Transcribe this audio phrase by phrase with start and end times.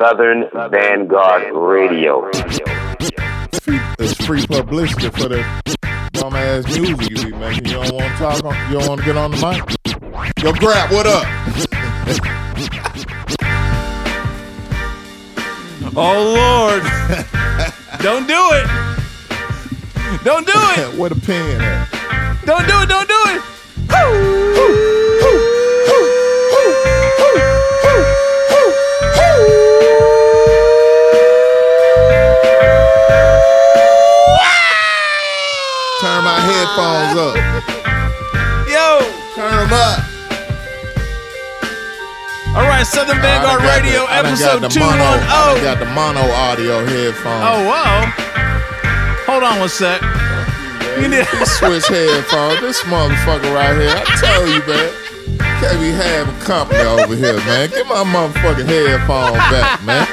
[0.00, 2.22] Southern Vanguard Radio.
[2.32, 5.44] Free, it's free publicity for the
[6.12, 7.66] dumb ass music you be making.
[7.66, 9.62] You don't want to talk on, you don't want to get on the mic.
[10.42, 11.26] Yo, Grab, what up?
[15.94, 16.82] Oh Lord!
[18.00, 18.66] don't do it!
[20.24, 20.98] Don't do it!
[20.98, 22.46] Where the pen at?
[22.46, 22.88] Don't do it!
[22.88, 23.42] Don't do it!
[23.90, 24.99] Turn
[36.80, 37.36] headphones up.
[38.68, 39.00] Yo!
[39.34, 40.10] Turn them up.
[42.56, 45.62] All right, Southern Vanguard I Radio, the- episode got the two I oh.
[45.62, 47.44] got the mono audio headphones.
[47.46, 48.10] Oh wow!
[49.26, 50.02] Hold on one sec.
[50.98, 52.60] you need- These switch headphones.
[52.60, 53.94] This motherfucker right here.
[53.94, 54.90] I tell you, man.
[55.60, 57.70] Can't be having company over here, man.
[57.70, 60.06] Get my motherfucking headphones back, man.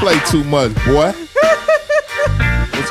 [0.00, 1.14] Play too much, boy.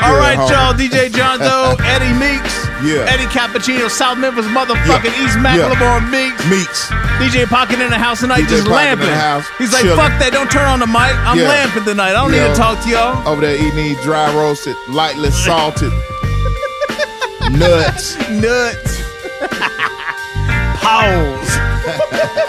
[0.02, 0.74] All right, y'all.
[0.74, 3.04] DJ John Doe, Eddie Meeks, Yeah.
[3.12, 5.26] Eddie Cappuccino, South Memphis, motherfucking Yeah.
[5.26, 5.44] East Yeah.
[5.44, 6.46] Macklemore, Meeks.
[6.48, 6.90] Meeks.
[7.20, 9.10] DJ Pocket in the house tonight, DJ just Pocket lamping.
[9.10, 9.98] house, He's like, chilling.
[10.00, 11.14] fuck that, don't turn on the mic.
[11.28, 11.50] I'm Yeah.
[11.50, 12.12] lamping tonight.
[12.12, 12.48] I don't Yeah.
[12.48, 13.28] need to talk to y'all.
[13.28, 15.92] Over there eating these dry roasted, lightly salted
[17.52, 18.16] nuts.
[18.30, 19.02] Nuts.
[20.82, 21.60] Pause.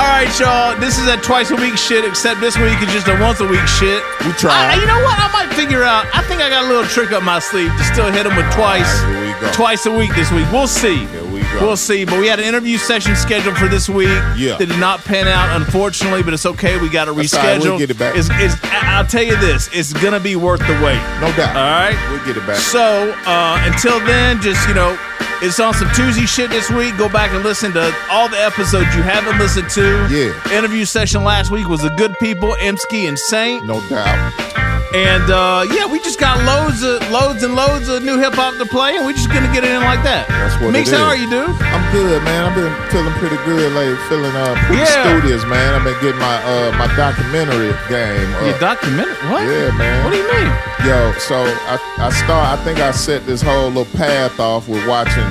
[0.00, 0.80] All right, y'all.
[0.80, 3.46] This is a twice a week shit, except this week is just a once a
[3.46, 4.02] week shit.
[4.24, 4.72] We try.
[4.72, 5.18] I, you know what?
[5.20, 6.06] I might figure out.
[6.14, 8.50] I think I got a little trick up my sleeve to still hit them with
[8.50, 9.52] twice, right, here we go.
[9.52, 10.50] twice a week this week.
[10.50, 11.04] We'll see.
[11.04, 11.60] Here we go.
[11.60, 12.06] We'll see.
[12.06, 14.08] But we had an interview session scheduled for this week.
[14.38, 14.56] Yeah.
[14.56, 16.22] That did not pan out, unfortunately.
[16.22, 16.80] But it's okay.
[16.80, 17.60] We got to That's all right.
[17.60, 17.64] reschedule.
[17.64, 18.16] We'll get it back.
[18.16, 19.68] It's, it's, I'll tell you this.
[19.74, 20.96] It's gonna be worth the wait.
[21.20, 21.54] No doubt.
[21.54, 22.08] All right.
[22.10, 22.56] We'll get it back.
[22.56, 24.96] So uh, until then, just you know,
[25.42, 26.96] it's on some Tuesday shit this week.
[26.96, 30.06] Go back and listen to all the episodes you haven't listened to.
[30.10, 30.56] Yeah.
[30.56, 34.49] Interview session last week was the Good People, Emsky and Saint, No doubt.
[34.94, 38.58] And uh, yeah, we just got loads of loads and loads of new hip hop
[38.58, 40.26] to play, and we're just gonna get it in like that.
[40.28, 41.14] That's what Mix, it how is.
[41.14, 41.50] are you, dude?
[41.70, 42.44] I'm good, man.
[42.50, 45.02] I've been feeling pretty good like feeling uh pretty Yeah.
[45.06, 45.74] studious, man.
[45.78, 48.28] I've been getting my uh my documentary game.
[48.42, 48.60] Your Up.
[48.60, 49.14] documentary?
[49.30, 49.46] What?
[49.46, 50.04] Yeah, man.
[50.04, 50.50] What do you mean?
[50.82, 51.38] Yo, so
[51.70, 52.58] I I start.
[52.58, 55.30] I think I set this whole little path off with watching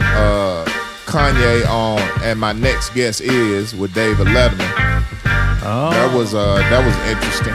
[0.00, 0.62] uh
[1.10, 4.70] Kanye on, and my next guest is with David Letterman.
[5.68, 7.54] Oh, That was uh that was interesting.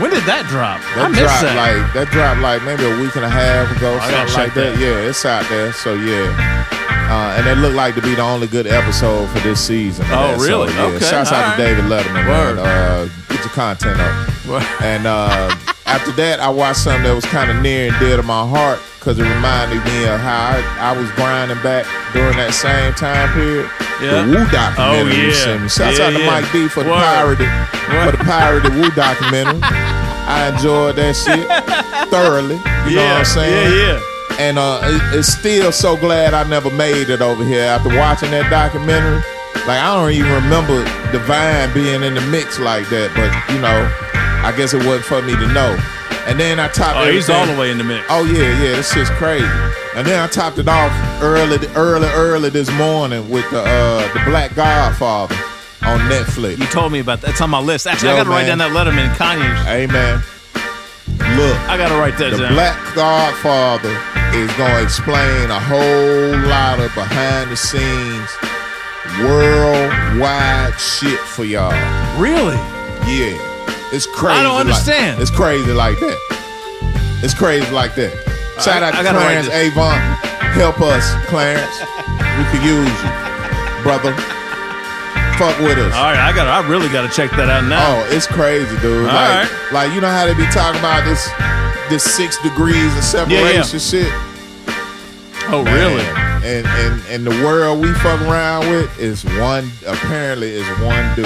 [0.00, 0.80] When did that drop?
[0.96, 1.56] I That missed dropped that.
[1.56, 4.54] like that dropped like maybe a week and a half ago, I gotta something like
[4.54, 4.78] that.
[4.78, 4.80] that.
[4.80, 5.72] Yeah, it's out there.
[5.72, 6.66] So yeah.
[7.08, 10.04] Uh, and it looked like to be the only good episode for this season.
[10.10, 10.40] Oh, that.
[10.40, 10.72] So, really?
[10.74, 11.62] yeah, Okay, Shouts out all to.
[11.62, 12.26] David Letterman.
[12.28, 12.58] Man.
[12.58, 14.12] Uh, get your content up.
[14.46, 14.62] Word.
[14.84, 15.48] And uh,
[15.86, 18.78] after that, I watched something that was kind of near and dear to my heart
[19.00, 23.32] because it reminded me of how I, I was grinding back during that same time
[23.32, 23.70] period.
[24.04, 24.20] Yeah.
[24.28, 25.32] The Wu documentary.
[25.32, 25.66] Oh, yeah.
[25.66, 26.26] Shouts Yeah, out to yeah.
[26.28, 27.00] Mike B for the Word.
[27.00, 27.48] pirated
[27.88, 28.04] Word.
[28.04, 29.64] for the pirated Wu documentary.
[30.28, 31.48] I enjoyed that shit
[32.10, 32.56] thoroughly.
[32.90, 33.72] You know what I'm saying?
[33.72, 34.36] Yeah, yeah.
[34.38, 38.30] And uh, it- it's still so glad I never made it over here after watching
[38.32, 39.22] that documentary.
[39.66, 43.78] Like I don't even remember Divine being in the mix like that, but you know,
[44.44, 45.76] I guess it wasn't for me to know.
[46.26, 48.04] And then I topped Oh, he's all the way in the mix.
[48.10, 49.44] Oh yeah, yeah, this shit's crazy.
[49.96, 54.20] And then I topped it off early, early, early this morning with the uh, the
[54.30, 55.34] Black Godfather
[55.88, 56.58] on Netflix.
[56.58, 57.30] You told me about that.
[57.30, 57.86] It's on my list.
[57.86, 59.48] Actually, I got to write down that Letterman Kanye.
[59.64, 60.20] Hey man,
[61.36, 62.52] look, I got to write that the down.
[62.54, 63.94] Black Godfather
[64.36, 68.28] is gonna explain a whole lot of behind the scenes,
[69.24, 71.72] worldwide shit for y'all.
[72.20, 72.56] really?
[73.08, 73.32] Yeah,
[73.92, 74.38] it's crazy.
[74.40, 75.20] I don't like- understand.
[75.22, 76.18] it's crazy like that.
[77.22, 78.12] It's crazy like that.
[78.60, 79.48] Shout I- out to Clarence.
[79.48, 80.00] Avant.
[80.54, 81.80] Help us, Clarence.
[82.38, 84.12] we could use you, brother.
[85.38, 85.94] Fuck with us.
[85.94, 86.48] All right, I got.
[86.48, 87.78] I really got to check that out now.
[87.78, 89.06] Oh, it's crazy, dude.
[89.06, 89.72] All like, right.
[89.72, 91.30] like you know how they be talking about this,
[91.88, 94.10] this six degrees of separation shit.
[95.50, 96.04] Oh, Man, really?
[96.42, 99.70] And and and the world we fuck around with is one.
[99.86, 101.24] Apparently, is one dude,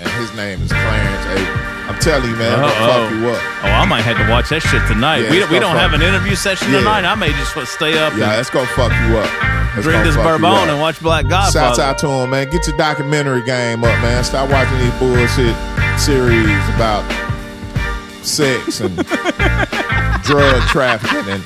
[0.00, 1.92] and his name is Clarence Avant.
[1.92, 3.42] I'm telling you, man, gonna fuck you up.
[3.64, 5.28] Oh, I might have to watch that shit tonight.
[5.28, 6.78] Yeah, we we don't have an interview session Yeah.
[6.80, 7.04] tonight.
[7.04, 9.57] I may just stay up Yeah, and that's gonna fuck you up.
[9.78, 11.76] That's drink this bourbon and watch Black Godfather.
[11.76, 12.50] Shout out to him, man.
[12.50, 14.24] Get your documentary game up, man.
[14.24, 15.54] Stop watching these bullshit
[15.98, 17.06] series about
[18.24, 18.96] sex and
[20.24, 21.44] drug trafficking and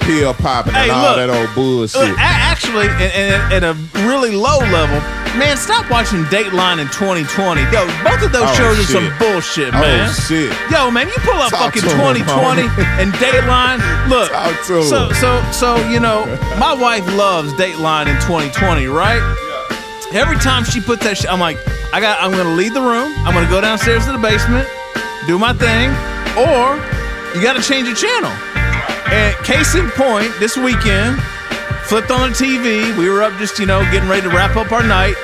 [0.00, 1.16] pill popping and all look.
[1.16, 2.00] that old bullshit.
[2.00, 3.74] Look, actually, at, at, at a
[4.08, 4.96] really low level,
[5.36, 7.62] man, stop watching Dateline in 2020.
[7.72, 9.82] Yo, both of those Oh, shows are some bullshit, man.
[9.82, 10.14] oh man.
[10.14, 10.52] shit.
[10.70, 12.62] Yo, man, you pull up Talk fucking to him, 2020
[13.02, 13.80] and Dateline.
[14.08, 14.30] Look,
[14.66, 16.24] to so so so you know,
[16.58, 19.18] my wife loves Dateline in 2020, right?
[20.12, 20.20] Yeah.
[20.20, 21.58] Every time she puts that shit, I'm like,
[21.92, 22.20] I got.
[22.22, 23.10] I'm gonna leave the room.
[23.26, 24.68] I'm gonna go downstairs to the basement,
[25.26, 25.90] do my thing,
[26.38, 26.78] or
[27.34, 28.30] you got to change the channel.
[29.10, 31.18] And case in point, this weekend,
[31.84, 32.96] flipped on the TV.
[32.96, 35.14] We were up just you know getting ready to wrap up our night.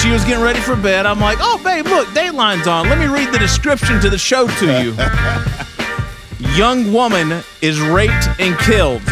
[0.00, 1.06] She was getting ready for bed.
[1.06, 2.88] I'm like, oh babe, look, Dateline's on.
[2.88, 4.94] Let me read the description to the show to you.
[6.56, 9.02] Young woman is raped and killed.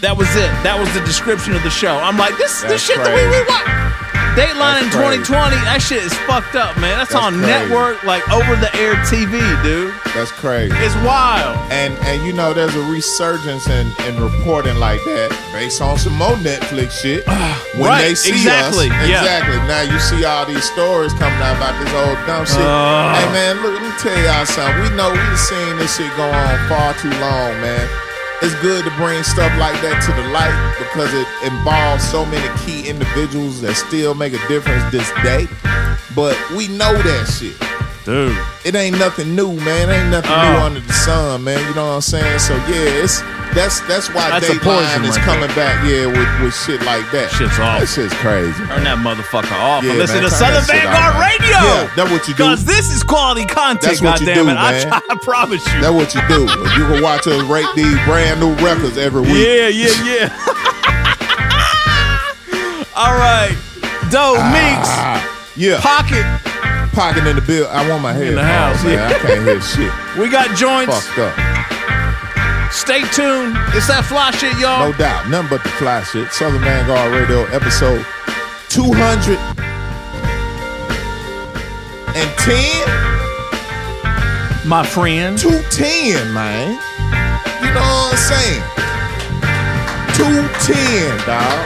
[0.00, 0.50] That was it.
[0.64, 1.96] That was the description of the show.
[1.96, 3.93] I'm like, this is the shit that we, we watch.
[4.34, 6.98] Dateline in 2020, that shit is fucked up, man.
[6.98, 7.46] That's, That's on crazy.
[7.46, 9.94] network, like over the air TV, dude.
[10.14, 10.74] That's crazy.
[10.82, 11.54] It's wild.
[11.70, 16.14] And and you know there's a resurgence in, in reporting like that based on some
[16.18, 17.22] more Netflix shit.
[17.78, 19.22] when Right, they see exactly, us, yeah.
[19.22, 19.58] exactly.
[19.70, 22.58] Now you see all these stories coming out about this old dumb shit.
[22.62, 23.14] Oh.
[23.14, 24.82] Hey man, look, let me tell y'all something.
[24.82, 27.86] We know we've seen this shit go on far too long, man.
[28.44, 32.44] It's good to bring stuff like that to the light because it involves so many
[32.60, 35.48] key individuals that still make a difference this day.
[36.14, 37.56] But we know that shit
[38.04, 38.36] Dude.
[38.66, 39.88] it ain't nothing new, man.
[39.88, 40.66] It Ain't nothing new Oh.
[40.68, 41.58] under the sun, man.
[41.68, 42.38] You know what I'm saying?
[42.38, 43.20] So yeah, it's
[43.54, 46.82] that's that's why That's a Dateline poison is right coming back, yeah, with, with shit
[46.82, 47.30] like that.
[47.30, 47.78] Shit's off.
[47.80, 48.50] That shit's crazy.
[48.66, 51.22] Turn that motherfucker off Yeah, and listen man, to turn Southern Vanguard off.
[51.22, 51.58] Radio.
[51.62, 52.42] Yeah, that's what you do.
[52.44, 54.34] Because this is quality content, That's what you goddammit.
[54.34, 54.82] do, I, man.
[54.88, 55.80] try, I promise you.
[55.80, 56.42] That's what you do.
[56.76, 59.38] You can watch us rate these brand new records every week.
[59.38, 60.28] Yeah, yeah, yeah.
[62.96, 63.54] All right.
[64.10, 65.18] Doe Meeks, Ah,
[65.56, 65.80] yeah.
[65.80, 66.22] Pocket.
[66.94, 67.66] Pocket in the bill.
[67.70, 68.92] I want my head In the house, man.
[68.94, 69.08] yeah.
[69.08, 69.92] I can't hear shit.
[70.18, 71.06] We got joints.
[71.08, 71.34] Fucked up.
[72.84, 73.56] Stay tuned.
[73.72, 74.92] It's that fly shit, y'all.
[74.92, 75.32] No doubt.
[75.32, 76.28] Nothing but the fly shit.
[76.28, 78.04] Southern Vanguard Radio, episode
[78.68, 79.40] 210.
[84.68, 85.40] My friend.
[85.40, 86.76] 210, man.
[87.64, 88.60] You know what I'm saying?
[90.20, 91.56] 210, dog.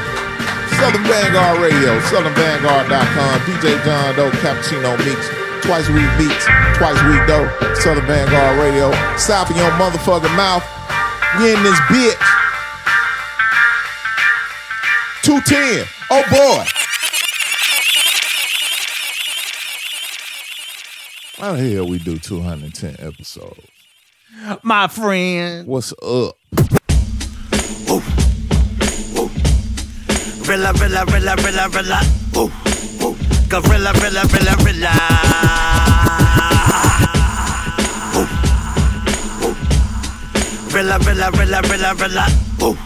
[0.78, 5.26] Southern Vanguard Radio, southernvanguard.com, DJ John Doe, Cappuccino Meeks,
[5.66, 6.46] twice a week beats,
[6.78, 8.94] twice a week dough, Southern Vanguard Radio.
[9.18, 10.62] Stop in your motherfucking mouth.
[11.36, 12.16] We in this bitch.
[15.22, 15.86] 210.
[16.10, 16.64] Oh boy.
[21.36, 23.60] How the hell we do 210 episodes?
[24.62, 25.66] My friend.
[25.66, 26.36] What's up?
[30.48, 32.00] Rilla, rilla, rilla, rilla, rilla.
[32.36, 32.50] Ooh,
[33.04, 33.16] ooh.
[33.48, 35.87] Gorilla, rilla, rilla, rilla.
[40.78, 42.24] Rilla, rilla, rilla, rilla, rilla.
[42.62, 42.76] Ooh,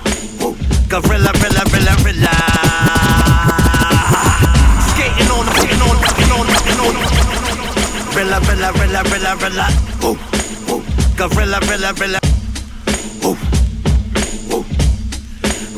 [0.40, 0.56] ooh.
[0.88, 2.32] Gorilla, rilla, rilla, rilla.
[4.88, 6.96] Skating on skating on skating on skating on.
[8.16, 9.66] Rilla, rilla, rilla, rilla, rilla.
[10.04, 10.16] Ooh,
[10.72, 10.82] ooh.
[11.18, 12.18] Gorilla, rilla, rilla.
[13.26, 13.36] Ooh,
[14.54, 14.64] ooh.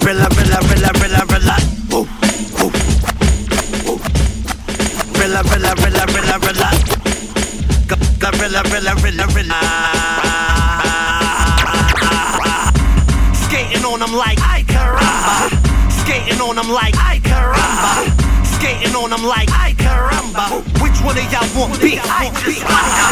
[0.06, 1.56] Rilla, rilla, rilla, rilla, rilla.
[1.94, 2.06] Ooh,
[2.62, 2.72] ooh,
[3.90, 3.98] ooh.
[5.18, 6.70] Rilla, rilla, rilla, rilla, rilla.
[7.88, 10.23] Go, go, rilla, rilla, rilla, rilla.
[14.04, 15.90] On them like ay caramba.
[15.90, 18.13] Skating on them like ay caramba.
[18.64, 20.64] Skating on them like ay caramba.
[20.80, 22.00] Which one of y'all want beef?
[22.08, 23.08] I just wonder.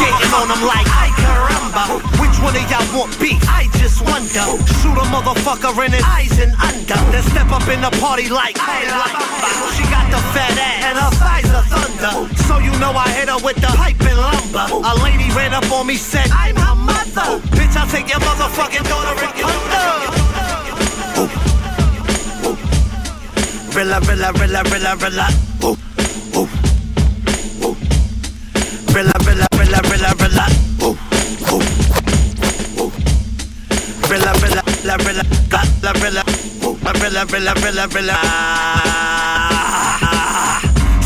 [0.00, 2.00] Skating on them like ay caramba.
[2.16, 3.36] Which one of y'all want beef?
[3.44, 4.48] I just wonder.
[4.80, 6.96] Shoot a motherfucker in his eyes and under.
[7.12, 9.76] Then step up in the party like la bamba.
[9.76, 12.32] She got the fat ass and her thighs are thunder.
[12.48, 14.72] So you know I hit her with the hype and lumber.
[14.72, 17.44] A lady ran up on me said I'm her mother.
[17.52, 20.27] Bitch, I'll take your motherfucking daughter and under.
[23.78, 25.28] Rilla, rilla, rilla, rilla, rilla.
[25.62, 25.78] Ooh,
[26.34, 26.48] ooh,
[27.62, 27.76] ooh.
[28.92, 30.46] Rilla, rilla, rilla, rilla, rilla.
[30.82, 30.98] Ooh,
[31.46, 31.62] ooh,
[32.80, 32.90] ooh.
[34.10, 36.22] Rilla, rilla, rilla, rilla, rilla, rilla.
[36.64, 38.16] Ooh, rilla, rilla, rilla, rilla.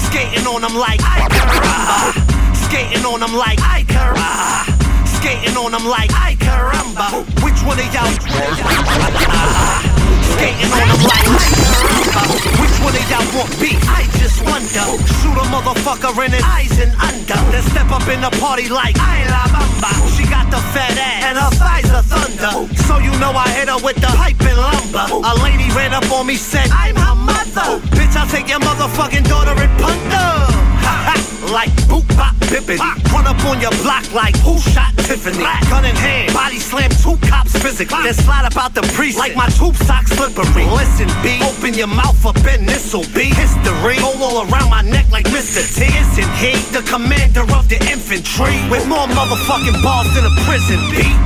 [0.06, 2.56] Skating on them like I caramba.
[2.56, 4.91] Skating on them like I caramba.
[5.22, 7.22] Skating on them like I caramba.
[7.46, 8.10] Which one of y'all?
[10.34, 12.26] Skating on them like I caramba.
[12.58, 13.78] Which one of y'all want beef?
[13.86, 14.82] I just wonder.
[15.22, 17.38] Shoot a motherfucker in his eyes and under.
[17.54, 19.94] Then step up in the party like I la bamba.
[20.10, 22.66] She got the fat ass and her thighs are thunder.
[22.82, 25.06] So you know I hit her with the hype and lumber.
[25.06, 27.78] A lady ran up on me said I'm her mother.
[27.94, 30.71] Bitch, I'll take your motherfucking daughter and punter.
[30.82, 31.16] Ha ha,
[31.52, 32.82] like boop bop bippity.
[33.12, 35.44] Run up on your block like who shot Tiffany?
[35.70, 38.02] Gun in hand, body slam two cops physically.
[38.02, 40.66] Then slide about the priest like my tube sock slippery.
[40.66, 43.96] Listen, B, open your mouth up and this'll be history.
[43.98, 45.62] Go all around my neck like Mr.
[45.62, 45.86] T.
[45.86, 48.56] Isn't he the commander of the infantry?
[48.70, 51.16] With more motherfucking balls than a prison beat.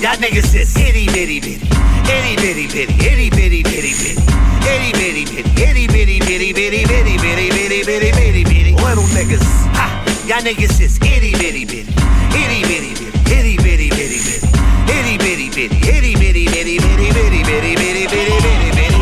[0.00, 1.66] Y'all niggas is itty bitty bitty.
[2.06, 4.45] Itty bitty bitty, itty bitty bitty bitty.
[4.66, 9.46] Itty bitty bitty, itty bitty bitty bitty bitty bitty bitty bitty bitty bitty little niggas.
[9.78, 9.86] Ha!
[10.26, 11.94] Y'all niggas is itty bitty bitty,
[12.34, 14.42] itty bitty bitty, itty bitty bitty bitty,
[14.90, 18.36] itty bitty bitty, itty bitty bitty bitty bitty bitty bitty bitty bitty bitty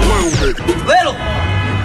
[0.05, 0.85] little niggas.
[0.85, 1.17] Little,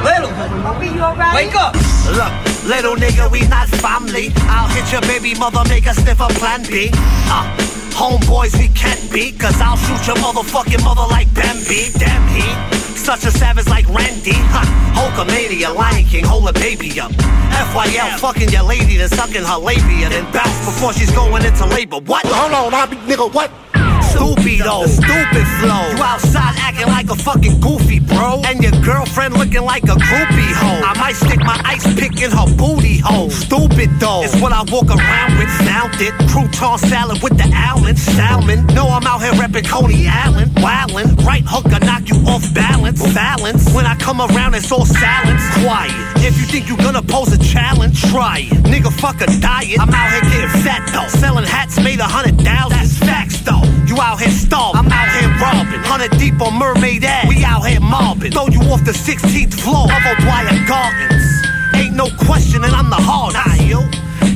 [0.03, 1.33] little, you alright?
[1.33, 1.73] wake up.
[2.11, 2.33] Look,
[2.67, 4.31] little nigga, we not family.
[4.51, 6.89] I'll hit your baby mother, make her sniff a plan B.
[7.31, 11.91] Uh, homeboys, we can't be, cause I'll shoot your motherfucking mother like Bambi.
[11.97, 12.43] Damn, he
[12.97, 14.33] such a savage like Randy.
[14.53, 14.61] Ha,
[14.93, 17.11] Hulkamania, Lion King, hold a baby up.
[17.11, 21.99] FYL, fucking your lady, then sucking her labia, then bounce before she's going into labor.
[21.99, 22.25] What?
[22.25, 23.51] Hold on, I be nigga, what?
[24.11, 25.83] Stupido, stupid flow.
[25.95, 28.41] You outside acting like a fucking goofy, bro.
[28.45, 30.81] And your girlfriend looking like a groupie hoe.
[30.85, 33.29] I might stick my ice pick in her booty hole.
[33.29, 35.49] Stupid though, it's what I walk around with.
[35.65, 36.13] Sound it.
[36.29, 37.95] Crouton salad with the Allen.
[37.95, 38.65] Salmon.
[38.67, 40.51] No, I'm out here repping Coney Island.
[40.57, 41.25] Wildin'.
[41.25, 43.01] Right hook, I knock you off balance.
[43.13, 43.73] Balance.
[43.73, 45.43] When I come around, it's all silence.
[45.61, 45.91] Quiet.
[46.17, 48.63] If you think you're gonna pose a challenge, try it.
[48.63, 49.79] Nigga, fuck a diet.
[49.79, 51.07] I'm out here getting fat though.
[51.19, 52.77] Selling hats made a hundred thousand.
[52.77, 53.63] That's facts though.
[53.87, 54.79] You out here starving.
[54.79, 55.83] I'm out here robbing.
[55.83, 57.27] Hundred deep on Mermaid Ave.
[57.27, 58.31] We out here mobbing.
[58.31, 61.27] Throw you off the 16th floor of O'Dwyer Gardens.
[61.75, 63.39] Ain't no question, and I'm the hardest.
[63.39, 63.79] Nah, yo.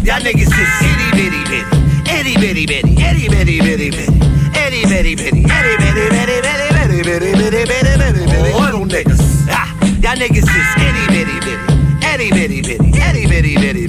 [0.04, 1.76] Y'all niggas is itty bitty bitty.
[2.12, 2.94] Itty bitty bitty.
[3.00, 4.16] Itty bitty bitty bitty.
[4.60, 5.42] Itty bitty bitty.
[5.48, 8.54] Itty bitty bitty bitty bitty bitty bitty bitty bitty bitty.
[8.60, 9.48] Little niggas.
[9.50, 9.72] Ah,
[10.04, 11.66] y'all niggas is itty bitty bitty.
[12.04, 12.90] Itty bitty bitty.
[13.00, 13.88] Itty bitty bitty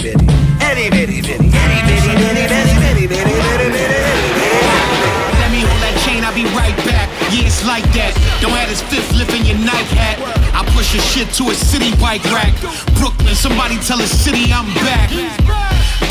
[10.95, 12.55] your shit to a city bike rack.
[12.95, 15.11] Brooklyn, somebody tell a city I'm back.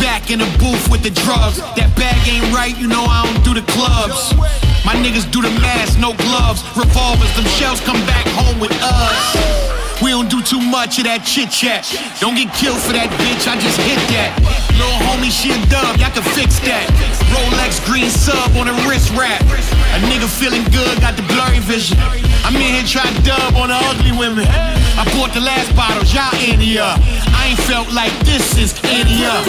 [0.03, 1.57] Back in the booth with the drugs.
[1.79, 4.35] That bag ain't right, you know I don't do the clubs.
[4.83, 6.63] My niggas do the mask, no gloves.
[6.75, 9.82] Revolvers, them shells come back home with us.
[10.03, 11.87] We don't do too much of that chit chat.
[12.19, 14.35] Don't get killed for that bitch, I just hit that.
[14.75, 16.83] Little homie, she a dub, y'all can fix that.
[17.31, 19.39] Rolex green sub on a wrist wrap.
[19.39, 21.95] A nigga feeling good, got the blurry vision.
[22.43, 24.43] I'm in here trying dub on the ugly women.
[24.43, 26.35] I bought the last bottles, y'all
[26.83, 26.99] up.
[27.31, 29.47] I ain't felt like this since any up.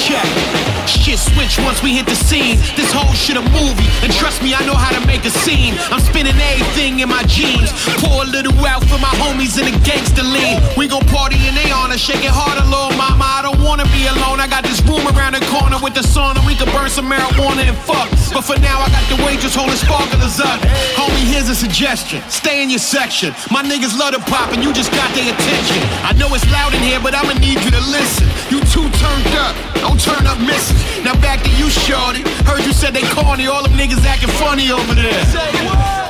[0.00, 0.67] Check.
[0.88, 2.56] Shit switch once we hit the scene.
[2.72, 3.84] This whole shit a movie.
[4.00, 5.76] And trust me, I know how to make a scene.
[5.92, 7.68] I'm spinning everything in my jeans.
[8.00, 10.64] Pour a little out for my homies in the gangster lean.
[10.80, 13.20] We gon' party in they honor, shake it harder, little mama.
[13.20, 14.40] I don't wanna be alone.
[14.40, 16.40] I got this room around the corner with the sauna.
[16.48, 18.08] We could burn some marijuana and fuck.
[18.32, 20.60] But for now, I got the waitress holding sparklers up.
[20.96, 22.24] Homie, here's a suggestion.
[22.32, 23.36] Stay in your section.
[23.52, 25.80] My niggas love to pop and you just got their attention.
[26.00, 28.24] I know it's loud in here, but I'ma need you to listen.
[28.48, 29.54] You too turned up.
[29.84, 30.77] Don't turn up missing.
[31.04, 32.22] Now back to you, shorty.
[32.44, 33.46] Heard you said they corny.
[33.46, 35.24] All them niggas acting funny over there.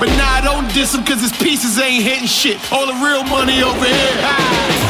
[0.01, 2.57] But nah, don't diss them cause his pieces ain't hitting shit.
[2.73, 4.17] All the real money over here.
[4.23, 4.88] Ah.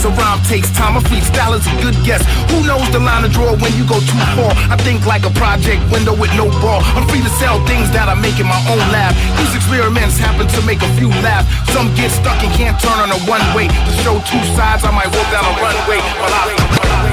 [0.00, 0.96] A rhyme takes time.
[0.96, 2.24] A freestyle is a good guess.
[2.48, 4.52] Who knows the line to draw when you go too far?
[4.72, 6.80] I think like a project window with no ball.
[6.96, 9.12] I'm free to sell things that I make in my own lab.
[9.36, 11.44] These experiments happen to make a few laugh.
[11.76, 13.68] Some get stuck and can't turn on a one way.
[13.68, 16.00] To show two sides, I might walk down a runway.
[16.16, 17.09] But I.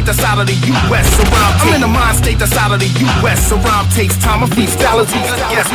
[0.00, 1.06] state that's out of the U.S.
[1.16, 3.48] So I'm in a mind state that's out of the U.S.
[3.48, 4.42] So rhyme takes time.
[4.42, 5.20] A freestyle easy.
[5.52, 5.68] Yes.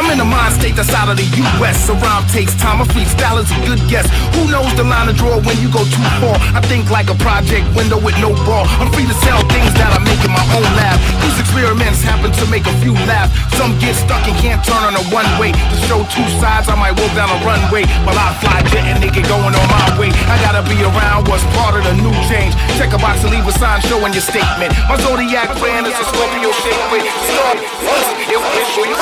[0.00, 1.76] I'm in a mind state that's out of the U.S.
[1.84, 2.80] So rhyme takes time.
[2.80, 4.08] A freestyle is a good guess.
[4.32, 6.40] Who knows the line to draw when you go too far?
[6.56, 8.64] I think like a project window with no ball.
[8.80, 10.96] I'm free to sell things that I make in my own lab.
[11.20, 13.28] These experiments happen to make a few laugh.
[13.62, 15.54] Some get stuck and can't turn on a one way.
[15.54, 18.98] To show two sides, I might walk down a runway while I fly jet and
[18.98, 20.10] they get going on my way.
[20.26, 22.58] I gotta be around what's part of the new change.
[22.74, 24.74] Check a box and leave a sign showing your statement.
[24.90, 27.54] My zodiac brand is a Scorpio shape with star.
[27.54, 28.98] It will show you.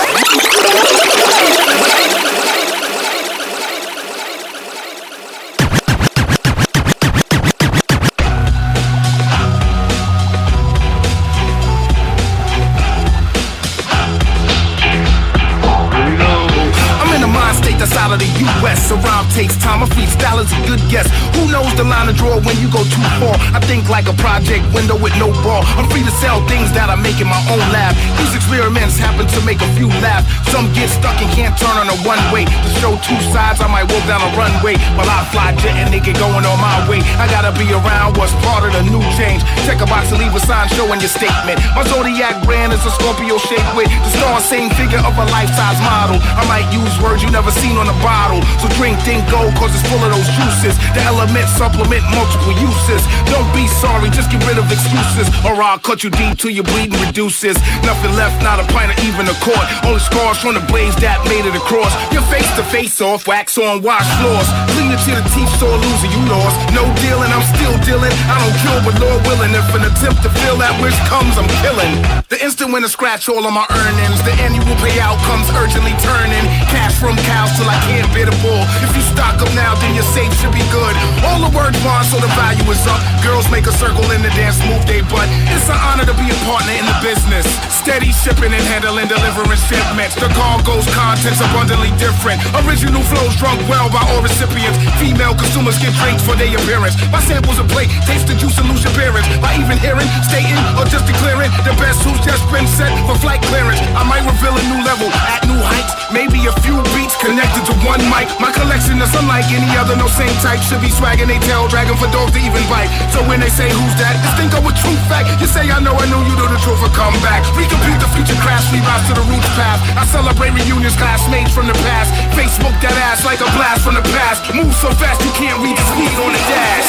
[20.50, 21.07] Is a good guess.
[21.38, 23.35] Who knows the line to draw when you go too far?
[23.54, 25.62] I think like a project window with no ball.
[25.78, 27.95] I'm free to sell things that I make in my own lab.
[28.19, 30.26] These experiments happen to make a few laugh.
[30.50, 32.45] Some get stuck and can't turn on a one way.
[32.47, 35.95] To show two sides, I might walk down a runway while I fly jet and
[35.95, 37.00] they get going on my way.
[37.21, 39.47] I gotta be around what's part of the new change.
[39.66, 41.62] Check a box and leave a sign showing your statement.
[41.76, 45.78] My zodiac brand is a Scorpio shaped with the star same figure of a life-size
[45.85, 46.19] model.
[46.21, 48.42] I might use words you never seen on a bottle.
[48.59, 50.75] So drink, think, go, cause it's full of those juices.
[50.97, 53.02] The element supplement multiple uses.
[53.28, 55.28] Don't be sorry, just get rid of excuses.
[55.44, 57.56] Or I'll cut you deep till your bleeding reduces.
[57.85, 59.66] Nothing left, not a pint or even a quart.
[59.85, 61.92] Only scars from the blades that made it across.
[62.12, 64.49] Your face to face off, wax on, wash floors.
[64.75, 66.56] Clean it to the teeth, sore loser, you lost.
[66.73, 68.12] No dealing, I'm still dealing.
[68.30, 69.52] I don't kill, but Lord willing.
[69.52, 71.92] If an attempt to fill that wish comes, I'm killing.
[72.28, 76.44] The instant when I scratch all of my earnings, the annual payout comes urgently turning.
[76.70, 78.62] Cash from cows till I can't bid a bull.
[78.87, 80.95] If you stock up now, then your safe should be good.
[81.25, 83.00] All the words bond, so the value is up.
[83.25, 85.25] Girls make a circle in the dance, move they butt.
[85.49, 87.49] It's an honor to be a partner in the business.
[87.73, 90.15] Steady shipping and handling, delivering shipments.
[90.21, 92.45] The cargo's contents abundantly different.
[92.65, 94.77] Original flows drunk well by all recipients.
[95.00, 97.00] Female consumers get drinks for their appearance.
[97.09, 99.25] My samples are plate, taste the juice and lose your appearance.
[99.41, 103.41] By even hearing, stating, or just declaring the best who's just been set for flight
[103.49, 103.81] clearance.
[103.97, 105.97] I might reveal a new level at new heights.
[106.12, 108.27] Maybe a few beats connected to one mic.
[108.43, 110.61] My collection is unlike any other, no same type.
[110.67, 112.90] Should be swagging they tail dragging for dogs to even bite.
[113.14, 115.31] So when they say who's that, just think of a true fact.
[115.40, 117.46] You say I know, I know you know the truth will come back.
[117.55, 119.81] Recompute the future crash, we rise to the roots path.
[119.94, 122.11] I celebrate reunions, classmates from the past.
[122.35, 124.51] Facebook that ass like a blast from the past.
[124.55, 126.88] Move so fast you can't read the speed on the dash.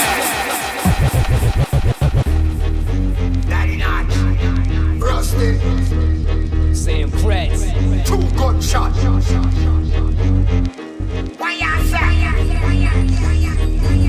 [5.02, 5.58] Rusty,
[6.74, 7.62] Sam Kratz.
[8.06, 8.92] two gunshot.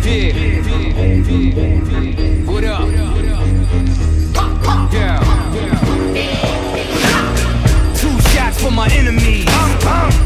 [0.03, 0.11] What
[2.65, 2.89] up?
[7.95, 8.89] Two shots for my.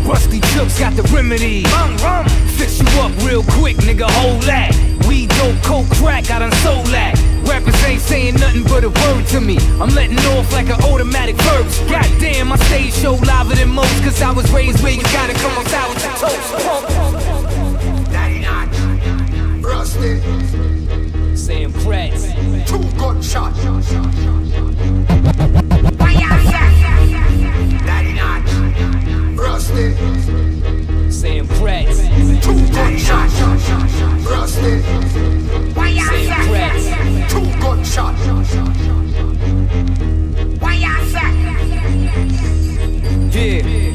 [0.07, 0.41] Rusty
[0.81, 1.65] got the remedy.
[2.57, 4.09] Fix you up real quick, nigga.
[4.09, 4.73] Hold that.
[5.07, 6.31] We dope, coke, crack.
[6.31, 7.15] I done sold that.
[7.47, 9.59] Rappers ain't saying nothing but a word to me.
[9.79, 11.81] I'm letting off like an automatic verse.
[11.81, 14.03] Goddamn, my stage show liver than most.
[14.03, 17.26] Cause I was raised where you gotta come outside with your toast.
[19.97, 20.21] Rusty,
[21.35, 22.67] Sam Kratz.
[22.67, 23.55] two gunshot.
[29.39, 29.95] Rusty,
[31.11, 31.97] Sam Kratz.
[32.43, 33.31] two gunshot.
[34.31, 34.83] Rusty,
[36.05, 36.85] Sam Kratz.
[37.31, 38.15] two gunshot.
[43.33, 43.86] Yeah.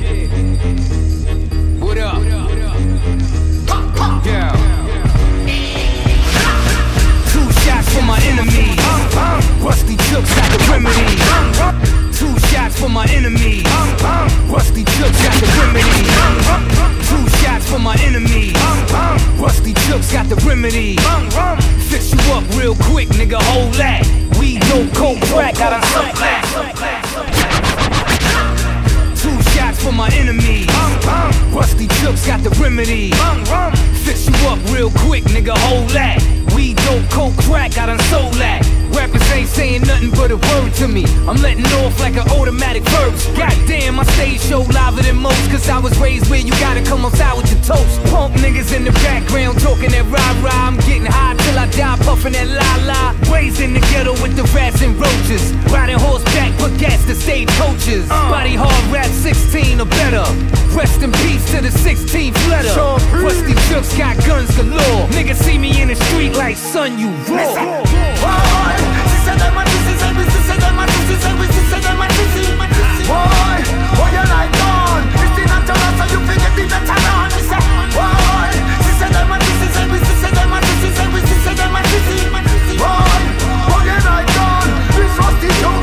[7.92, 8.80] For my enemies.
[9.60, 11.18] Ruste Juxx got the remedy.
[12.16, 13.64] Two shots for my enemies.
[14.48, 16.04] Ruste Juxx got the remedy.
[17.10, 18.54] Two shots for my enemies.
[19.38, 20.98] Ruste Juxx got the remedy.
[21.90, 23.42] Fix you up real quick, nigga.
[23.42, 24.06] Hold that.
[24.40, 25.56] We dope, coke, crack.
[25.58, 26.44] Sold that.
[27.14, 27.31] Two
[29.54, 30.68] shots for my enemies.
[31.52, 33.12] Ruste Juxx got the remedy.
[34.04, 35.58] Fix you up real quick, nigga.
[35.68, 36.20] Hold that.
[36.56, 37.78] We dope, coke, crack.
[37.78, 38.71] I done sold that.
[38.96, 41.06] Rappers ain't saying nothing but a word to me.
[41.28, 43.26] I'm letting off like an automatic verse.
[43.38, 45.50] Goddamn, my stage show liver than most.
[45.50, 48.04] Cause I was raised where you gotta come outside with your toast.
[48.12, 50.68] Punk niggas in the background talking that rah rah.
[50.68, 53.34] I'm getting high till I die, puffing that la la.
[53.34, 55.54] Raised in the ghetto with the rats and roaches.
[55.72, 58.08] Riding horseback, put gas to stage coaches.
[58.10, 60.26] Body hard rap 16 or better.
[60.76, 62.70] Rest in peace to the 16th letter.
[63.20, 65.08] Ruste Juxx got guns galore.
[65.12, 68.81] Niggas see me in the street like, son, you raw
[69.42, 69.58] them
[74.14, 74.54] you like
[75.98, 76.64] so you forget the
[77.16, 77.32] on.
[77.32, 77.42] A
[79.74, 80.16] say we a
[80.96, 81.42] say we a
[83.84, 84.30] you like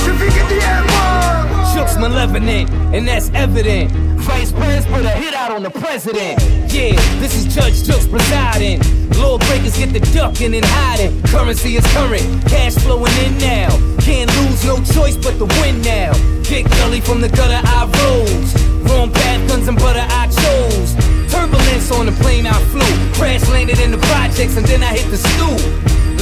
[0.06, 0.58] you forget the
[1.98, 4.17] malevolent, and that's evident
[5.98, 6.38] president.
[6.72, 8.80] Yeah, this is Judge Jokes presiding.
[9.18, 11.22] Lawbreakers get the ducking and hiding.
[11.24, 13.68] Currency is current, cash flowing in now.
[13.98, 16.12] Can't lose, no choice but to win now.
[16.44, 18.50] Kick gully from the gutter I rose.
[18.88, 20.94] Wrong path, guns and butter I chose.
[21.32, 22.94] Turbulence on the plane I flew.
[23.14, 25.58] Crash landed in the projects and then I hit the stool.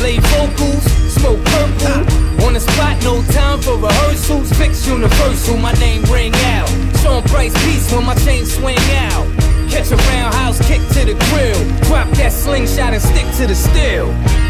[0.02, 2.46] Lay vocals, smoke purple.
[2.46, 4.52] On the spot, no time for rehearsals.
[4.52, 6.85] Fix universal, my name ring out.
[7.06, 9.26] Sean Price peace when my chain swing out.
[9.70, 11.62] Catch a roundhouse kick to the grill.
[11.82, 14.06] Drop that slingshot and stick to the steel.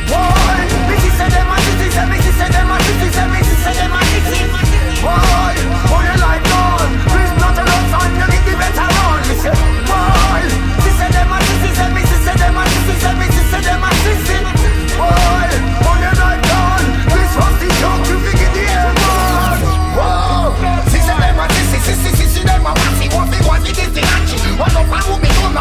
[0.08, 0.56] Boy,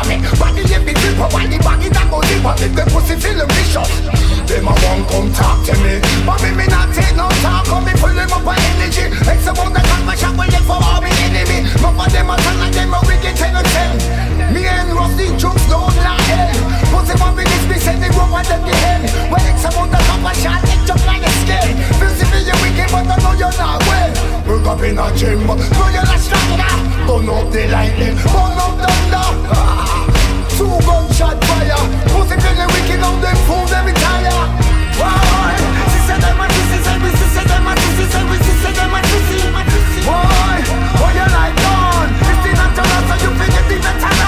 [0.03, 0.19] me.
[0.38, 3.45] Body live the people, why the body that go deep, but if the pussy feel
[3.47, 4.34] vicious.
[4.45, 5.97] Them a want come talk to me.
[6.21, 9.10] But me, me not take no talk Come me pull them up with energy.
[9.25, 11.65] It's about the top my shot will for all me enemy.
[11.81, 13.97] But for them a turn like them a wicked ten and ten
[14.53, 16.53] Me and Ruste Juxx don't lie.
[16.93, 19.01] Pussy want me this me send the rope and them the hen
[19.34, 21.73] Well it's about the top my shot It jump like a skin
[22.29, 24.13] me you wicked but I know you're not well.
[24.45, 26.69] Work up in a gym Know you're not stronger.
[27.10, 29.89] Burn up the lightning Burn up thunder
[30.55, 31.83] Two gunshot fire
[32.15, 34.47] Pussy feeling wicked on them fools every tire
[34.95, 35.51] Why?
[36.07, 38.99] Said them a pussy Say we said them a pussy Say we said them a
[39.03, 40.63] pussy Why?
[40.99, 42.11] Why you like gone?
[42.55, 44.24] Not turn out so you figure the better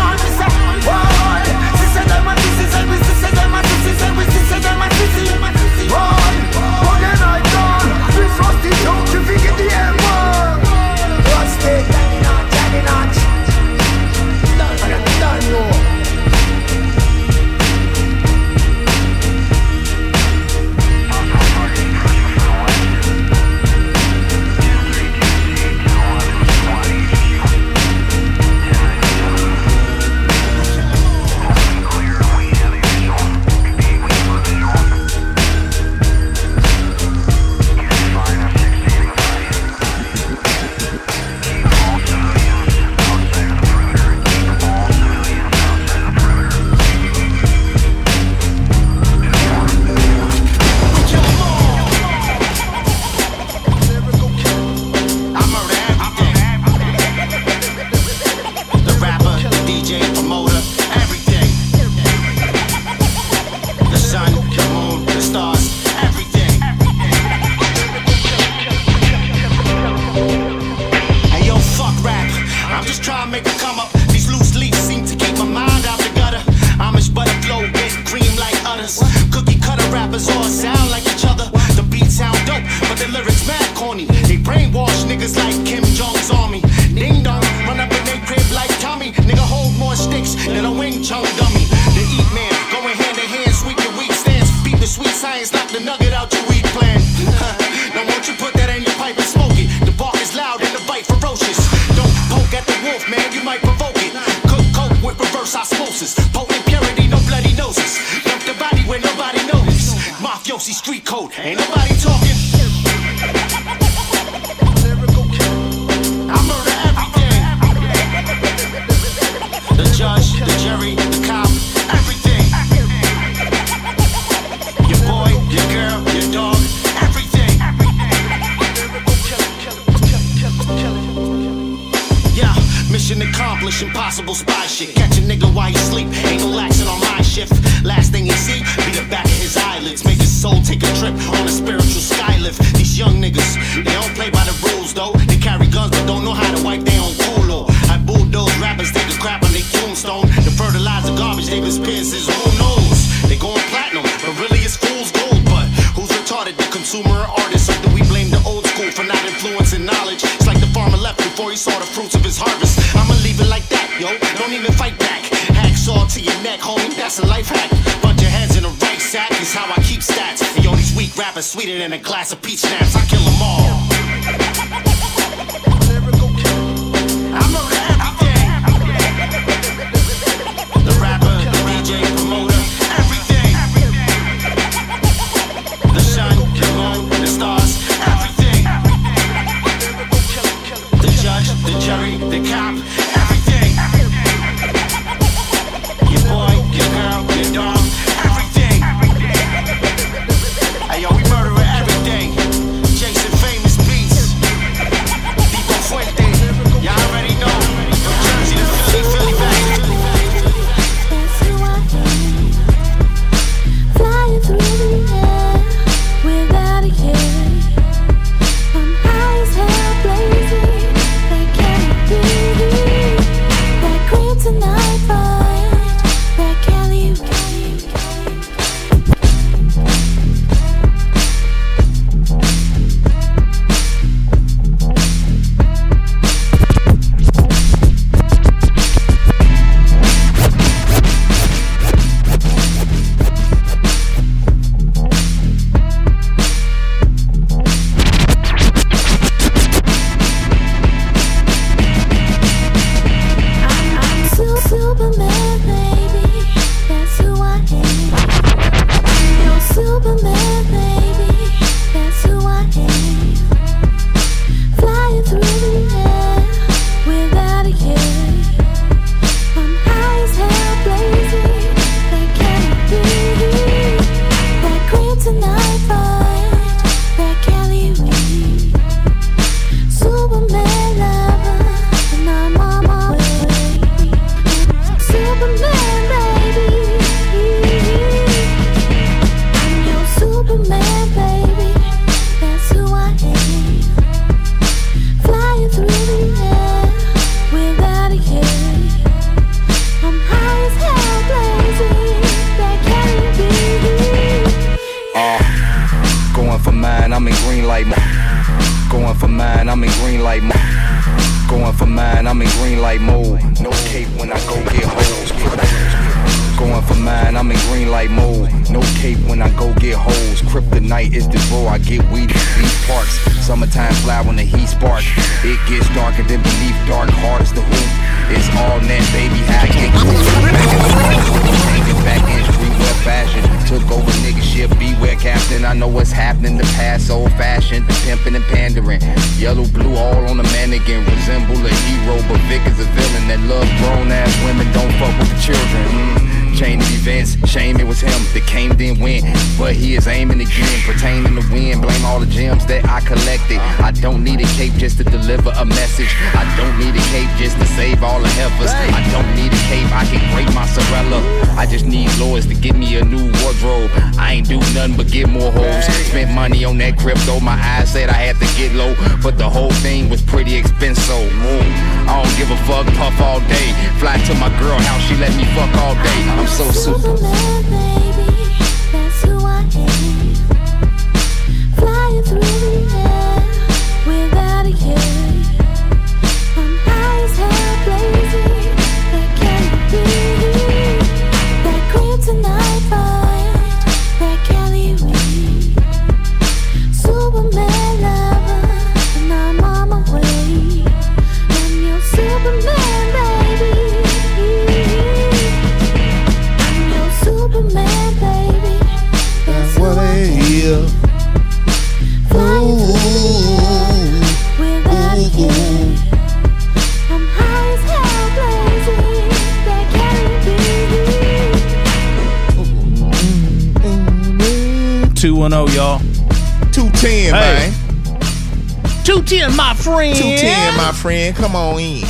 [429.93, 430.15] friend.
[430.15, 431.35] 210, my friend.
[431.35, 432.05] Come on in.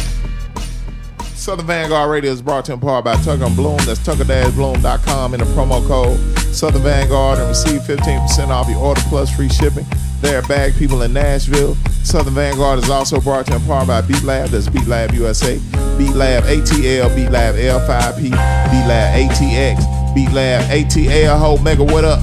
[1.35, 3.77] Southern Vanguard Radio is brought to you in part by Tucker and Bloom.
[3.85, 6.19] That's tucker-bloom.com in the promo code
[6.53, 9.85] Southern Vanguard and receive 15% off your order plus free shipping.
[10.19, 11.75] They're bag people in Nashville.
[12.03, 14.49] Southern Vanguard is also brought to you in part by Beat Lab.
[14.49, 15.57] That's Beat Lab USA.
[15.97, 21.37] Beat Lab ATL, Beat Lab L5P, Beat Lab ATX, Beat Lab ATL.
[21.39, 22.19] Ho, Mega, what up?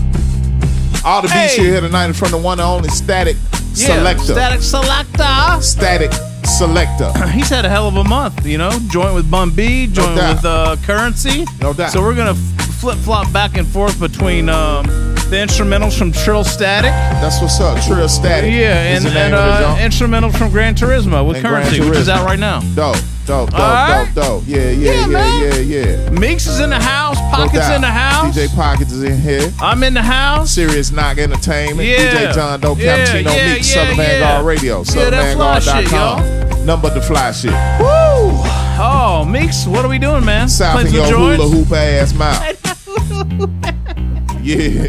[1.04, 1.62] All the beats Hey.
[1.62, 3.36] you hear tonight in front of one and only Static
[3.74, 4.34] Yeah, Selector.
[4.34, 5.03] Statik Selektah.
[5.18, 6.10] Statik
[6.42, 7.30] Selektah.
[7.32, 8.70] He's had a hell of a month, you know.
[8.90, 10.36] Joint with Bun B, joint doubt.
[10.36, 11.44] with uh, Curren$y.
[11.60, 11.90] No doubt.
[11.92, 14.84] So we're gonna flip flop back and forth between um,
[15.30, 16.82] the instrumentals from TrillStatik,
[17.20, 17.78] That's what's up.
[17.78, 18.50] TrillStatik.
[18.52, 22.10] yeah, and, and uh, instrumentals from Gran Turismo with And Curren$y, which is Turismo.
[22.10, 22.60] out right now.
[22.74, 24.10] Dope, dope, dope, All right.
[24.14, 24.42] dope, dope.
[24.46, 25.42] Yeah, yeah, Yeah, yeah, man.
[25.42, 26.10] yeah, yeah.
[26.10, 27.74] Meeks is in the house, Pockets doubt.
[27.76, 29.50] in the house, DJ Pockets is in here.
[29.60, 30.50] I'm in the house.
[30.52, 31.88] Serious Knock Entertainment.
[31.88, 31.96] Yeah.
[32.30, 34.04] DJ John Doe Yeah, Cappuccino yeah, Meeks, yeah, Southern yeah.
[34.18, 34.82] Vanguard Radio.
[34.94, 36.66] Yeah, that fly shit, SouthernVanguard.com.
[36.66, 37.52] Number the fly shit.
[37.80, 38.42] Woo!
[38.76, 40.48] Oh, Meeks, what are we doing, man?
[40.48, 41.42] South Playing in your joints?
[41.44, 42.42] hula hoop ass mouth.
[44.42, 44.68] yeah.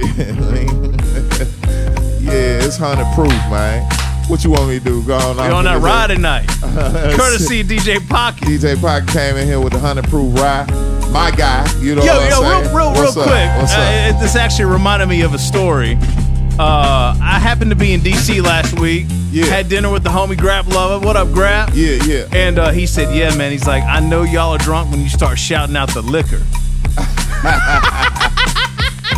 [2.19, 3.83] yeah, it's 100 proof, man.
[4.27, 5.03] What you want me to do?
[5.03, 5.37] Go on.
[5.37, 6.47] We on that ride tonight.
[7.15, 8.43] Courtesy of DJ Pocket.
[8.47, 10.67] DJ Pocket came in here with the 100 proof ride.
[11.11, 13.13] My guy, you know Yo, what yo, I'm real, real, real up?
[13.13, 13.27] quick.
[13.61, 13.73] What's?
[13.73, 15.97] Uh, it- this actually reminded me of a story.
[16.57, 19.05] Uh, I happened to be in DC last week.
[19.29, 19.45] Yeah.
[19.45, 21.05] Had dinner with the homie Grab Lover.
[21.05, 21.69] What up, Grab?
[21.73, 22.27] yeah, yeah.
[22.31, 25.09] And uh, he said, "Yeah, man." He's like, "I know y'all are drunk when you
[25.09, 26.41] start shouting out the liquor."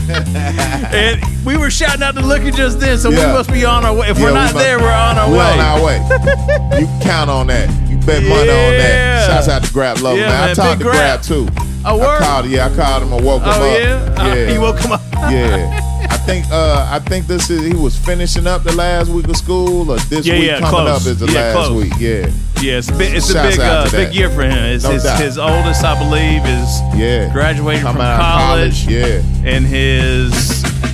[0.10, 3.28] and we were shouting out the liquor just then, so Yeah.
[3.28, 4.10] we must be on our way.
[4.10, 5.44] If Yeah, we're we not must- there, we're on our we way.
[5.46, 5.98] on our way.
[6.80, 7.70] you count on that.
[7.90, 9.28] You bet money on that.
[9.28, 10.44] Shouts out to Grab Love, Yeah, man.
[10.44, 11.22] I man, talked big to Grab.
[11.22, 11.48] Grab too.
[11.86, 12.20] Oh, I word?
[12.22, 13.80] called, yeah, I called him I woke him Oh up.
[13.80, 14.52] yeah, Uh, yeah.
[14.52, 15.02] he woke him up.
[15.14, 15.84] yeah.
[16.10, 19.36] I think uh I think this is he was finishing up the last week of
[19.38, 21.02] school or this Yeah, week yeah, coming close.
[21.02, 21.84] up is the Yeah, last close.
[21.84, 21.94] week.
[22.00, 22.30] Yeah.
[22.62, 24.16] Yeah, it's a big, it's a Shouts big, out uh, to big that.
[24.16, 24.52] year for him.
[24.58, 25.22] It's No his, doubt.
[25.22, 27.32] his oldest, I believe, is Yeah.
[27.32, 29.22] graduating Coming from out of college, Yeah.
[29.46, 30.34] and his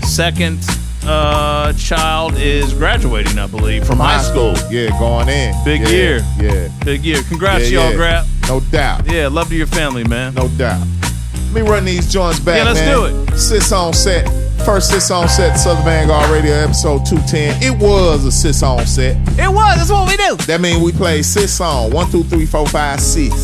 [0.04, 0.60] second
[1.06, 4.56] uh, child is graduating, I believe, from high school.
[4.70, 5.54] Yeah, going in.
[5.66, 6.26] Big Yeah, year.
[6.40, 6.68] Yeah.
[6.86, 7.22] Big year.
[7.24, 7.96] Congrats, Yeah, y'all, yeah.
[7.98, 8.26] Grab.
[8.48, 9.12] No doubt.
[9.12, 10.34] Yeah, love to your family, man.
[10.34, 10.86] No doubt.
[11.54, 12.92] Let me run these joints back, Yeah, let's man.
[13.28, 13.38] do it.
[13.38, 14.26] Sits on set.
[14.66, 17.62] First sits on set, Southern Vanguard Radio, episode 210.
[17.62, 19.18] It was a sits on set.
[19.38, 19.76] It was.
[19.76, 20.36] That's what we do.
[20.46, 21.94] That means we played six songs.
[21.94, 23.36] One, two, three, four, five, six.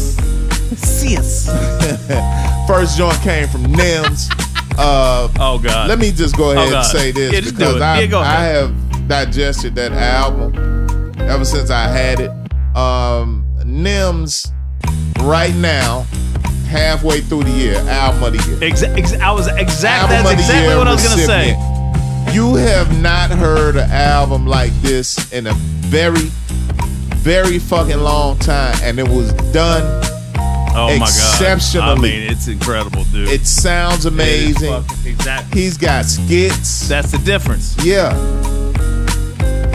[0.77, 1.47] Sis.
[2.67, 4.29] First joint came from Nims.
[4.77, 5.89] Uh, Oh God.
[5.89, 7.81] let me just go ahead Oh, and say this Yeah, just do because it.
[7.81, 12.29] I, Yeah, go I have digested that album ever since I had it.
[12.77, 14.53] Um, Nims
[15.19, 16.05] right now,
[16.69, 18.59] halfway through the year, album of the year.
[18.71, 20.11] Exa- ex- I was exact.
[20.11, 21.57] Album That's exactly what I was gonna say.
[22.33, 26.29] You have not heard an album like this in a very,
[27.17, 29.81] very fucking long time, and it was done.
[30.71, 31.09] Oh my god!
[31.09, 31.87] Exceptionally.
[31.87, 33.29] I mean, it's incredible, dude.
[33.29, 34.71] It sounds amazing.
[34.83, 35.61] fucking- exactly.
[35.61, 36.87] He's got skits.
[36.87, 37.75] That's the difference.
[37.83, 38.13] Yeah.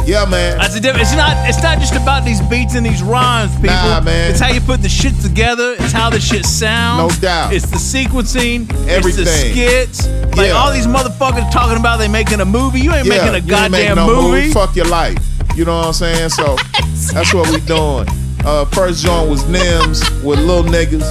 [0.06, 0.58] Yeah, man.
[0.58, 1.08] That's difference.
[1.08, 1.48] It's not.
[1.48, 3.70] It's not just about these beats and these rhymes, people.
[3.70, 4.30] Nah, man.
[4.30, 5.74] It's how you put the shit together.
[5.78, 7.14] It's how the shit sounds.
[7.14, 7.52] No doubt.
[7.54, 8.68] It's the sequencing.
[8.70, 9.26] It's the Everything.
[9.52, 10.06] skits.
[10.36, 10.52] Like Yeah.
[10.52, 12.80] all these motherfuckers talking about they making a movie.
[12.80, 14.50] You ain't yeah, making a goddamn making no movie.
[14.52, 15.18] Fuck your life.
[15.56, 16.28] You know what I'm saying?
[16.30, 16.56] So
[17.12, 18.06] that's what we doing.
[18.44, 21.02] Uh, first joint was Nims with Little Niggas.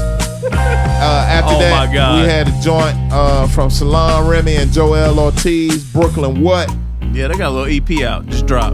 [0.44, 5.84] Uh, after Oh, that, we had a joint uh, from Salon Remy and Joel Ortiz,
[5.92, 6.70] Brooklyn What.
[7.14, 8.26] Yeah, they got a little EP out.
[8.28, 8.74] Just drop.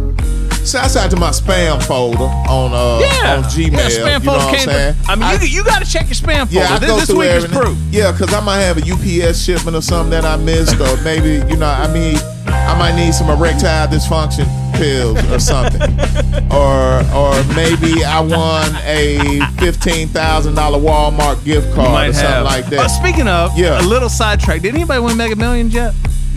[0.66, 3.38] Shouts out to my spam folder on uh, Yeah.
[3.38, 3.72] on Gmail.
[3.72, 4.66] Yeah, spam you know folder what I'm came.
[4.66, 4.96] saying?
[5.08, 6.54] I mean, you, you got to check your spam folder.
[6.56, 7.62] Yeah, I this go this through week is everything.
[7.64, 7.78] proof.
[7.92, 11.46] Yeah, because I might have a UPS shipment or something that I missed, or maybe
[11.52, 15.82] you know, I mean, I might need some erectile dysfunction pills or something,
[16.52, 22.46] or or maybe I won a fifteen thousand dollar Walmart gift card or something have.
[22.46, 22.88] like Uh, that.
[22.90, 23.82] speaking of, Yeah.
[23.82, 24.62] a little sidetrack.
[24.62, 25.94] Did anybody win Mega Millions yet?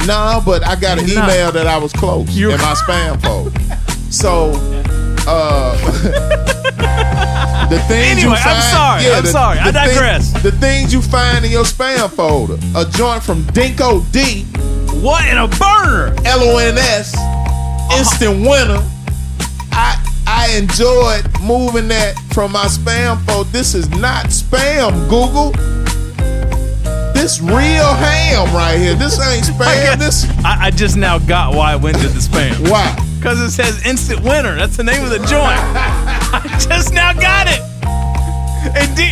[0.06, 1.30] No, but I got an You're not.
[1.30, 3.52] email that I was close You're- in my spam folder.
[4.10, 4.50] So,
[5.26, 5.76] uh,
[7.70, 8.62] the things Anyway, you I'm find.
[8.64, 10.32] sorry, I'm sorry, I thing- digress.
[10.42, 14.44] the things you find in your spam folder: a joint from Dinco D,
[15.00, 16.14] What in a burner?
[16.24, 17.14] LONS,
[17.96, 18.82] Instant Winner.
[19.72, 23.48] I I enjoyed moving that from my spam folder.
[23.50, 25.52] This is not spam, Google.
[27.22, 28.96] This real ham right here.
[28.96, 29.96] This ain't spam.
[29.96, 32.68] This I, I just now got why I went to the spam.
[32.68, 32.96] why?
[33.16, 34.56] Because it says instant winner.
[34.56, 35.30] That's the name of the joint.
[35.30, 37.60] I just now got it.
[38.74, 39.10] And D,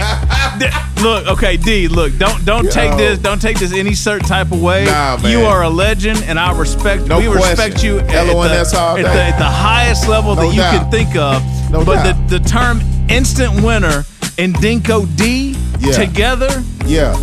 [0.59, 2.70] D- look, okay, D, look, don't don't Yo.
[2.73, 4.87] take this, don't take this any certain type of way.
[4.87, 5.31] Nah, man.
[5.31, 7.07] You are a legend, and I respect.
[7.07, 7.49] No we question.
[7.51, 10.55] respect you at, at LONS all the, at, the, at the highest level No that
[10.57, 11.42] you can think of.
[11.70, 12.29] No but doubt.
[12.29, 14.05] the the term instant winner
[14.37, 15.92] and Dinco D Yeah.
[15.92, 16.64] together.
[16.87, 17.14] Yeah.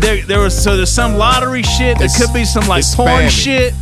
[0.00, 1.96] There, there was so there's some lottery shit.
[1.98, 3.30] There It's- could be some like porn spammy.
[3.30, 3.74] shit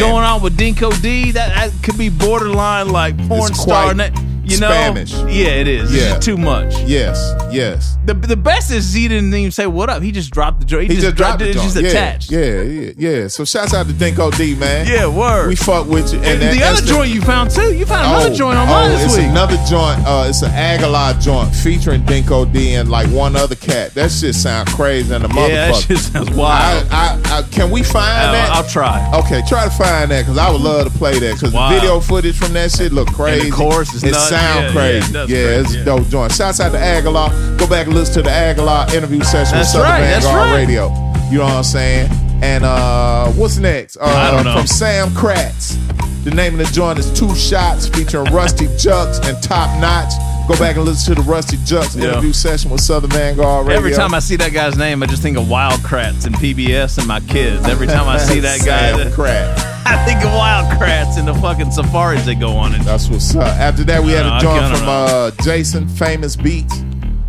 [0.00, 1.32] going on with Dinco D.
[1.32, 3.92] That, that could be borderline like porn It's star.
[3.94, 4.10] quite
[4.46, 5.12] You know, Spanish.
[5.12, 5.92] yeah, it is.
[5.94, 6.10] Yeah.
[6.10, 6.72] just too much.
[6.82, 7.34] Yes.
[7.52, 7.96] Yes.
[8.04, 10.02] The the best is he didn't even say what up.
[10.02, 10.88] He just dropped the joint.
[10.90, 11.48] He, He just dropped it.
[11.56, 12.30] It's just yeah, attached.
[12.30, 13.26] Yeah, yeah, yeah.
[13.28, 14.86] So shouts out to Dinco D, man.
[14.86, 15.48] Yeah, word.
[15.48, 16.20] We fuck with you.
[16.20, 17.74] And that- the other joint you found too.
[17.74, 19.26] You found another Oh, joint on oh, mine this it's week.
[19.26, 20.00] another joint.
[20.06, 23.94] Uh, it's an Aguilar joint featuring Dinco D and like one other cat.
[23.94, 25.48] That shit sound crazy and the motherfucker.
[25.48, 26.86] yeah, that shit sounds wild.
[26.90, 28.50] I, I, I, can we find I'll, that?
[28.52, 29.10] I'll try.
[29.24, 31.68] Okay, try to find that because I would love to play that because Wow.
[31.70, 33.50] the video footage from that shit look crazy.
[33.50, 34.28] chorus is nuts.
[34.36, 35.12] Sound Yeah, crazy.
[35.12, 35.80] yeah, it Yeah, it's yeah.
[35.80, 36.32] a dope joint.
[36.32, 37.30] Shouts out to Aguilar.
[37.58, 40.50] Go back and listen to the Aguilar interview session That's with Southern right, that's Vanguard
[40.50, 40.56] right.
[40.56, 40.88] Radio.
[41.30, 42.10] You know what I'm saying?
[42.42, 43.96] And uh what's next?
[43.96, 44.56] Uh, I don't know.
[44.58, 45.76] From Sam Kratz.
[46.24, 50.12] The name of the joint is Two Shots featuring Ruste Juxx and Top Notch.
[50.46, 52.10] Go back and listen to the Ruste Juxx Yeah.
[52.10, 53.78] interview session with Southern Vanguard Radio.
[53.78, 56.98] Every time I see that guy's name, I just think of Wild Kratts and PBS
[56.98, 57.66] and my kids.
[57.66, 58.90] Every time I see that guy,
[59.86, 62.74] I think of Wild Kratts and the fucking safaris they go on.
[62.74, 63.42] And That's what's up.
[63.58, 66.74] After that, we had a joint from uh, Jason Famous Beats,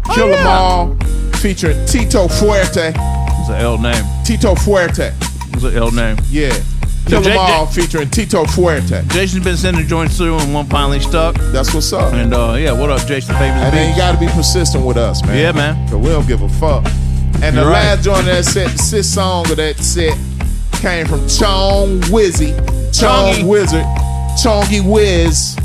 [0.10, 0.48] Oh, Kill 'Em.
[0.48, 0.96] All,
[1.40, 2.94] featuring Tito Fuerte.
[3.40, 4.06] it's an L name.
[4.26, 5.12] Tito Fuerte,
[5.54, 6.18] It's an L name.
[6.30, 6.54] yeah.
[7.08, 9.08] Kill J- J- All, featuring Tito Fuerte.
[9.10, 11.36] Jason's been sending joints through and one finally stuck.
[11.52, 12.14] That's what's up.
[12.14, 13.36] And uh, yeah, what up, Jason?
[13.36, 15.38] Famous And then you got to be persistent with us, man.
[15.38, 15.88] Yeah, man.
[15.88, 16.86] Cause we don't give a fuck.
[17.42, 17.96] And the You're right.
[17.96, 20.18] last joint of that set, the sixth song of that set,
[20.82, 22.56] came from Chong Wizzy,
[23.00, 23.48] Chong Chongy.
[23.48, 23.86] Wizard,
[24.42, 25.56] Chongy Wiz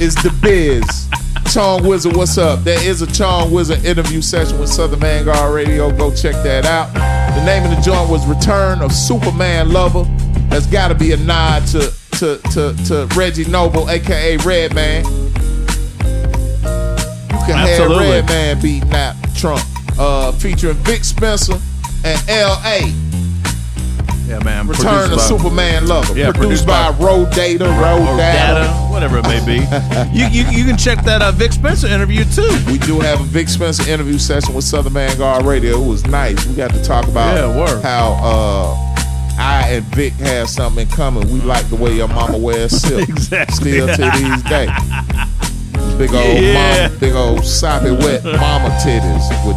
[0.00, 1.08] is the biz.
[1.52, 2.60] Chong Wizard, what's up?
[2.64, 5.90] There is a Chong Wizard interview session with Southern Vanguard Radio.
[5.90, 6.92] Go check that out.
[7.34, 10.04] The name of the joint was Return of Superman Lover.
[10.48, 15.04] That's got to be a nod to to to to Reggie Noble, aka Redman.
[15.04, 15.10] You
[17.46, 18.06] can Absolutely.
[18.06, 19.62] have Redman beating out Trump.
[19.96, 21.54] Uh, featuring Vic Spencer
[22.04, 22.92] and L.A.
[24.34, 24.66] Yeah, man.
[24.66, 26.14] Return of by- Superman Lover.
[26.18, 28.64] Yeah, produced, produced by, by- Road Data, Road Data.
[28.64, 29.58] data, whatever it may be.
[30.18, 32.50] you, you you can check that uh, Vic Spencer interview too.
[32.66, 35.80] We do have a Vic Spencer interview session with Southern Vanguard Radio.
[35.82, 36.44] It was nice.
[36.46, 38.94] We got to talk about Yeah, how uh,
[39.38, 41.30] I and Vic have something in common.
[41.32, 43.08] We like the way your mama wears silk.
[43.08, 43.72] Exactly.
[43.72, 44.70] Still to these days.
[45.98, 46.88] Big old Yeah.
[46.88, 49.56] mama, big old soppy wet mama titties with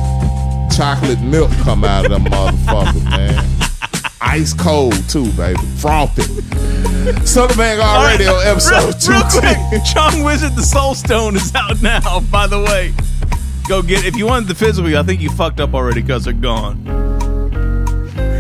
[0.78, 3.57] chocolate milk come out of them motherfuckers, man.
[4.22, 5.60] Ice cold too, baby.
[5.78, 6.26] Frothing.
[7.26, 8.94] Southern Vanguard Radio episode real, real
[9.30, 9.70] 210.
[9.70, 12.20] quick, Chong Wizard the Soul Stone is out now.
[12.32, 12.94] By the way,
[13.68, 14.06] go get.
[14.06, 16.84] If you wanted the physical, I think you fucked up already because they're gone.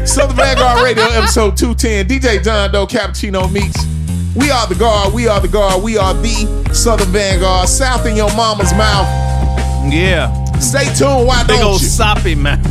[0.05, 2.07] Southern Vanguard Radio, episode 210.
[2.07, 3.85] DJ John Doe, Cappuccino meets.
[4.35, 7.67] We are the guard, we are the guard, we are the Southern Vanguard.
[7.69, 9.07] South in your mama's mouth.
[9.93, 10.33] Yeah.
[10.59, 11.87] Stay tuned, why Big don't old you?
[11.87, 12.65] soppy mouth.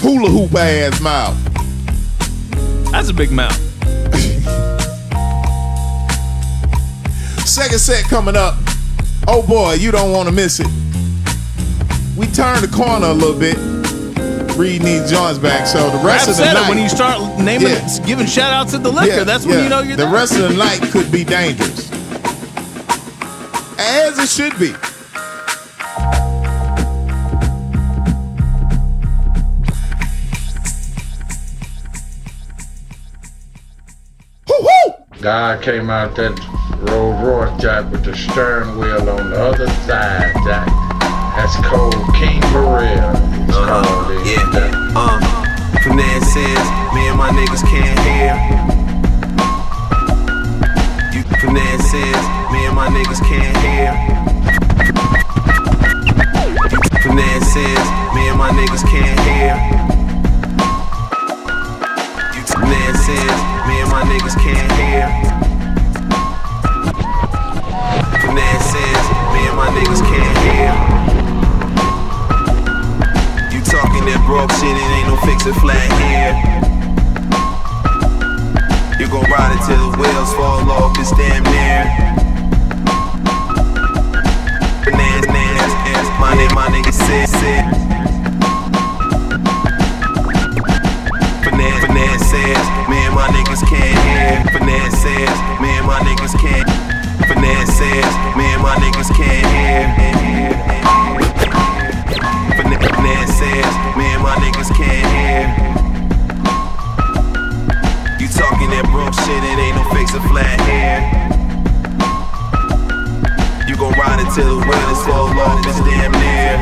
[0.00, 1.36] Hula hoop ass mouth.
[2.94, 3.52] That's a big mouth.
[7.44, 8.54] Second set coming up.
[9.26, 10.66] Oh boy, you don't want to miss it.
[12.16, 13.56] We turned the corner a little bit.
[14.56, 15.66] Reed needs joints back.
[15.66, 16.66] So the rest Rap of the night.
[16.66, 17.98] it when you start naming, Yeah.
[18.06, 19.16] giving shout outs to the liquor.
[19.16, 19.62] Yeah, That's when yeah.
[19.64, 20.12] you know you're the there.
[20.14, 21.90] rest of the night could be dangerous.
[23.76, 24.72] As it should be.
[35.24, 36.36] Guy came out that
[36.92, 40.68] Rolls Royce Jack with the stern wheel on the other side, Jack.
[41.32, 42.44] That's called King.
[42.44, 44.20] It's called it.
[44.20, 45.16] Yeah, uh,
[45.80, 46.60] finances,
[46.92, 48.36] me and my niggas can't hear.
[51.16, 52.20] You finances,
[52.52, 53.96] me and my niggas can't hear.
[57.00, 59.83] Finances, me and my niggas can't hear.
[62.64, 63.36] You finances,
[63.68, 65.04] me and my niggas can't hear.
[68.24, 70.72] Finances, me and my niggas can't hear.
[73.52, 76.32] You talking that broke shit, it ain't no fix it flat here.
[78.98, 81.84] You gon' ride it till the wheels fall off, it's damn near.
[84.86, 87.83] Bananas, bananas, my nigga, my nigga said, said.
[92.34, 94.42] Says, me and my niggas can't hear.
[94.50, 96.66] Finance says, me and my niggas can't.
[97.30, 99.86] Finance says, me and my niggas can't hear.
[102.58, 105.46] Finance says, me and my niggas can't hear.
[108.18, 111.06] You talking that broke shit, it ain't no fix a flat here.
[113.68, 116.58] You gon' ride it till the wheels fall off, it's damn near.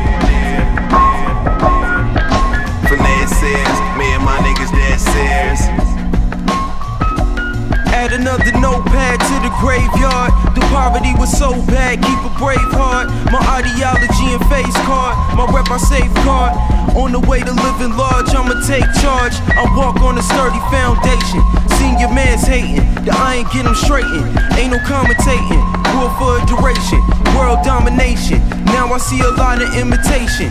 [2.93, 4.72] Finance says, me and my niggas
[5.03, 5.62] serious.
[7.92, 10.32] Add another notepad to the graveyard.
[10.57, 13.09] The poverty was so bad, keep a brave heart.
[13.30, 16.53] My ideology and face card, my rep I safeguard.
[16.96, 19.36] On the way to living large, I'ma take charge.
[19.55, 21.40] I walk on a sturdy foundation.
[21.78, 24.26] Senior man's hating, the iron get him straightened.
[24.59, 25.62] Ain't no commentating,
[25.94, 27.00] rule for a duration.
[27.38, 30.50] World domination, now I see a lot of imitation.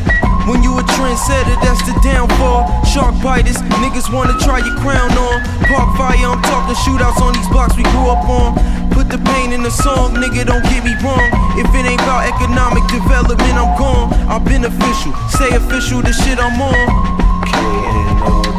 [0.50, 2.66] When you a trendsetter, that's the downfall.
[2.84, 5.38] Shark biters, niggas wanna try your crown on.
[5.70, 8.58] Park fire, I'm talking shootouts on these blocks we grew up on.
[8.92, 11.30] Put the pain in the song, nigga, don't get me wrong.
[11.58, 14.14] If it ain't about economic development, I'm gone.
[14.28, 17.22] I'm beneficial, stay official, the shit I'm on.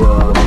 [0.03, 0.42] A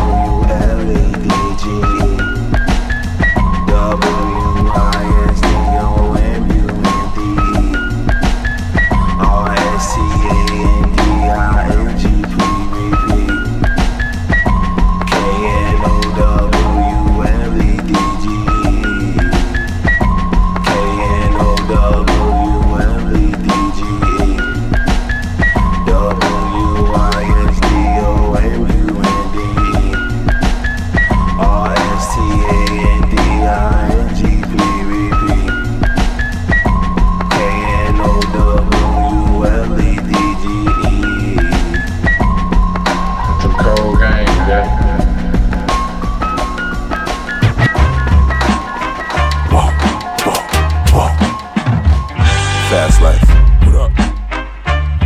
[52.76, 53.22] Fast life.
[53.66, 53.92] What up?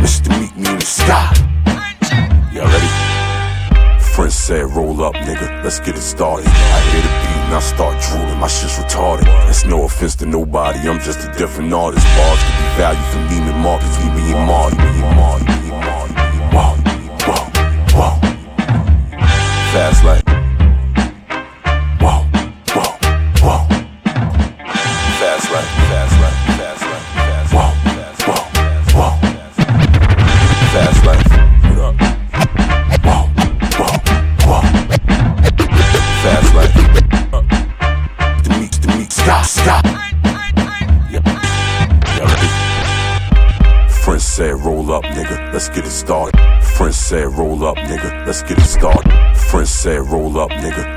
[0.02, 0.28] Mr.
[0.40, 1.30] Meet Me in the Sky.
[2.52, 4.02] Y'all ready?
[4.02, 5.62] Friends said, roll up, nigga.
[5.62, 6.48] Let's get it started.
[6.48, 8.40] I hear the beat and I start drooling.
[8.40, 9.26] My shit's retarded.
[9.46, 10.80] That's no offense to nobody.
[10.80, 12.04] I'm just a different artist.
[12.16, 13.96] Bars could be valued for Neiman Marcus.
[13.98, 14.76] Neiman and Marty.
[14.76, 15.44] Neiman Marty.
[15.44, 16.56] Neiman Marty.
[16.56, 16.74] Wow.
[17.28, 17.50] Wow.
[17.94, 18.20] Wow.
[19.70, 20.29] Fast life.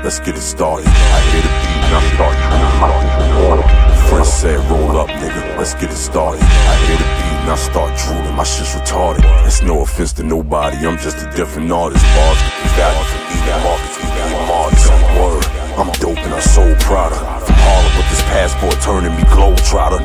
[0.04, 0.86] Let's get it started.
[0.86, 3.64] I hear the beat and I start drooling.
[4.12, 6.44] Friends said, roll up, nigga, let's get it started.
[6.44, 8.36] I hear the beat and I start drooling.
[8.36, 9.24] my shit's retarded.
[9.42, 12.04] That's no offense to nobody, I'm just a different artist.
[12.14, 14.84] Bars get the value from eating markets, we eating markets.
[15.16, 15.44] Word,
[15.80, 17.16] I'm dope and I sold Prada.
[17.40, 20.04] From Harlem, but this passport turning me globetrotter.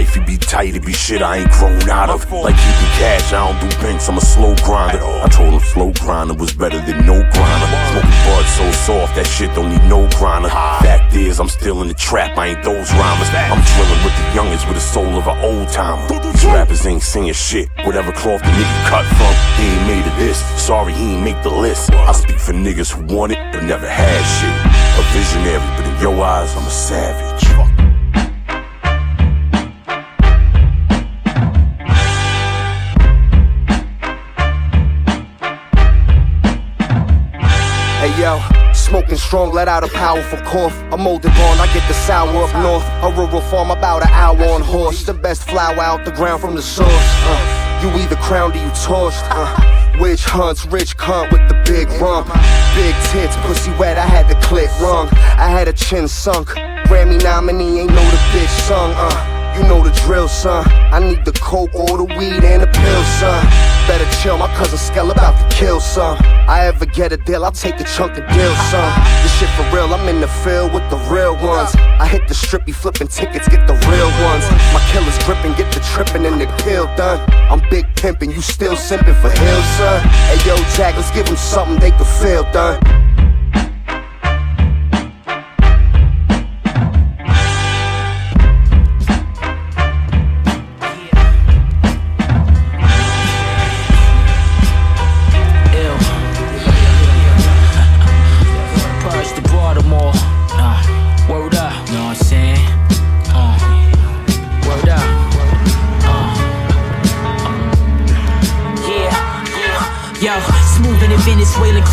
[0.00, 2.24] Wifey be tight, it be shit I ain't grown out of.
[2.32, 5.04] Like keeping cash, I don't do banks, I'm a slow grinder.
[5.04, 7.68] I told him slow grinder was better than no grinder.
[7.92, 10.48] Smoking bud so soft, that shit don't need no grinder.
[10.48, 13.28] Fact is, I'm still in the trap, I ain't those rhymers.
[13.28, 16.08] I'm drilling with the youngest with the soul of an old timer.
[16.32, 17.68] These rappers ain't singing shit.
[17.84, 20.40] Whatever cloth the nigga cut from, he ain't made of this.
[20.56, 21.92] Sorry, he ain't make the list.
[21.92, 24.56] I speak for niggas who want it, but never had shit.
[24.96, 27.29] A visionary, but in your eyes, I'm a savage.
[39.10, 40.74] Smoking strong, let out a powerful cough.
[40.92, 42.84] I'm molded born, I get the sour up north.
[43.02, 45.04] A rural farm about an hour on horse.
[45.04, 46.88] The best flower out the ground from the source.
[46.88, 49.22] Uh, you either crowned or you torched.
[49.30, 52.26] Uh, witch hunts, rich cunt with the big rump.
[52.76, 55.08] Big tits, pussy wet, I had the click rung.
[55.12, 56.48] I had a chin sunk.
[56.86, 58.92] Grammy nominee, ain't know the bitch sung.
[58.94, 60.64] Uh, you know the drill, son.
[60.68, 63.79] I need the coke all the weed and the pill, son.
[63.90, 66.16] Better chill, my cousin Skell about to kill some.
[66.46, 68.92] I ever get a deal, I'll take a chunk of deal, some.
[69.24, 71.74] This shit for real, I'm in the field with the real ones.
[71.74, 74.46] I hit the strip, be flipping tickets, get the real ones.
[74.70, 77.18] My killers gripping, get the tripping and the kill done.
[77.50, 80.00] I'm big pimping, you still simping for hill, son.
[80.30, 82.78] Hey yo, Jack, let's give them something they can feel done.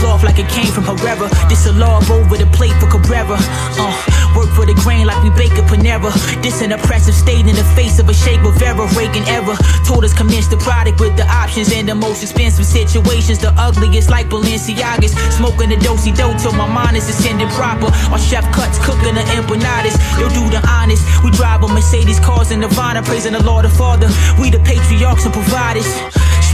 [0.07, 1.27] Cloth like it came from Herrera.
[1.51, 3.35] This a lob over the plate for Cabrera.
[3.75, 3.91] Uh,
[4.39, 6.15] work for the grain like we bake a Panera.
[6.41, 8.87] This an oppressive state in the face of a Che Guevara.
[8.95, 13.39] Reagan era told us commence the product with the options and the most expensive situations.
[13.39, 15.11] The ugliest like Balenciagas.
[15.35, 17.91] Smoking the dosey dough till my mind is ascending proper.
[18.07, 19.99] Our chef cuts cooking the empanadas.
[20.15, 21.03] They'll do the honest.
[21.21, 24.07] We drive a Mercedes cars in Nirvana, praising the Lord the Father.
[24.39, 25.89] We the patriarchs and providers.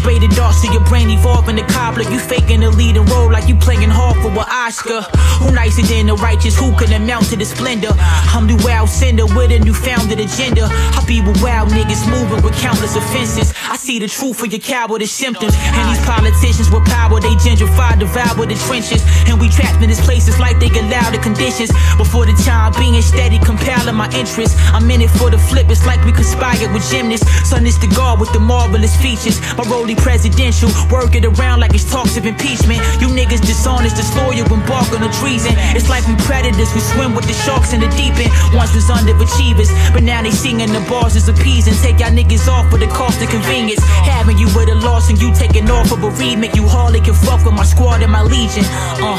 [0.03, 2.03] Spray the darts to your brain, evolving the cobbler.
[2.03, 4.99] You faking the leading role like you playing hard for an Oscar.
[5.39, 6.59] Who nicer than the righteous?
[6.59, 7.95] Who can amount to the splendor?
[8.35, 10.67] I'm the wild sender with a new founded agenda.
[10.67, 13.55] I be with wild niggas moving with countless offenses.
[13.63, 15.55] I see the truth for your cowardice symptoms.
[15.55, 18.99] And these politicians with power, they gentrify, devour the trenches.
[19.31, 21.71] And we trapped in these places like they allow the conditions.
[21.95, 24.59] Before the time being steady, compelling my interest.
[24.75, 27.23] I'm in it for the flip, it's like we conspired with gymnasts.
[27.47, 29.39] Son is the guard with the marvelous features.
[29.55, 29.63] My
[29.95, 32.79] presidential, work it around like it's talks of impeachment.
[33.01, 35.53] You niggas dishonest, disloyal, embark on a treason.
[35.73, 38.31] It's like we predators, we swim with the sharks in the deep end.
[38.53, 41.73] Once was underachievers, but now they singing the bars is appeasing.
[41.81, 43.81] Take y'all niggas off for the cost of convenience.
[44.05, 46.55] Having you with a loss and you taking off of for bereavement.
[46.55, 48.63] You hardly can fuck with my squad and my legion.
[49.01, 49.17] Uh,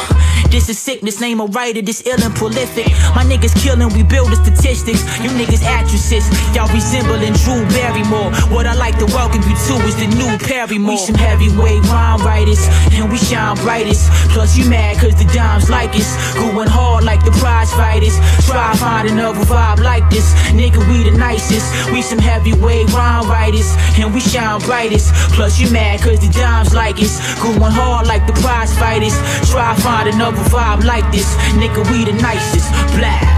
[0.51, 2.87] this is sickness, name a writer, this ill and prolific.
[3.15, 5.03] My niggas killing, we build the statistics.
[5.23, 8.31] You niggas actresses, y'all resembling Drew Barrymore.
[8.55, 10.31] What I like to welcome you to is the new
[10.65, 10.89] Perrymore.
[10.89, 14.11] We some heavyweight rhyme writers, and we shine brightest.
[14.31, 16.17] Plus you mad cause the dimes like us.
[16.35, 18.17] Going hard like the prize fighters.
[18.47, 20.33] Try find another vibe like this.
[20.53, 21.69] Nigga, we the nicest.
[21.93, 25.13] We some heavyweight rhyme writers, and we shine brightest.
[25.35, 27.21] Plus you mad cause the dimes like us.
[27.43, 29.15] Going hard like the prize fighters.
[29.51, 31.29] Try find another vibe like this.
[31.61, 32.71] Nigga, we the nicest.
[32.97, 33.34] Blah.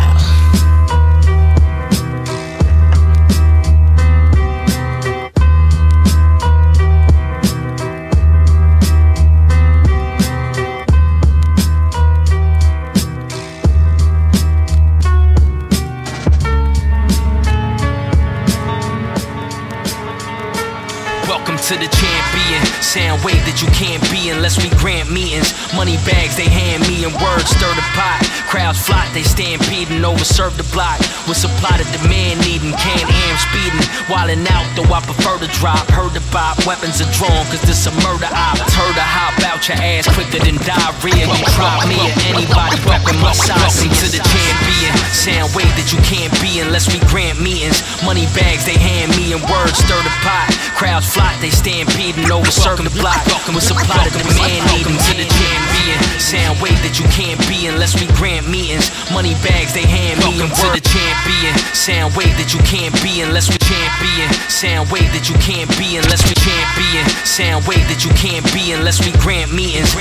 [21.66, 22.82] To the champion.
[22.82, 25.52] Sound wave that you can't be unless we grant meetings.
[25.74, 28.22] Money bags they hand me and words stir the pot.
[28.46, 30.98] Crowds flock, they stampeding, overserve the block.
[31.26, 33.82] With supply to demand needing, can't am speeding.
[34.06, 35.82] Wildin' out though I prefer to drop.
[35.90, 38.58] Heard the bop, weapons are drawn cause this a murder op.
[38.58, 41.26] Heard to hop out your ass quicker than diarrhea.
[41.26, 43.58] You try me or anybody reppin' my side.
[43.58, 44.94] Welcome to the champion.
[45.10, 47.82] Sound wave that you can't be be unless we grant meetings.
[48.06, 50.48] Money bags they hand me and words stir the pot.
[50.78, 53.24] Crowds flock, they stampeding over serve the block.
[53.46, 55.98] With supply to demand needing to the champion.
[56.18, 58.90] Sound wave that you can't be unless we grant meetings.
[59.14, 61.54] Money bags they hand me and to the champion.
[61.72, 64.26] Sound wave that you can't be unless we champion.
[64.50, 67.06] Sound wave that you can't be unless we champion.
[67.22, 69.94] Sound wave that you can't be unless we grant meetings.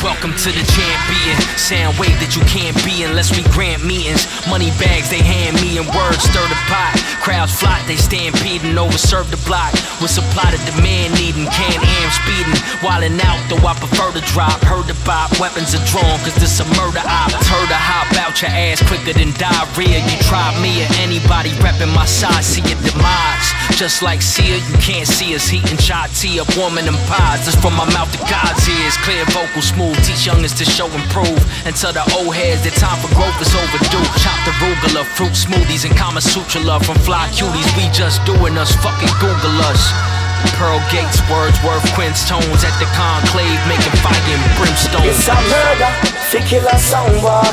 [0.00, 1.36] Welcome to the champion.
[1.60, 4.24] Sound wave that you can't be unless we grant meetings.
[4.48, 6.96] Money bags they hand me and words stir the pot.
[7.26, 9.74] Crowds flock, they stampeding over serve the block.
[9.98, 12.54] With supply to demand needing, can am speeding.
[12.86, 14.62] Wildin' out though I prefer to drop.
[14.62, 17.34] Heard the bop, weapons are drawn cause this a murder op.
[17.34, 20.00] Heard to hop out your ass quicker than diarrhea.
[20.00, 23.48] You try me or anybody reppin' my side, see your demise.
[23.76, 27.46] Just like Sia, you can't see us heating chai tea up warming them pies.
[27.46, 28.96] It's from my mouth to God's ears.
[29.04, 31.40] Clear vocal smooth, teach youngins to show improve.
[31.66, 34.06] Until the old heads, their time for growth is overdue.
[34.22, 37.68] Chop the arugula, fruit smoothies and Kama Sutra love from fly cuties.
[37.76, 40.25] We just doing us, fucking Google us.
[40.54, 45.02] Pearl Gates, Wordsworth, Quince tones at the conclave, making fire and brimstone.
[45.02, 45.90] It's a murder,
[46.30, 47.50] fi kill a soundboy.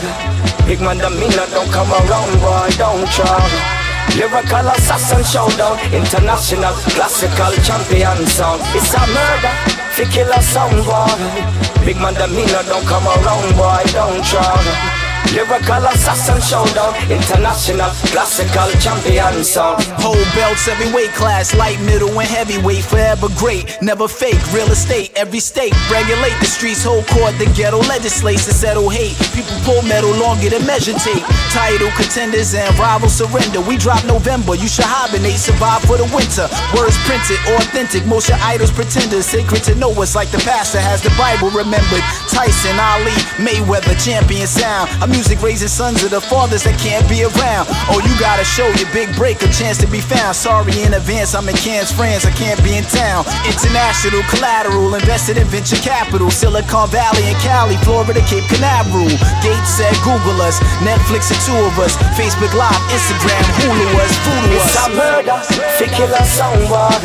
[0.67, 3.83] Big man, the meaner don't come around, boy, don't try.
[4.15, 8.61] Lyrical assassin showdown, international classical champion sound.
[8.75, 9.53] It's a murder,
[9.91, 11.85] fi a soundboy.
[11.85, 15.02] Big man, the meaner don't come around, boy, don't try.
[15.33, 19.81] Lyrical assassin showdown, international classical champion sound.
[19.97, 24.37] Whole belts, every weight class, light, middle, and heavyweight, forever great, never fake.
[24.53, 29.17] Real estate, every state, regulate the streets, whole court, the ghetto legislates to settle hate.
[29.33, 31.25] People pull metal longer than measure tape.
[31.49, 33.57] Title contenders and rivals surrender.
[33.61, 36.45] We drop November, you should hibernate, survive for the winter.
[36.77, 39.25] Words printed, authentic, most your idols pretenders.
[39.25, 42.05] Sacred to know us like the pastor has the Bible remembered.
[42.29, 44.93] Tyson, Ali, Mayweather, champion sound.
[45.01, 47.63] A music raising sons of the fathers that can't be around.
[47.87, 50.35] Oh, you gotta show your big break a chance to be found.
[50.35, 53.23] Sorry in advance, I'm in Cannes, France, I can't be in town.
[53.47, 56.27] International collateral, invested in venture capital.
[56.27, 59.07] Silicon Valley and Cali, Florida, Cape Canaveral.
[59.39, 61.95] Gates said Google us, Netflix the two of us.
[62.19, 64.67] Facebook Live, Instagram, Hulu us, voodoo us.
[64.67, 65.39] It's a murder,
[65.79, 66.99] fi kill a soundboy.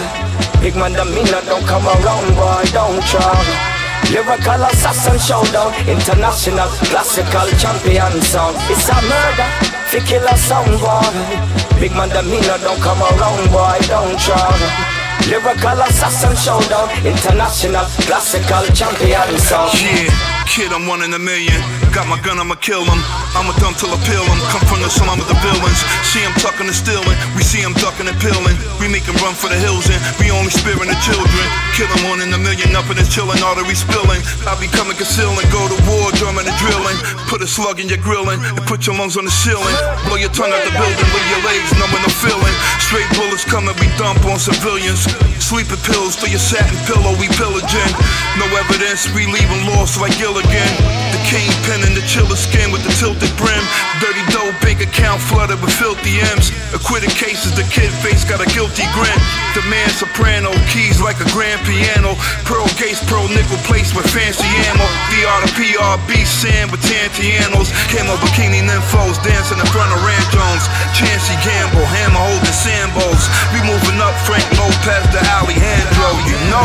[0.59, 3.78] Big man, the meaner don't come around, boy, don't try.
[4.11, 8.57] Lyrical assassin showdown, international classical champion sound.
[8.71, 9.49] It's a murder,
[9.91, 11.81] fi kill a soundboy.
[11.81, 14.98] Big man, the meaner don't come around, boy, don't try.
[15.29, 19.77] Lyrical assassin showdown, international classical champion sound.
[19.77, 20.09] Yeah,
[20.49, 21.61] kid, I'm one in a million.
[21.93, 23.01] Got my gun, I'ma kill him.
[23.37, 24.41] I'ma dump till I peel him.
[24.49, 25.81] Come from the slum with the villains.
[26.09, 27.13] See him tucking and stealing.
[27.37, 28.57] We see him ducking and peeling.
[28.81, 31.45] We make him run for the hills and we only sparing the children.
[31.77, 34.25] Killing one in a million up in his chilling, artery spilling.
[34.49, 36.97] I be coming concealing, go to war, drumming and drilling.
[37.29, 39.77] Put a slug in your grilling and put your lungs on the ceiling.
[40.09, 42.55] Blow your tongue out the building, leave your legs numb with no feeling.
[42.81, 45.05] Straight bullets coming, we dump on civilians.
[45.41, 47.93] Sleeping pills for your satin pillow, we pillaging.
[48.39, 51.18] No evidence, we leaving lost like Gilligan.
[51.29, 53.61] Kingpin in the chiller skin with the tilted brim.
[54.01, 56.49] Dirty dough, bank account flooded with filthy M's.
[56.73, 59.21] Acquitted cases, the kid face got a guilty grin.
[59.53, 62.17] The man soprano, keys like a grand piano.
[62.49, 64.89] Pearl Gates, pearl nickel placed with fancy ammo.
[65.13, 67.77] VR to PRB, sand with Tantianos.
[67.93, 70.65] Camo bikini nymphos, dancing in front of Ranchones.
[70.97, 73.29] Chancey Gamble, hammer holding sandbows.
[73.53, 76.65] We moving up Frank Lopez to Alejandro, you know.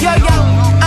[0.00, 0.77] Yo, yo,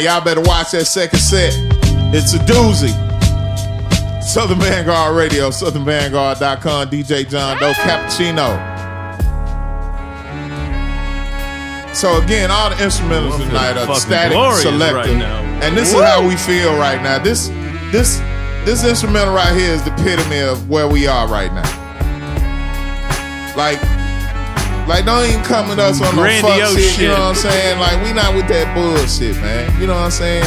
[0.00, 1.52] man, y'all better watch that second set.
[2.12, 2.92] It's a doozy.
[4.22, 8.68] Southern Vanguard Radio, southernvanguard.com, DJ John Doe Cappuccino.
[11.94, 14.32] So again, all the instrumentals tonight are Statik
[14.62, 14.94] Selektah.
[14.94, 15.08] right.
[15.62, 17.18] And this is how we feel right now.
[17.18, 17.48] This
[17.90, 18.18] this
[18.64, 21.76] this instrumental right here is the epitome of where we are right now.
[23.56, 23.80] Like
[24.90, 26.98] like don't even come with us on no fuck shit, shit.
[27.02, 27.78] You know what I'm saying?
[27.78, 29.70] Like we not with that bullshit, man.
[29.80, 30.42] You know what I'm saying?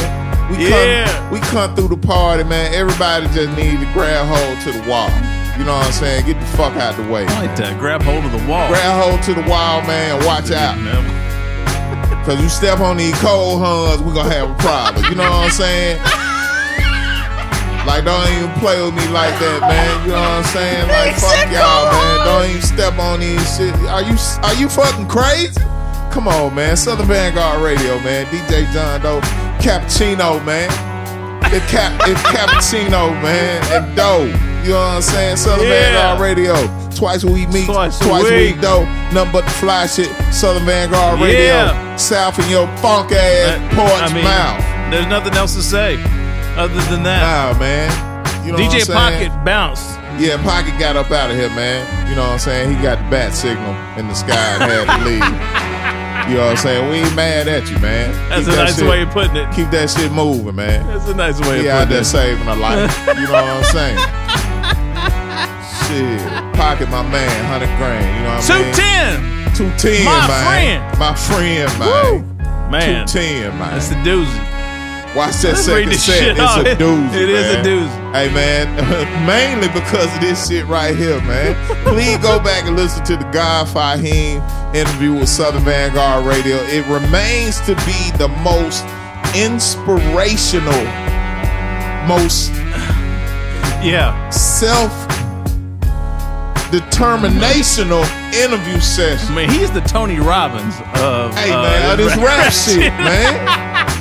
[0.52, 1.08] We Yeah.
[1.08, 2.74] come we come through the party, man.
[2.74, 5.08] Everybody just need to grab hold to the wall.
[5.56, 6.26] You know what I'm saying?
[6.26, 7.24] Get the fuck out the way.
[7.26, 7.78] I like that.
[7.80, 8.68] Grab hold of the wall.
[8.68, 10.76] Grab hold to the wall, man, watch out.
[12.26, 15.04] Cause you step on these cold huns, we gonna have a problem.
[15.06, 16.00] You know what I'm saying?
[17.86, 20.04] Like, don't even play with me like that, man.
[20.04, 20.88] You know what I'm saying?
[20.88, 22.24] Like, fuck y'all, man.
[22.24, 23.74] Don't even step on these shit.
[23.92, 25.60] Are you are you fucking crazy?
[26.10, 26.76] Come on, man.
[26.76, 28.24] Southern Vanguard Radio, man.
[28.26, 29.20] DJ John Doe,
[29.60, 30.70] Cappuccino, man.
[31.52, 34.24] It's cap, it's Cappuccino, man, and Doe.
[34.64, 35.36] You know what I'm saying?
[35.36, 35.92] Southern Yeah.
[35.92, 36.54] Vanguard Radio.
[36.94, 38.62] Twice a week meet, Twice twice, a a week week.
[38.62, 38.84] Doe.
[39.12, 40.08] Nothing but the fly shit.
[40.32, 41.40] Southern Vanguard Radio.
[41.40, 41.96] Yeah.
[41.96, 44.90] South in your funk ass porch I mean, mouth.
[44.90, 45.96] There's nothing else to say
[46.56, 47.22] other than that.
[47.54, 47.90] Nah, man.
[48.46, 49.30] You know DJ what I'm saying?
[49.30, 49.90] Pocket bounced.
[50.20, 51.82] Yeah, Pocket got up out of here, man.
[52.08, 52.76] You know what I'm saying?
[52.76, 55.70] He got the bat signal in the sky and had to leave.
[56.24, 56.88] You know what I'm saying?
[56.88, 58.10] We ain't mad at you, man.
[58.30, 59.52] That's Keep a that nice shit- way of putting it.
[59.54, 60.86] Keep that shit moving, man.
[60.86, 62.04] That's a nice way He of out putting there it.
[62.06, 62.96] saving a life.
[63.08, 63.98] You know what I'm saying?
[65.84, 66.20] Shit.
[66.56, 68.08] Pocket my man, 100 grand.
[68.16, 68.72] You know what I mean?
[69.52, 69.76] 210.
[69.76, 70.40] 210, My man.
[70.48, 70.98] friend.
[70.98, 72.70] My friend, man.
[72.72, 73.06] Man.
[73.06, 73.70] 210, man.
[73.76, 74.40] That's the doozy.
[75.14, 76.32] Watch that second set.
[76.32, 76.66] It's off.
[76.66, 77.10] a doozy.
[77.10, 77.14] man.
[77.14, 77.64] It is a man.
[77.64, 78.04] doozy.
[78.14, 81.54] Hey man, mainly because of this shit right here, man.
[81.84, 84.42] Please go back and listen to the God Fahim
[84.74, 86.56] interview with Southern Vanguard Radio.
[86.66, 88.84] It remains to be the most
[89.36, 90.82] inspirational,
[92.06, 92.50] most
[93.82, 94.90] yeah self
[96.74, 98.02] determinational
[98.34, 99.34] interview session.
[99.34, 103.93] Man, he's the Tony Robbins of Hey uh, man, all this rap shit, man.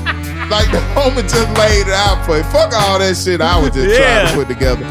[0.54, 2.44] Like the moment just laid it out for you.
[2.54, 4.86] Fuck all that shit I was just trying to put together.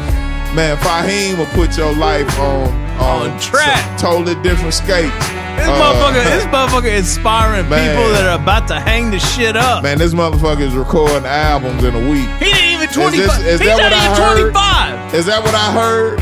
[0.53, 2.67] Man, Fahim will put your life on
[2.99, 3.97] on, track.
[3.97, 5.09] totally different skates.
[5.55, 7.95] This Uh, motherfucker, this motherfucker inspiring Man.
[7.95, 9.83] people that are about to hang the shit up.
[9.83, 12.27] Man, this motherfucker is recording albums in a week.
[12.39, 14.53] He didn't even Is this- is He's that not what I even heard?
[14.53, 15.13] 25.
[15.15, 16.19] Is that what I heard?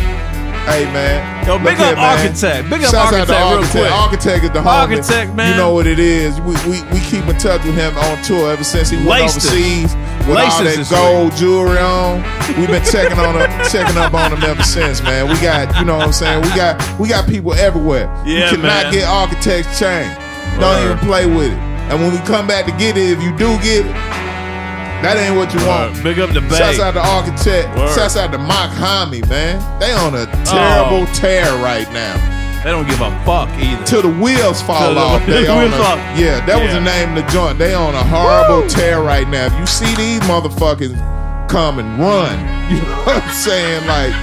[0.65, 2.05] Hey man, Yo, big up here.
[2.05, 2.69] Architect.
[2.69, 3.71] Big up Shouts out Architect real Architect.
[3.71, 3.91] quick.
[3.91, 4.65] Architect is the homie.
[4.65, 5.51] Architect, man.
[5.51, 6.39] You know what it is.
[6.41, 9.37] We, we we keep in touch with him on tour ever since he went Laced
[9.41, 9.95] overseas
[10.29, 12.21] with Laced all that gold jewelry on.
[12.61, 15.27] We've been checking on him, checking up on him ever since, man.
[15.27, 16.41] We got, you know what I'm saying.
[16.45, 18.05] We got we got people everywhere.
[18.23, 18.93] Yeah, you cannot man.
[18.93, 20.07] get Architect's chain.
[20.61, 20.85] Don't Word.
[20.93, 21.57] even play with it.
[21.89, 23.91] And when we come back to get it, if you do get it,
[25.01, 26.01] That ain't what you want.
[26.03, 26.57] Big up the Bay.
[26.57, 27.75] Shouts out to Architect.
[27.77, 27.93] Word.
[27.95, 29.57] Shouts out to Mock Hami, man.
[29.79, 30.43] They on a oh.
[30.45, 31.13] terrible Oh.
[31.13, 32.13] tear right now.
[32.63, 33.83] They don't give a fuck either.
[33.85, 35.25] Till the wheels fall Till the- off.
[35.25, 36.19] They the on a-.
[36.19, 37.57] Yeah, that was the name of the joint.
[37.57, 39.47] They on a horrible tear right now.
[39.47, 40.93] If you see these motherfuckers
[41.49, 42.37] come and run,
[42.69, 43.87] you know what I'm saying?
[43.87, 44.13] Like,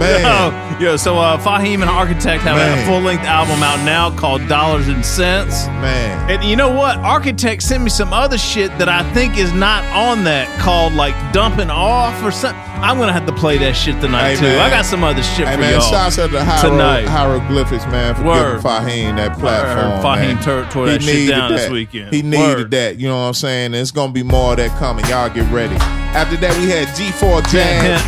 [0.00, 0.80] man.
[0.80, 4.46] Yo, yo, so uh, Fahim and Architect have a full length album out now called
[4.48, 5.66] Dollars and Cents.
[5.66, 6.30] Man.
[6.30, 6.96] And you know what?
[6.98, 11.14] Architect sent me some other shit that I think is not on that called like
[11.32, 12.60] Dumping Off or something.
[12.80, 14.42] I'm going to have to play that shit tonight Hey, too.
[14.42, 14.58] man.
[14.60, 15.90] I got some other shit Hey for man, y'all.
[15.90, 17.04] shouts out to Hiero, tonight.
[17.06, 18.56] hieroglyphics, man, for Word.
[18.56, 20.02] giving Fahim that platform.
[20.02, 20.42] Fahim man.
[20.70, 21.48] tore- that shit needed that.
[21.50, 22.14] this weekend.
[22.14, 22.70] He needed Word.
[22.70, 22.96] that.
[22.96, 23.66] You know what I'm saying?
[23.66, 25.04] And it's gonna be more of that coming.
[25.06, 25.74] Y'all get ready.
[25.76, 28.00] After that, we had G4 Jag,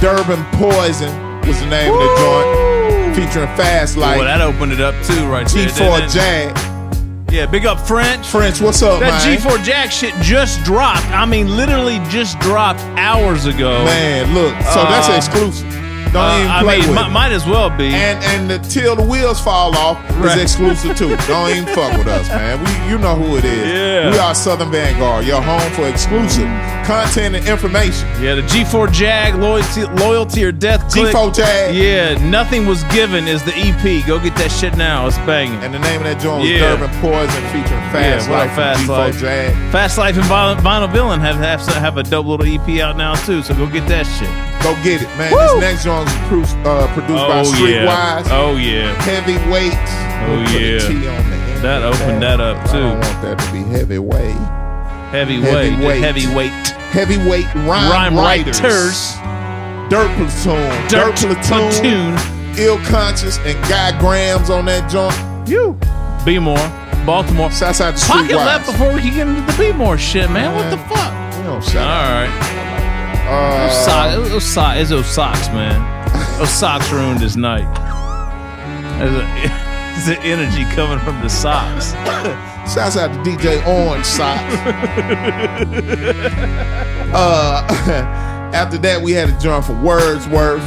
[0.00, 1.10] Durban Poison
[1.46, 4.18] was the name of the joint, featuring Fast Life.
[4.18, 5.66] Boy, that opened it up too, right there.
[5.66, 6.54] G4 didn't it?
[6.54, 7.32] Jag.
[7.32, 8.26] Yeah, big up French.
[8.26, 9.38] French, what's up, That man?
[9.38, 11.04] G4 Jag shit just dropped.
[11.10, 13.84] I mean, literally just dropped hours ago.
[13.84, 15.66] Man, look, so that's Uh, exclusive.
[16.12, 17.10] Don't uh, even I mean, with it.
[17.10, 17.88] might as well be.
[17.88, 20.36] And and the till the wheels fall off Right.
[20.36, 21.16] is exclusive too.
[21.26, 22.58] Don't even fuck with us, man.
[22.64, 23.68] We you know who it is.
[23.68, 24.10] Yeah.
[24.10, 26.48] We are Southern Vanguard, your home for exclusive
[26.86, 28.08] content and information.
[28.22, 30.90] Yeah, the G4 Jag loyalty, loyalty or death.
[30.92, 31.14] Click.
[31.14, 31.74] G4 Jag.
[31.74, 34.06] Yeah, nothing was given is the EP.
[34.06, 35.06] Go get that shit now.
[35.06, 35.62] It's banging.
[35.62, 36.76] And the name of that joint was Yeah.
[36.76, 39.20] Durban Poison featuring Fast yeah, Life Fast G4 Life.
[39.20, 39.72] Jag.
[39.72, 43.42] Fast Life and Vinyl Villain have, have have a dope little EP out now too.
[43.42, 44.47] So go get that shit.
[44.62, 45.32] Go get it, man.
[45.32, 45.38] Woo!
[45.38, 47.86] This next joint was produced, uh, produced by Oh yeah.
[47.86, 48.28] Streetwise.
[48.30, 48.94] Oh yeah.
[49.02, 49.72] Heavyweight.
[49.74, 51.18] Oh We'll put a yeah.
[51.18, 52.78] On the end That opened that up I too.
[52.78, 54.36] don't want that to be heavyweight.
[55.14, 55.72] Heavyweight.
[55.72, 56.02] Heavyweight.
[56.02, 56.66] Heavyweight.
[56.92, 58.60] Heavyweight rhyme, Rhyme writers.
[58.60, 59.14] writers.
[59.88, 60.88] Dirt Platoon.
[60.88, 62.16] Dirt Platoon.
[62.58, 65.14] Ill Conscious and Guy Grams on that joint.
[65.48, 65.78] You.
[66.26, 66.58] Be more.
[67.06, 67.50] Baltimore.
[67.50, 68.44] Shouts out to Pocket Streetwise.
[68.46, 70.54] left before we can get into the Be More shit, man.
[70.54, 71.38] What the fuck?
[71.38, 72.77] We don't shout All right.
[73.30, 76.38] Uh, Those socks, those socks, it's those socks, man.
[76.38, 77.66] Those socks ruined his night.
[78.98, 81.92] There's, a, there's the energy coming from the socks.
[82.72, 84.54] Shouts out to DJ Orange Socks.
[87.14, 87.66] uh,
[88.54, 90.62] after that, we had a joint for Wordsworth.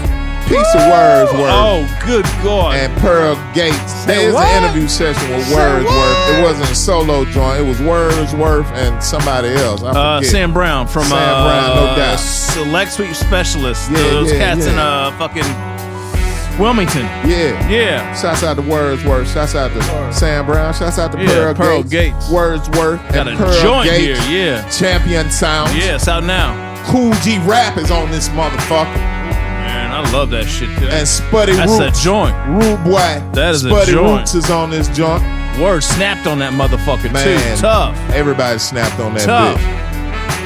[0.51, 1.51] Piece of Wordsworth.
[1.51, 2.75] Oh, good God.
[2.75, 3.77] And Pearl Gates.
[4.05, 4.45] Say There's what?
[4.47, 6.29] an interview session with Say Wordsworth.
[6.37, 7.59] It wasn't a solo joint.
[7.61, 9.81] It was Wordsworth and somebody else.
[9.83, 10.21] I Uh.
[10.21, 12.19] Sam Brown from Sam uh, Brown, no doubt.
[12.19, 13.89] Select Suite Specialist.
[13.91, 14.83] Yeah, those yeah, cats in yeah.
[14.87, 17.03] uh, fucking Wilmington.
[17.27, 17.69] Yeah.
[17.69, 18.13] Yeah.
[18.15, 19.31] Shouts out to Wordsworth.
[19.31, 20.73] Shouts out to Sam Brown.
[20.73, 22.13] Shouts out to Yeah, Pearl, Pearl Gates.
[22.15, 22.29] Gates.
[22.31, 23.01] Wordsworth.
[23.13, 24.19] Got and a Pearl joint Gates.
[24.25, 24.69] here, yeah.
[24.69, 25.71] Champion Sound.
[25.75, 26.69] Yeah, it's out now.
[26.91, 29.20] Kool G Rap is on this motherfucker.
[29.61, 30.87] Man, I love that shit too.
[30.87, 31.99] And Spuddy That's Roots.
[31.99, 32.35] a joint.
[32.49, 33.31] Rude boy.
[33.33, 34.19] That is a Spuddy joint.
[34.21, 35.23] Roots is on this joint.
[35.59, 37.55] Word snapped on that motherfucker Man.
[37.55, 37.61] too.
[37.61, 37.95] Tough.
[38.11, 39.59] Everybody snapped on that Tough.
[39.59, 39.81] bitch.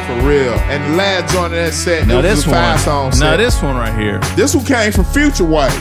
[0.06, 0.54] For real.
[0.70, 2.78] And the joint of that set, Now this one.
[2.80, 4.20] song Now this one right here.
[4.36, 5.72] This one came from Future Wave.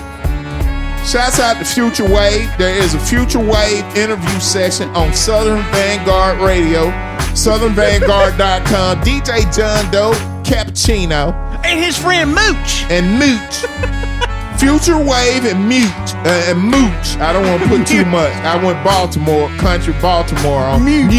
[1.05, 2.49] Shouts out to Future Wave.
[2.57, 6.85] There is a Future Wave interview session on Southern Vanguard Radio,
[7.37, 9.01] southernvanguard.com.
[9.03, 10.13] DJ John Doe,
[10.45, 11.33] Cappuccino,
[11.65, 12.85] And his friend Mooch.
[12.91, 13.65] and Mooch.
[14.59, 15.85] Future Wave and Mute
[16.25, 17.17] uh, and Mooch.
[17.19, 18.33] I don't want to put too much.
[18.45, 21.11] I went Baltimore, country Baltimore on Mute.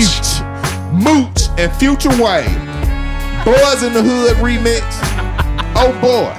[0.94, 2.50] Mooch and Future Wave.
[3.44, 4.82] Boys in the Hood remix.
[5.76, 6.34] Oh boy.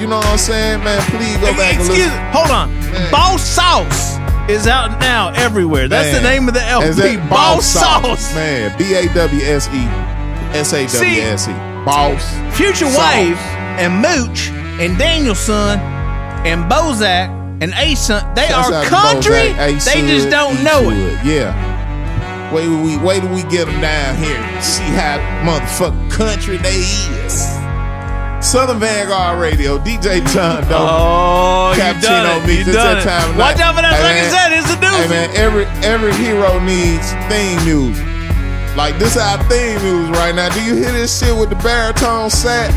[0.00, 1.02] You know what I'm saying, man?
[1.10, 2.32] Please go back and Excuse listen.
[2.32, 3.10] Hold on.
[3.10, 4.16] Boss Sauce
[4.48, 5.88] is out now everywhere.
[5.88, 6.86] That's the name of the LP.
[6.86, 8.32] Is Boss Sauce.
[8.34, 9.84] Man, B A W S E
[10.56, 11.77] S A W S E.
[11.84, 12.22] Boss.
[12.56, 12.98] Future Sauce.
[13.14, 13.38] Wave
[13.78, 14.48] and Mooch
[14.80, 15.78] and Danielson
[16.46, 17.28] and Bozak
[17.62, 19.52] and Ason, they Shouts are country.
[19.54, 21.24] Bozak, they just don't know it.
[21.24, 21.54] Yeah.
[22.52, 24.38] Wait till we wait till we get them down here.
[24.62, 26.76] See how motherfucking country they
[27.24, 27.46] is.
[28.40, 30.76] Southern Vanguard Radio, DJ John Doe.
[30.78, 34.30] Oh, Cappuccino meets done that time Watch out for that Hey, man.
[34.30, 34.52] set.
[34.54, 35.02] It's a doozy.
[35.02, 38.06] Hey man, every every hero needs theme music.
[38.78, 40.48] Like this our theme music right now.
[40.54, 42.70] Do you hear this shit with the baritone sax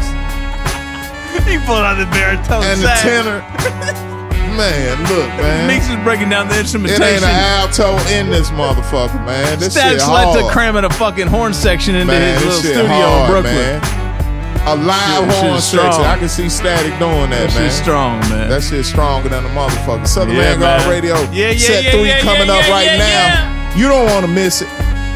[1.45, 3.03] He pulled out the baritone and sax.
[3.03, 3.39] the tenor?
[4.57, 5.67] man, look, man.
[5.69, 7.03] Meeks is breaking down the instrumentation.
[7.03, 9.59] It ain't an alto in this motherfucker, man.
[9.59, 10.35] This shit Statik hard.
[10.35, 13.55] let to cramming a fucking horn section into man, his little studio hard, in Brooklyn.
[13.55, 14.67] man.
[14.67, 16.03] A live Shit- shit horn section.
[16.03, 17.69] I can see Statik doing that, That man.
[17.69, 18.49] shit's strong, man.
[18.49, 20.07] That shit's stronger than a motherfucker.
[20.07, 20.89] Southern Yeah, Vanguard.
[20.89, 23.73] Radio, Yeah, yeah, set yeah, three yeah, coming up right now.
[23.77, 24.67] You don't want to miss it.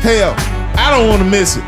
[0.06, 0.36] Hell,
[0.78, 1.64] I don't want to miss it.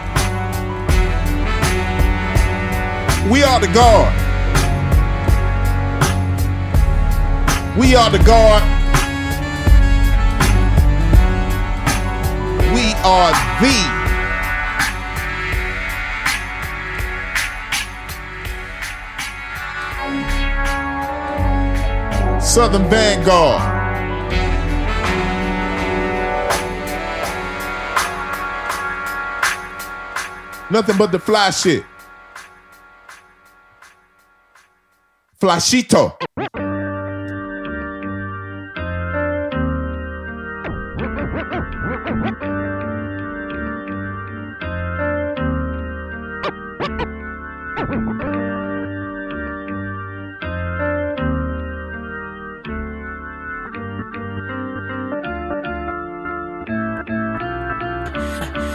[3.32, 4.14] We are the guard.
[7.78, 8.64] We are the guard.
[12.74, 13.32] We are
[13.62, 13.98] the
[22.42, 23.77] Southern Vanguard.
[30.70, 31.84] Nothing but the fly shit.
[35.40, 36.18] Flashito.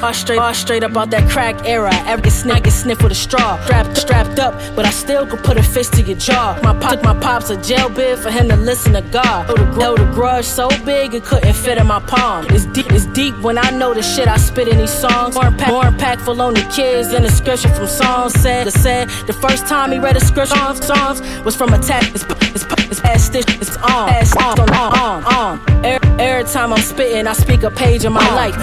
[0.02, 1.94] All straight, all straight up out that crack era.
[2.06, 3.62] Every sniff, get sniff with a straw.
[3.64, 6.58] Strapped, strapped up, but I still could put a fist to your jaw.
[6.64, 9.46] My pop, took my pops a jail bid for him to listen to God.
[9.46, 12.46] Held a, gr- held grudge so big it couldn't fit in my palm.
[12.50, 15.36] It's deep, it's deep when I know the shit I spit in these songs.
[15.36, 18.34] More, impact, more impactful on the kids than the scripture from songs.
[18.34, 22.02] Said, said the first time he read a scripture songs, songs was from a tap.
[22.14, 22.24] It's,
[22.54, 25.84] it's, it's ass stitch, it's on, ass on, on, on, on.
[25.84, 28.56] Every, every time I'm spitting, I speak a page of my life.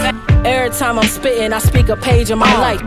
[0.46, 2.82] Every time I'm spitting, I speak a page of my life.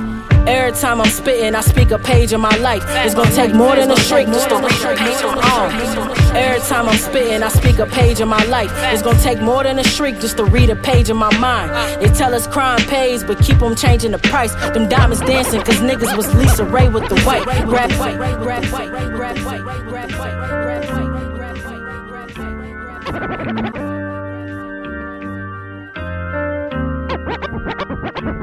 [0.49, 2.83] Every time I'm spitting, I speak a page of my life.
[3.05, 6.61] It's gonna take more than a shriek just to read a page of my Every
[6.69, 8.71] time I'm spitting, I speak a page of my life.
[8.93, 11.71] It's gonna take more than a shriek just to read a page of my mind.
[12.03, 14.53] They tell us crime pays, but keep them changing the price.
[14.75, 17.45] Them diamonds dancing, cause niggas was Lisa Ray with the white.
[17.45, 20.49] Grab white, grab white, grab white, grab white, grab white,
[23.39, 23.82] grab white.
[28.03, 28.42] Thank you.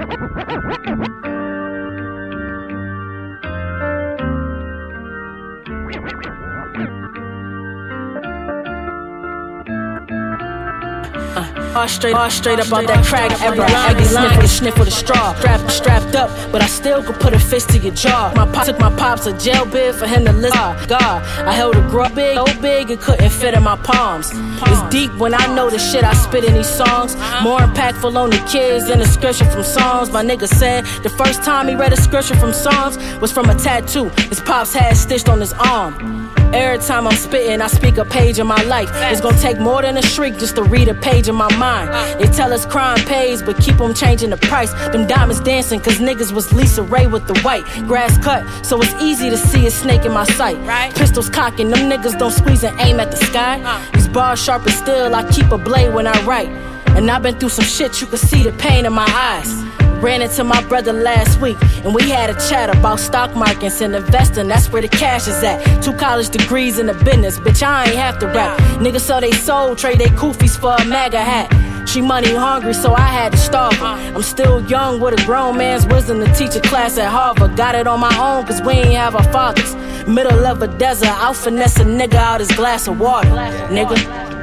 [11.80, 13.55] All straight, straight up out that crack era.
[13.55, 15.34] Every sniff with a sniff with a straw.
[15.36, 18.34] Strapped, strapped up, but I still could put a fist to your jaw.
[18.36, 20.59] My pop took my pops a jail bid for him to listen.
[20.59, 24.30] Ah, God, I held a grub big, so big it couldn't fit in my palms.
[24.34, 27.15] It's deep when I know the shit I spit in these songs.
[27.43, 30.11] More impactful on the kids than the scripture from songs.
[30.11, 33.55] My nigga said the first time he read a scripture from songs was from a
[33.55, 36.28] tattoo his pops had stitched on his arm.
[36.54, 38.89] Every time I'm spitting, I speak a page of my life.
[39.12, 41.89] It's gonna take more than a shriek just to read a page of my mind.
[41.91, 42.18] Uh.
[42.18, 44.72] They tell us crime pays, but keep them changing the price.
[44.91, 47.64] Them diamonds dancing, cause niggas was Lisa Ray with the white.
[47.88, 50.58] Grass cut, so it's easy to see a snake in my sight.
[50.95, 53.62] Pistols cocking, them niggas don't squeeze and aim at the sky.
[53.64, 53.91] Uh.
[53.93, 56.50] These bars sharp as steel, I keep a blade when I write.
[56.97, 59.78] And I've been through some shit, you can see the pain in my eyes.
[60.02, 63.93] Ran into my brother last week, and we had a chat about stock markets and
[63.93, 64.47] investing.
[64.47, 65.84] That's where the cash is at.
[65.84, 67.62] Two college degrees in the business, bitch.
[67.62, 68.58] I ain't have to rap.
[68.80, 71.88] Niggas sell they soul, trade they kufis for a MAGA hat.
[71.89, 73.86] She money hungry, so I had to starve her.
[74.16, 77.58] I'm still young with a grown man's wisdom to teach a class at Harvard.
[77.58, 79.76] Got it on my own, cause we ain't have our fathers.
[80.08, 83.30] Middle of a desert, I'll finesse a nigga out his glass of water.
[83.30, 84.38] Nigga.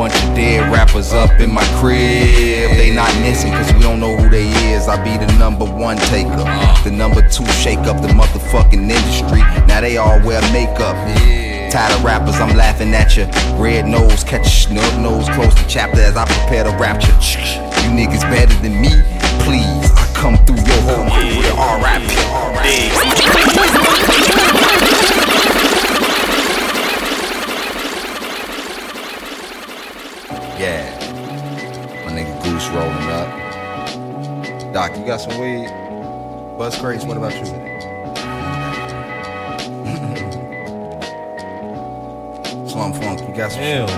[0.00, 2.70] Bunch of dead rappers up in my crib.
[2.78, 4.88] They not missing cause we don't know who they is.
[4.88, 6.44] I be the number one taker.
[6.84, 9.40] The number two shake up the motherfucking industry.
[9.68, 10.96] Now they all wear makeup.
[11.70, 13.26] Tired of rappers, I'm laughing at you.
[13.62, 17.12] Red nose, catch a snub nose, close the chapter as I prepare to rapture.
[17.84, 18.88] You niggas better than me,
[19.44, 19.92] please.
[20.00, 21.04] I come through your crew
[21.36, 21.52] with
[23.84, 23.89] RIP.
[30.60, 30.84] Yeah.
[32.04, 33.32] My nigga Goose rolling up.
[34.74, 35.70] Doc, you got some weed?
[36.58, 37.46] Buzz Grace, what about you?
[42.68, 43.96] Slum Funk, you got some Hell shit?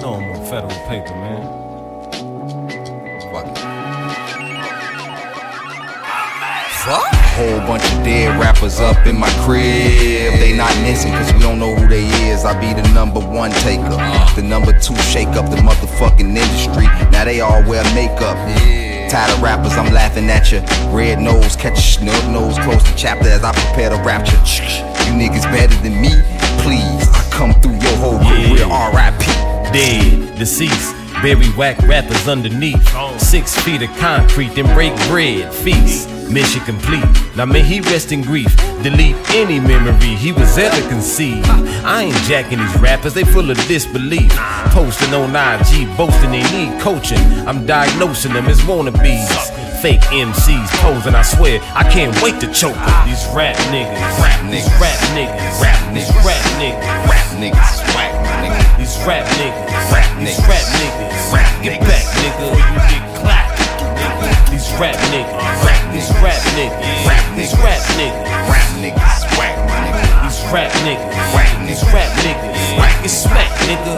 [0.00, 0.02] no.
[0.16, 1.42] No more federal paper, man.
[3.30, 3.58] Fuck it.
[6.82, 7.15] Fuck.
[7.36, 10.40] Whole bunch of dead rappers up in my crib.
[10.40, 12.46] They not missing cause we don't know who they is.
[12.46, 14.00] I be the number one taker.
[14.34, 16.86] The number two shake up the motherfucking industry.
[17.12, 18.38] Now they all wear makeup.
[19.10, 20.60] Tired of rappers, I'm laughing at you.
[20.96, 24.40] Red nose, catch a snub nose, close the chapter as I prepare to rapture.
[25.04, 26.08] You niggas better than me,
[26.64, 27.06] please.
[27.12, 29.20] I come through your whole career, RIP.
[29.74, 32.82] Dead, deceased, bury whack rappers underneath.
[32.94, 33.14] Oh.
[33.18, 36.15] Six feet of concrete, then break bread, feast.
[36.30, 37.04] Mission complete.
[37.36, 38.54] Now may he rest in grief.
[38.82, 41.46] Delete any memory he was ever conceived.
[41.84, 44.32] I ain't jacking these rappers, they full of disbelief.
[44.74, 47.18] Posting on IG, boasting they need coaching.
[47.46, 49.80] I'm diagnosing them as wannabes.
[49.80, 53.08] Fake MCs posing, I swear, I can't wait to choke 'em.
[53.08, 58.12] These rap niggas, rap niggas, rap niggas, rap niggas, rap niggas, rap niggas, whack
[58.42, 58.78] niggas.
[58.78, 63.05] These rap niggas, rap niggas, rap niggas, rap get back, nigga, or you get.
[64.66, 64.66] Nigga.
[64.66, 70.26] These rap niggas, rap these rap niggas, rap these rap niggas, rap niggas, whack nigga.
[70.26, 73.94] These rap niggas, rap these rap niggas, whack get smacked, nigga.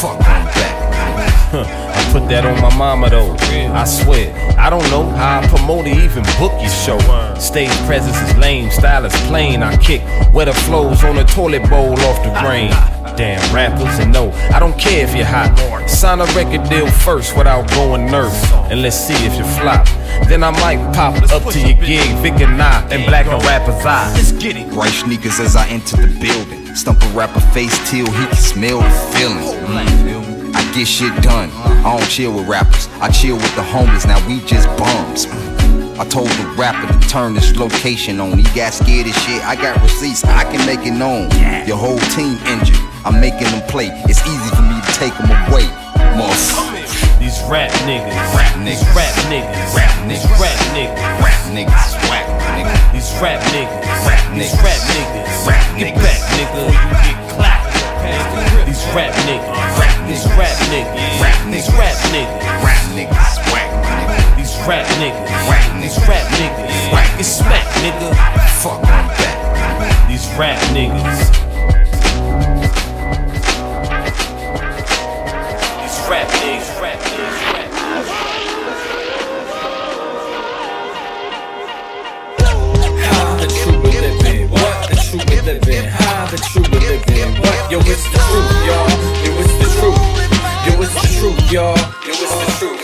[0.00, 0.74] Fuck on back.
[1.50, 3.36] I put that on my mama though.
[3.72, 6.98] I swear, I don't know how a promoter even book your show.
[7.38, 9.62] Stage presence is lame, style is plain.
[9.62, 10.02] I kick
[10.34, 12.70] wetter flows on a toilet bowl off the brain.
[13.16, 15.56] Damn rappers, and no, I don't care if you're hot.
[15.88, 18.34] Sign a record deal first without going nerve,
[18.70, 19.86] and let's see if you flop.
[20.28, 23.84] Then I might pop up to your gig, Vic and I, and black a rapper's
[23.84, 24.12] eye.
[24.14, 24.70] Let's get it.
[24.70, 26.74] Bright sneakers as I enter the building.
[26.74, 29.44] Stump a rapper face till he can smell the feeling.
[29.66, 30.54] Mm.
[30.54, 31.50] I get shit done.
[31.52, 32.88] I don't chill with rappers.
[33.00, 34.06] I chill with the homies.
[34.06, 35.26] Now we just bums.
[35.98, 38.38] I told the rapper to turn this location on.
[38.38, 39.42] He got scared as shit.
[39.44, 40.24] I got receipts.
[40.24, 41.30] I can make it known.
[41.66, 42.76] Your whole team injured.
[43.04, 43.88] I'm making them play.
[44.04, 45.64] It's easy for me to take them away.
[46.14, 46.77] Motherfucker.
[47.38, 52.26] These rap niggas, rap niggas, rap niggas, rap niggas, rap niggas, rap niggas, whack
[52.58, 52.90] niggas.
[52.90, 57.78] These rap niggas, rap niggas, rap niggas, rap get back, nigga, or you get clapped.
[58.66, 64.18] These rap niggas, rap these rap niggas, rap these rap niggas, rap niggas, whack nigga.
[64.34, 68.18] These rap niggas, rap these rap niggas, whack get smacked, nigga.
[68.58, 69.38] Fuck on back.
[70.10, 71.38] These rap niggas.
[75.78, 76.77] These rap niggas, rap niggas,
[85.08, 85.84] true we living?
[85.88, 87.32] How the true we living?
[87.40, 87.72] What?
[87.72, 88.92] Yo, it's the truth, y'all.
[89.24, 89.96] Yo, it's the truth.
[90.68, 91.76] Yo, it's the truth, y'all.
[92.04, 92.76] Yo, it's the truth.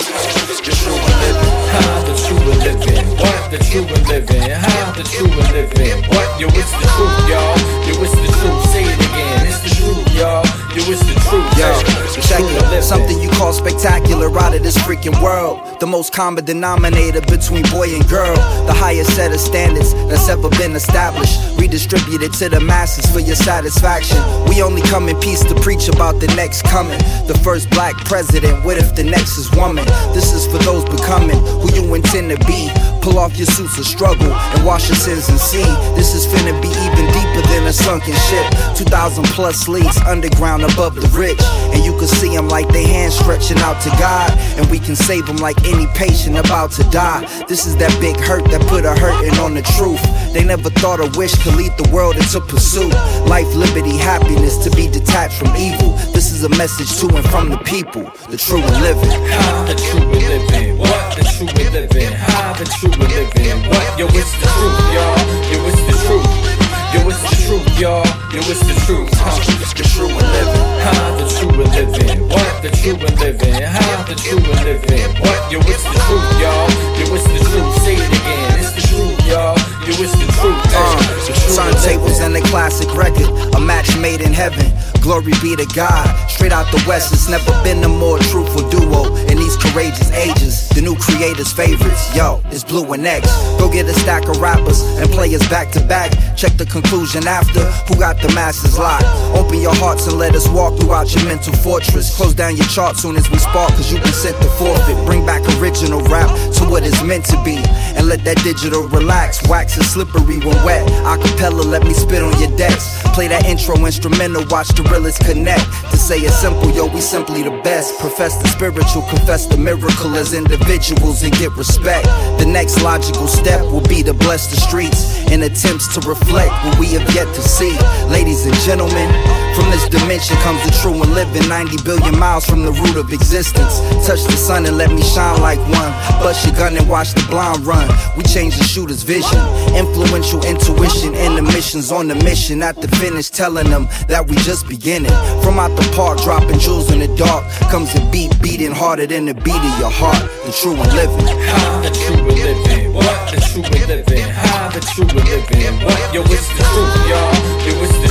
[0.64, 1.52] The true we living.
[1.68, 3.04] How the true we living?
[3.20, 3.50] What?
[3.52, 4.40] The true we living?
[4.40, 6.00] How the true we living?
[6.08, 6.40] What?
[6.40, 7.60] Yo, it's the truth, y'all.
[7.84, 8.72] Yo, it's the truth.
[8.72, 9.44] Say it again.
[9.44, 10.44] It's the truth, y'all.
[10.72, 11.44] Yo, it's the truth.
[11.60, 12.82] It's check it.
[12.82, 15.60] Something you call spectacular out of this freaking world.
[15.80, 18.34] The most common denominator between boy and girl.
[18.66, 21.53] The highest set of standards that's ever been established.
[21.64, 24.20] Redistributed to the masses for your satisfaction.
[24.50, 26.98] We only come in peace to preach about the next coming.
[27.24, 29.86] The first black president, what if the next is woman?
[30.12, 32.68] This is for those becoming who you intend to be.
[33.00, 35.64] Pull off your suits of struggle and wash your sins and see.
[35.96, 38.44] This is finna be even deeper than a sunken ship.
[38.76, 41.40] 2,000 plus leagues underground above the rich.
[41.72, 44.30] And you can see them like they hands stretching out to God.
[44.60, 47.24] And we can save them like any patient about to die.
[47.48, 50.04] This is that big hurt that put a hurting on the truth.
[50.34, 52.92] They never thought a wish could lead the world into pursuit.
[53.26, 55.92] Life, liberty, happiness to be detached from evil.
[56.12, 59.10] This is a message to and from the people, the true and living.
[59.30, 60.78] How the true we living?
[60.78, 62.12] What the true we living?
[62.12, 63.58] How the true we living?
[63.70, 63.98] What?
[63.98, 65.18] Yo, it's the truth, y'all.
[65.50, 66.54] Yo, it's the truth.
[66.94, 68.06] Yo, it's the truth, y'all.
[68.30, 69.10] Yo, it's the truth.
[69.14, 69.34] Huh?
[69.74, 70.66] The true we living.
[70.86, 72.28] How the true we living?
[72.28, 73.54] What the true we living?
[73.62, 75.10] How the true we living?
[75.18, 75.40] What?
[75.50, 76.70] Yo, it's the truth, y'all.
[76.98, 77.74] Yo, it's the truth.
[77.82, 78.58] Say it again.
[78.60, 79.63] It's the truth, y'all.
[79.84, 79.92] The.
[79.92, 80.96] Uh,
[81.26, 84.64] The turntables and a classic record, a match made in heaven.
[85.02, 86.08] Glory be to God.
[86.30, 90.68] Straight out the West, it's never been a more truthful duo in these courageous ages.
[90.70, 93.28] The new creators' favorites, yo, it's Blue and X.
[93.58, 96.10] Go get a stack of rappers and play us back to back.
[96.34, 99.04] Check the conclusion after who got the masses locked.
[99.36, 102.16] Open your hearts and let us walk throughout your mental fortress.
[102.16, 104.96] Close down your chart soon as we spark, cause you been sent to forfeit.
[105.04, 107.56] Bring back original rap to what it's meant to be.
[107.96, 109.46] And let that digital relax.
[109.48, 110.86] Wax is slippery when wet.
[111.04, 113.02] Acapella, let me spit on your decks.
[113.14, 115.64] Play that intro instrumental, watch the realest connect.
[115.90, 117.98] To say it simple, yo, we simply the best.
[118.00, 122.06] Profess the spiritual, confess the miracle as individuals and get respect.
[122.38, 126.78] The next logical step will be to bless the streets in attempts to reflect what
[126.78, 127.76] we have yet to see.
[128.08, 129.08] Ladies and gentlemen,
[129.54, 133.12] from this dimension comes the true and living 90 billion miles from the root of
[133.12, 133.78] existence.
[134.06, 135.92] Touch the sun and let me shine like one.
[136.20, 137.88] Bust your gun and watch the blind run.
[138.16, 139.38] We change the shooter's vision.
[139.74, 142.62] Influential intuition and the missions on the mission.
[142.62, 145.14] At the finish, telling them that we just beginning.
[145.42, 147.44] From out the park, dropping jewels in the dark.
[147.70, 150.22] Comes a beat beating harder than the beat of your heart.
[150.44, 151.26] The true and living.
[151.46, 152.94] How the true we living?
[152.94, 154.28] What the true we living?
[154.30, 155.74] How the true we living?
[155.84, 156.14] What?
[156.14, 157.34] Yo, it's the truth, y'all.
[157.66, 158.03] Yo, it's the.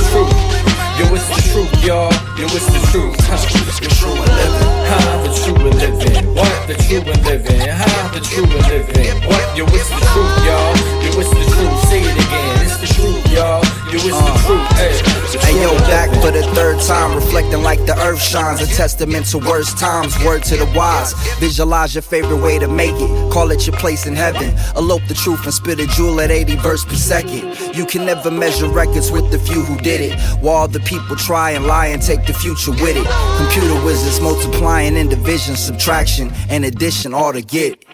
[0.94, 2.12] Yo, it's the truth, y'all.
[2.38, 3.18] Yo, it's the truth.
[3.26, 3.34] Huh?
[3.82, 4.70] The true we living.
[4.86, 6.34] How the true we living?
[6.38, 7.66] What the true we living?
[7.66, 9.10] How the true we living?
[9.26, 9.42] What?
[9.58, 10.70] Yo, it's the truth, y'all.
[11.02, 11.78] Yo, it's the truth.
[11.90, 12.62] Say it again.
[12.62, 13.83] It's the truth, y'all.
[13.94, 14.46] Yo, it's the uh.
[14.46, 15.40] truth.
[15.40, 18.60] Hey, Hey yo, back for the third time, reflecting like the earth shines.
[18.60, 21.12] A testament to worst times, word to the wise.
[21.38, 23.32] Visualize your favorite way to make it.
[23.32, 24.52] Call it your place in heaven.
[24.76, 27.56] Elope the truth and spit a jewel at 80 verse per second.
[27.76, 30.20] You can never measure records with the few who did it.
[30.40, 33.06] While the people try and lie and take the future with it.
[33.36, 37.84] Computer wizards multiplying in division, subtraction, and addition, all to get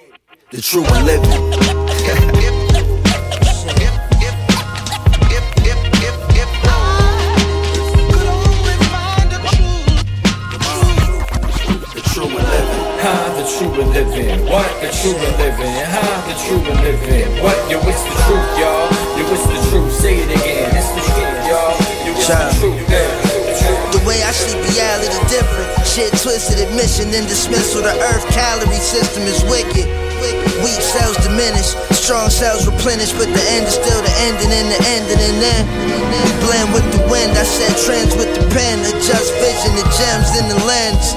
[0.51, 1.90] the truth we live
[13.01, 14.45] How the true living?
[14.45, 15.73] What the true we living?
[15.89, 17.33] How the true we living?
[17.41, 17.57] What?
[17.73, 18.93] Yo, it's the truth, y'all.
[19.17, 19.89] Yo, it's the truth.
[19.89, 20.69] Say it again.
[20.77, 21.81] It's the truth, y'all.
[22.05, 22.77] Yo, it's the truth.
[22.93, 23.09] Yeah.
[23.97, 25.73] The way I see reality different.
[25.89, 27.81] Shit twisted admission and dismissal.
[27.81, 29.89] The earth calorie system is wicked.
[30.61, 34.81] Weak cells diminish, strong cells replenish, but the end is still the ending and the
[34.93, 35.63] ending and then
[36.13, 37.33] we blend with the wind.
[37.33, 41.17] I said trends with the pen, adjust vision, the gems in the lens.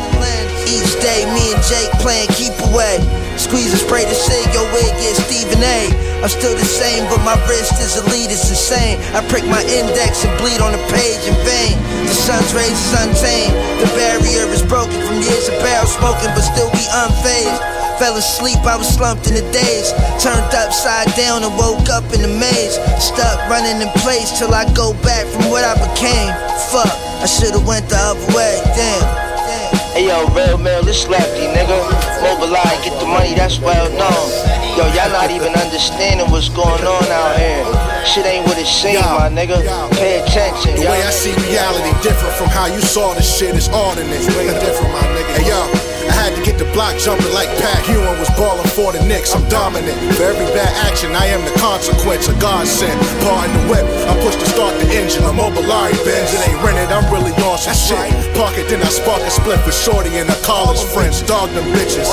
[0.74, 2.98] Each day, me and Jake playing keep away.
[3.38, 5.94] Squeeze and spray the cig, your wig get Stephen A.
[6.26, 8.98] I'm still the same, but my wrist is elite, it's insane.
[9.14, 11.78] I prick my index and bleed on the page in vain.
[12.10, 13.54] The sun's rays is untamed.
[13.86, 17.62] The barrier is broken from years of barrel smoking, but still be unfazed.
[18.02, 19.94] Fell asleep, I was slumped in the days.
[20.18, 22.82] Turned upside down and woke up in a maze.
[22.98, 26.34] Stuck running in place till I go back from what I became.
[26.74, 26.90] Fuck,
[27.22, 29.23] I should've went the other way, damn.
[29.94, 31.78] Hey yo, real mail, this lefty, nigga.
[32.26, 34.26] Mobilize, get the money, that's well known.
[34.74, 37.62] Yo, y'all not even understanding what's going on out here.
[38.04, 39.62] Shit ain't what it seems, my nigga.
[39.94, 40.92] Pay attention, The yo.
[40.92, 44.26] way I see reality different from how you saw the shit is ordinate.
[44.34, 45.34] Way different, my nigga.
[45.38, 45.62] Hey yo,
[46.10, 49.36] I had to get the block jumping like Pat Ewing was balling for the Knicks.
[49.36, 49.96] I'm dominant.
[50.16, 52.28] For every bad action, I am the consequence.
[52.28, 53.00] A godsend.
[53.24, 53.86] Pardon the whip.
[54.10, 55.24] I push to start the engine.
[55.24, 56.34] I'm Mobilari Benz.
[56.34, 56.92] It ain't rented.
[56.92, 58.12] I'm really on some shit.
[58.36, 61.22] Park it, then I spark a split with Shorty and her college friends.
[61.24, 62.08] Dog them bitches.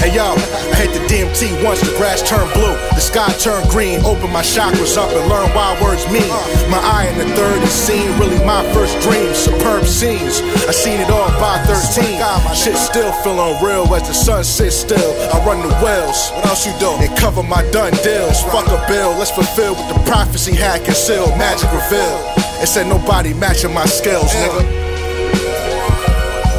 [0.00, 4.00] Hey yo, I hit the DMT once, the grass turned blue, the sky turned green.
[4.00, 6.24] Open my chakras up and learn why words mean.
[6.72, 9.34] My eye in the third is seen, really my first dream.
[9.34, 12.16] Superb scenes, I seen it all by 13.
[12.56, 15.12] Shit still feel unreal as the sun sits still.
[15.36, 16.30] I run the wells.
[16.32, 16.96] What else you do?
[16.96, 18.40] And cover my done deals.
[18.48, 21.36] Fuck a bill, let's fulfill what the prophecy had concealed.
[21.36, 22.24] Magic revealed.
[22.64, 24.64] It said nobody matching my skills, nigga.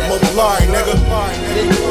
[0.05, 1.90] Mobilari, nigga.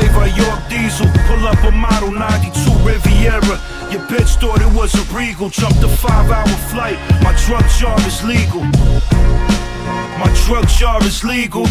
[0.00, 1.06] That York diesel.
[1.26, 3.56] Pull up a model 92 Riviera.
[3.90, 5.48] Your bitch thought it was a regal.
[5.50, 6.98] Jumped a five hour flight.
[7.22, 8.62] My drug jar is legal.
[10.18, 11.66] My drug jar is legal.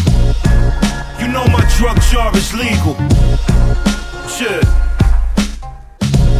[1.18, 2.94] You know my drug jar is legal.
[4.28, 4.64] Shit.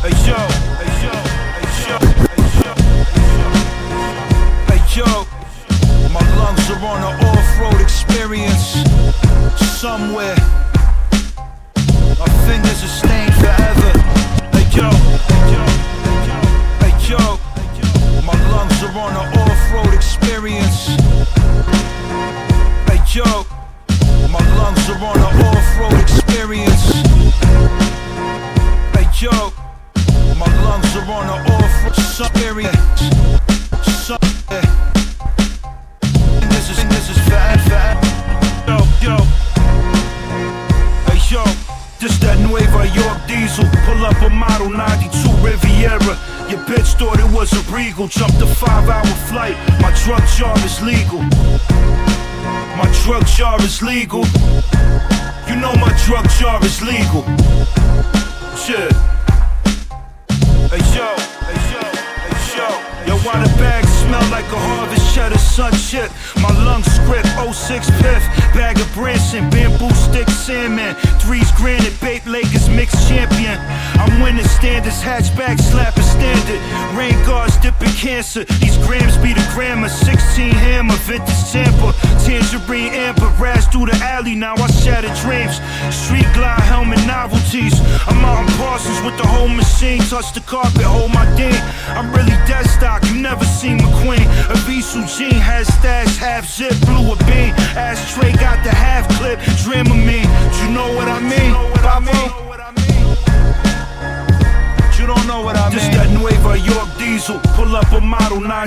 [0.02, 0.38] Hey yo,
[0.80, 1.12] hey yo,
[1.58, 1.96] hey yo,
[2.28, 2.72] hey yo.
[4.68, 5.10] Hey yo,
[6.12, 8.66] my lungs are on an off-road experience
[9.80, 10.36] somewhere.
[12.50, 13.99] Fingers are stained forever.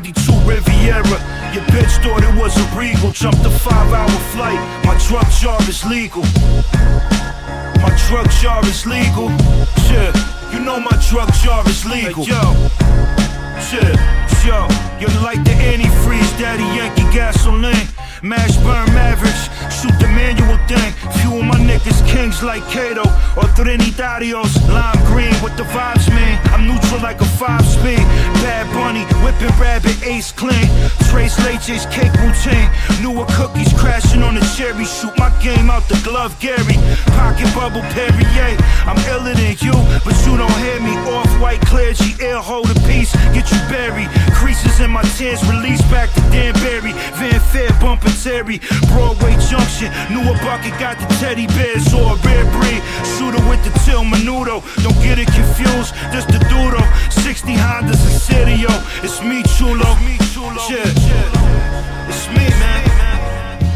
[0.04, 1.18] 92 Riviera.
[1.56, 3.12] Your bitch thought it was a Regal.
[3.12, 4.60] Jumped a five hour flight.
[4.84, 6.24] My truck jar is legal.
[7.80, 9.32] My truck jar is legal.
[9.88, 10.14] Shit,
[10.52, 12.26] you know my truck jar is legal.
[12.26, 12.44] Hey, yo,
[13.64, 13.96] shit,
[14.44, 14.68] yo,
[15.00, 17.88] You're like the antifreeze, daddy Yankee gasoline.
[18.22, 20.94] Mash burn Mavericks, shoot manual thing.
[21.20, 23.04] Few of my niggas kings like Kato
[23.36, 24.54] or Trinitarios.
[24.70, 26.40] Lime green with the vibes, man.
[26.54, 28.06] I'm neutral like a five speed.
[28.42, 30.68] Bad bunny, whipping rabbit, ace clean.
[31.10, 32.70] Tres Leches cake routine.
[33.02, 34.86] Newer cookies crashing on the cherry.
[34.86, 36.78] Shoot my game out the glove, Gary.
[37.18, 38.58] Pocket bubble Perrier.
[38.86, 39.76] I'm iller than you,
[40.06, 40.94] but you don't hear me.
[41.14, 43.14] Off white clergy, air hold a piece.
[43.34, 44.10] Get you buried.
[44.34, 46.94] Creases in my tears, release back to Danbury.
[47.20, 48.60] Van Fair bumping Terry.
[48.92, 52.82] Broadway Junction, newer bucket got the teddy bears or a rare breed.
[53.16, 54.64] Shooter with the till menudo.
[54.84, 56.82] Don't get it confused, this the Duro.
[57.10, 58.70] 60 Hondas and Serio.
[59.04, 59.96] It's me, Chulo.
[60.68, 60.88] Shit.
[62.08, 62.94] It's me, man.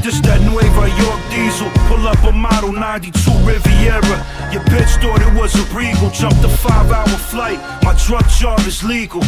[0.03, 1.69] This that Nueva York diesel.
[1.89, 3.11] Pull up a model 92
[3.43, 4.17] Riviera.
[4.53, 6.09] Your bitch thought it was a Regal.
[6.11, 7.59] Jumped a five hour flight.
[7.83, 9.21] My truck jar is legal.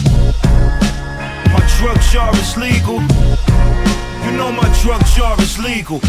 [1.51, 3.01] My truck jar is legal.
[4.23, 5.99] You know my truck jar is legal.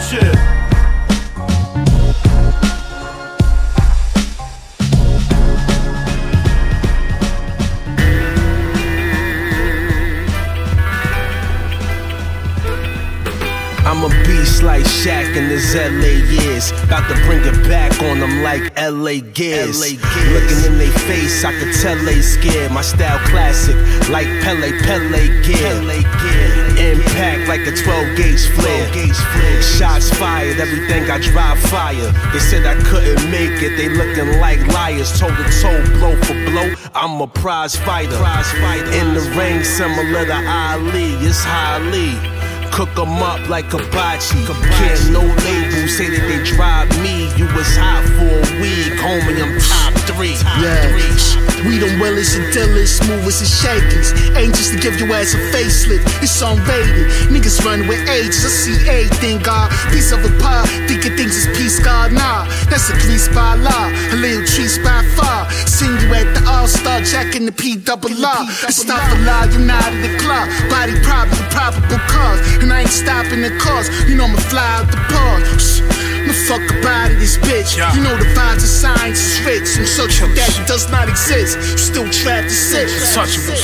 [0.00, 0.63] Shit.
[13.94, 16.72] I'm a beast like Shaq in his LA years.
[16.82, 19.78] About to bring it back on them like LA Gears.
[20.34, 22.72] Looking in their face, I can tell they scared.
[22.72, 23.76] My style classic,
[24.10, 25.78] like Pele, Pele gear.
[26.74, 29.62] Impact like a 12 gauge flare.
[29.62, 32.10] Shots fired, everything I drive fire.
[32.32, 35.16] They said I couldn't make it, they looking like liars.
[35.20, 36.74] Toe to toe, blow for blow.
[36.96, 38.18] I'm a prize fighter.
[38.90, 42.43] In the ring, similar to Ali, it's highly.
[42.74, 44.44] Cook 'em up like hibachi.
[44.46, 47.30] Can't no label say that they drive me.
[47.36, 49.38] You was hot for a week, homie.
[49.44, 50.36] I'm top three.
[50.60, 50.92] Yeah,
[51.66, 54.12] we them willis and dealers, smoothest and shakers.
[54.36, 56.04] Ain't just to give your ass a facelift.
[56.22, 57.08] It's unrated.
[57.32, 58.44] Niggas run with ages.
[58.44, 59.70] I see everything, God.
[59.92, 62.12] Piece of a pie, thinking things is peace, God.
[62.12, 63.88] Nah, that's a grease by law.
[64.12, 65.50] A little trees by far.
[65.66, 68.46] Seen you at the All Star Jack in the P double R.
[68.70, 70.48] Stop a lie, you're not in the club.
[70.68, 72.40] Body probably probable cause.
[72.62, 73.88] And I ain't stopping the cause.
[74.08, 76.13] You know I'ma fly out the pause.
[76.26, 77.76] The fuck about it, this bitch.
[77.94, 79.76] You know the vibes of science is rich.
[79.76, 81.56] And such that does not exist.
[81.58, 82.88] You still trapped to sit.
[82.88, 83.62] Untouchables.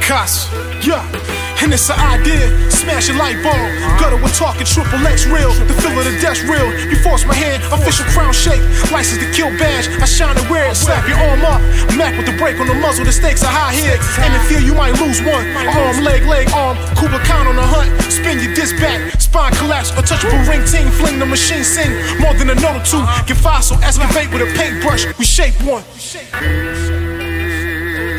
[0.00, 0.48] Cuss.
[0.86, 1.35] Yeah.
[1.62, 3.56] And it's an idea, smash a light bulb.
[3.98, 5.50] Gutter with talking triple X real.
[5.66, 6.68] The feel of the death real.
[6.86, 8.60] You force my hand, official crown shake.
[8.92, 9.88] License to kill badge.
[9.98, 10.76] I shine and wear it.
[10.76, 11.60] Slap your arm up.
[11.96, 13.04] Mac with the break on the muzzle.
[13.04, 13.96] The stakes are high here.
[14.20, 15.44] And in fear you might lose one.
[15.66, 16.76] Arm, leg, leg, arm.
[17.00, 17.88] Kuba count on the hunt.
[18.12, 19.18] Spin your disc back.
[19.20, 19.90] Spine collapse.
[19.96, 20.88] Untouchable ring team.
[21.00, 21.90] Fling the machine sing.
[22.20, 23.02] More than a note or two.
[23.26, 23.80] Get fossil.
[23.82, 25.08] Excavate with a paintbrush.
[25.18, 25.82] We shape one.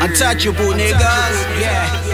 [0.02, 1.60] Untouchable niggas.
[1.60, 2.07] Yeah.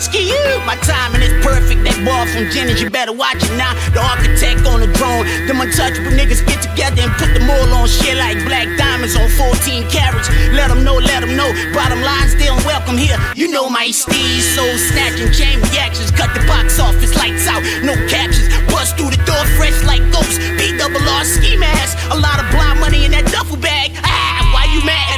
[0.00, 1.84] Ski you, my timing is perfect.
[1.84, 3.76] That ball from Jennings, you better watch it now.
[3.92, 5.28] The architect on the drone.
[5.44, 9.28] Them untouchable niggas get together and put them all on shit like black diamonds on
[9.28, 10.32] 14 carats.
[10.56, 11.52] Let them know, let them know.
[11.76, 13.20] Bottom line, still welcome here.
[13.36, 16.08] You know my steez, soul snatching, chain reactions.
[16.16, 18.48] Cut the box off, lights out, no captions.
[18.72, 20.40] Bust through the door fresh like ghosts.
[20.56, 22.00] B double R ski mask.
[22.08, 23.92] A lot of blind money in that duffel bag.
[24.00, 25.09] Ah, why you mad?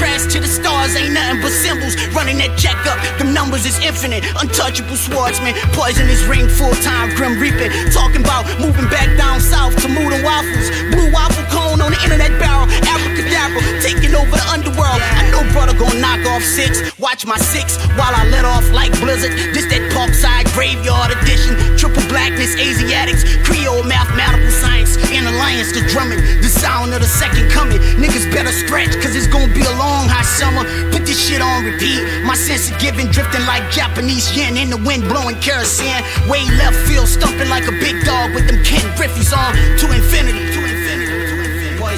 [0.00, 1.92] Contrast to the stars, ain't nothing but symbols.
[2.16, 4.24] Running that check up, them numbers is infinite.
[4.40, 7.68] Untouchable swordsman, poisonous ring, full time, grim reaping.
[7.92, 10.72] Talking about moving back down south to Mood and Waffles.
[10.88, 11.44] Blue waffle
[11.80, 12.68] on the internet barrel.
[12.86, 15.00] Abracadabra, taking over the underworld.
[15.00, 16.80] I know brother gon' knock off six.
[16.98, 19.32] Watch my six while I let off like Blizzard.
[19.52, 21.56] This that Parkside graveyard edition.
[21.76, 24.96] Triple blackness, Asiatics, Creole mathematical science.
[25.10, 27.78] In alliance to drumming, the sound of the second coming.
[27.98, 30.62] Niggas better stretch, cause it's gonna be a long hot summer.
[30.92, 32.00] Put this shit on repeat.
[32.24, 36.04] My sense of giving drifting like Japanese yen in the wind blowing kerosene.
[36.28, 40.38] Way left field stumping like a big dog with them Ken Griffeys on to infinity.
[40.52, 40.79] To infinity.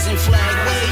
[0.03, 0.92] Poison flag wave.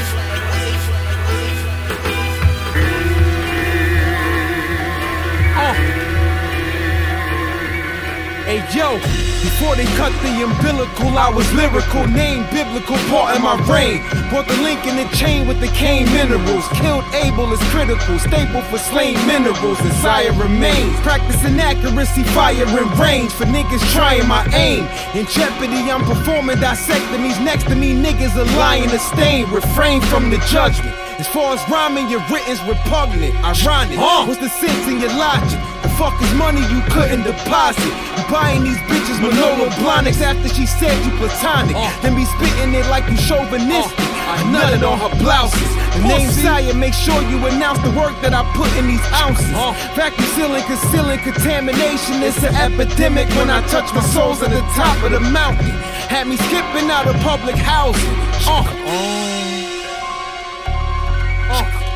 [8.51, 8.99] Hey yo,
[9.47, 14.03] before they cut the umbilical, I was lyrical, name biblical, part in my reign.
[14.27, 16.67] Brought the link in the chain with the cane minerals.
[16.75, 19.79] Killed Abel is critical, staple for slain minerals.
[19.79, 20.99] Desire remains.
[20.99, 24.83] Practicing accuracy, fire and range for niggas trying my aim.
[25.15, 27.39] In jeopardy, I'm performing dissectomies.
[27.39, 29.49] Next to me, niggas are lying to stain.
[29.49, 30.93] Refrain from the judgment.
[31.21, 33.37] As far as rhyming, your written's repugnant.
[33.45, 34.01] Ironic.
[34.25, 35.61] What's the sense in your logic?
[35.85, 37.93] The fuck is money you couldn't deposit?
[38.17, 41.77] You buying these bitches Manolo Blahniks after she said you platonic.
[41.77, 41.93] Uh.
[42.01, 44.01] Then be spitting it like you chauvinistic.
[44.01, 44.33] Uh.
[44.33, 45.61] I nutted on her blouses.
[45.93, 49.53] The name Sire, make sure you announce the work that I put in these ounces.
[49.53, 49.77] Uh.
[49.93, 52.17] Vacuum sealing, concealing contamination.
[52.25, 55.69] It's an epidemic when I touch my soles at the top of the mountain.
[56.09, 58.09] Had me skipping out of public housing.
[58.49, 59.60] Uh.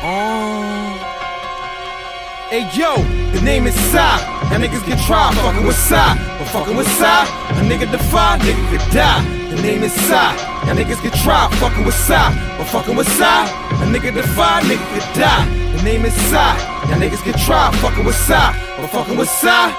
[0.02, 0.76] Oh.
[2.50, 2.96] Hey yo,
[3.32, 3.98] the name is Psy.
[4.50, 6.14] Y'all niggas get tried fucking with Psy.
[6.38, 9.24] But fucking with Psy, a nigga defy, nigga could die.
[9.50, 10.36] The name is Psy.
[10.66, 12.30] Y'all niggas get tried fucking with Psy.
[12.58, 15.44] But fucking with Psy, a nigga defy, nigga could die.
[15.76, 16.56] The name is Psy.
[16.88, 18.52] Y'all niggas get tried fucking with Psy.
[18.76, 19.72] But fucking with Psy.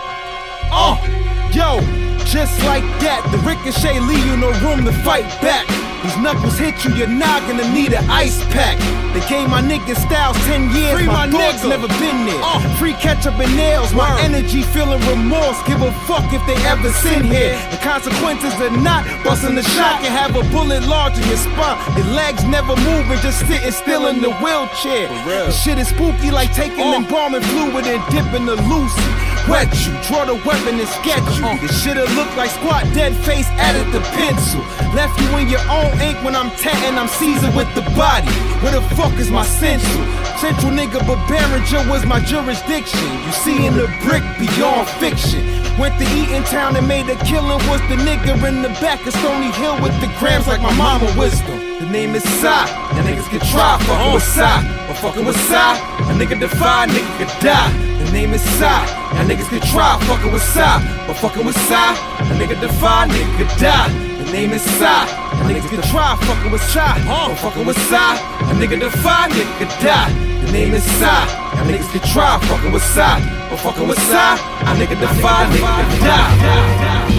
[0.70, 1.80] Oh, uh, yo,
[2.26, 5.87] just like that, the ricochet leave you no room to fight back.
[6.08, 8.80] These knuckles hit you, you're not gonna need an ice pack.
[9.12, 11.76] They gave my nigga styles 10 years, Free my, my dogs nigga.
[11.76, 12.40] never been there.
[12.42, 12.64] Uh.
[12.80, 15.60] Free ketchup and nails, my energy feeling remorse.
[15.68, 17.60] Give a fuck if they ever sin here.
[17.72, 21.76] The consequences are not busting the shot can have a bullet lodge in your spine.
[21.98, 25.10] Your legs never moving, just sitting still in the wheelchair.
[25.28, 27.04] The shit is spooky like taking uh.
[27.04, 29.27] embalming fluid and dipping the Lucy.
[29.50, 31.48] Wet you, draw the weapon and sketch you.
[31.64, 34.60] The shit'll look like squat dead face added the pencil.
[34.92, 38.28] Left you in your own ink when I'm tatting, I'm seasoned with the body.
[38.60, 40.04] Where the fuck is my central?
[40.36, 43.08] Central nigga, but Barringer was my jurisdiction.
[43.24, 45.48] You see in the brick beyond fiction.
[45.80, 47.64] Went to Eatontown and made a killing.
[47.72, 51.08] Was the nigga in the back of Stony Hill with the grams like my mama
[51.18, 51.58] wisdom.
[51.80, 52.68] The name is Psy.
[52.96, 54.88] Y'all niggas get tried fucking with Psy.
[54.88, 55.78] But fucking with Psy,
[56.12, 57.87] a nigga defy, nigga could die.
[58.08, 58.66] The name is Psy.
[59.16, 60.80] Y'all niggas get try fucking with Psy.
[61.06, 63.90] But fucking with Psy, a nigga defy, nigga die.
[64.24, 64.86] The name is Psy.
[64.88, 67.04] Y'all niggas get try fucking with Psy.
[67.06, 68.16] But fucking with Psy,
[68.50, 70.14] a nigga defy, nigga die.
[70.46, 71.06] The name is Psy.
[71.56, 73.20] Y'all niggas get try fucking with Psy.
[73.50, 77.17] But fucking with Psy, a nigga defy, nigga die.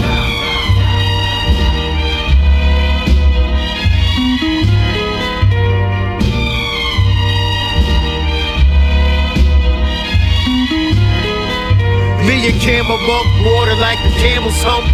[12.39, 14.87] Me and camel milk water like a camel's hump.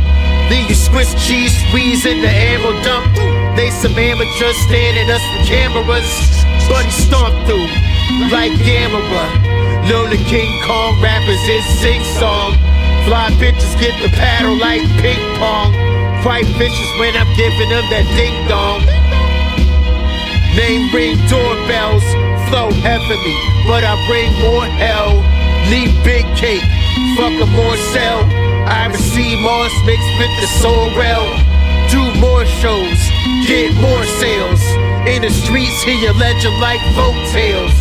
[0.49, 3.05] Then you Swiss cheese squeeze in the ammo dump.
[3.53, 6.09] They some amateurs standing us for cameras.
[6.65, 7.69] Buddy stomp through
[8.34, 9.30] like Gamera.
[9.85, 12.57] Lola King Kong rappers is sing song.
[13.05, 15.69] Fly bitches get the paddle like ping pong.
[16.26, 18.81] Fight vicious when I'm giving them that ding dong.
[20.57, 22.05] Name ring doorbells,
[22.49, 23.38] flow heavily,
[23.69, 25.22] but I bring more hell.
[25.69, 26.65] Leave big cake,
[27.15, 28.21] fuck a more sell.
[28.67, 31.25] I receive more mixed with the sorrel.
[31.87, 32.99] Do more shows,
[33.47, 34.61] get more sales.
[35.07, 37.75] In the streets, hear your legend like folk tales.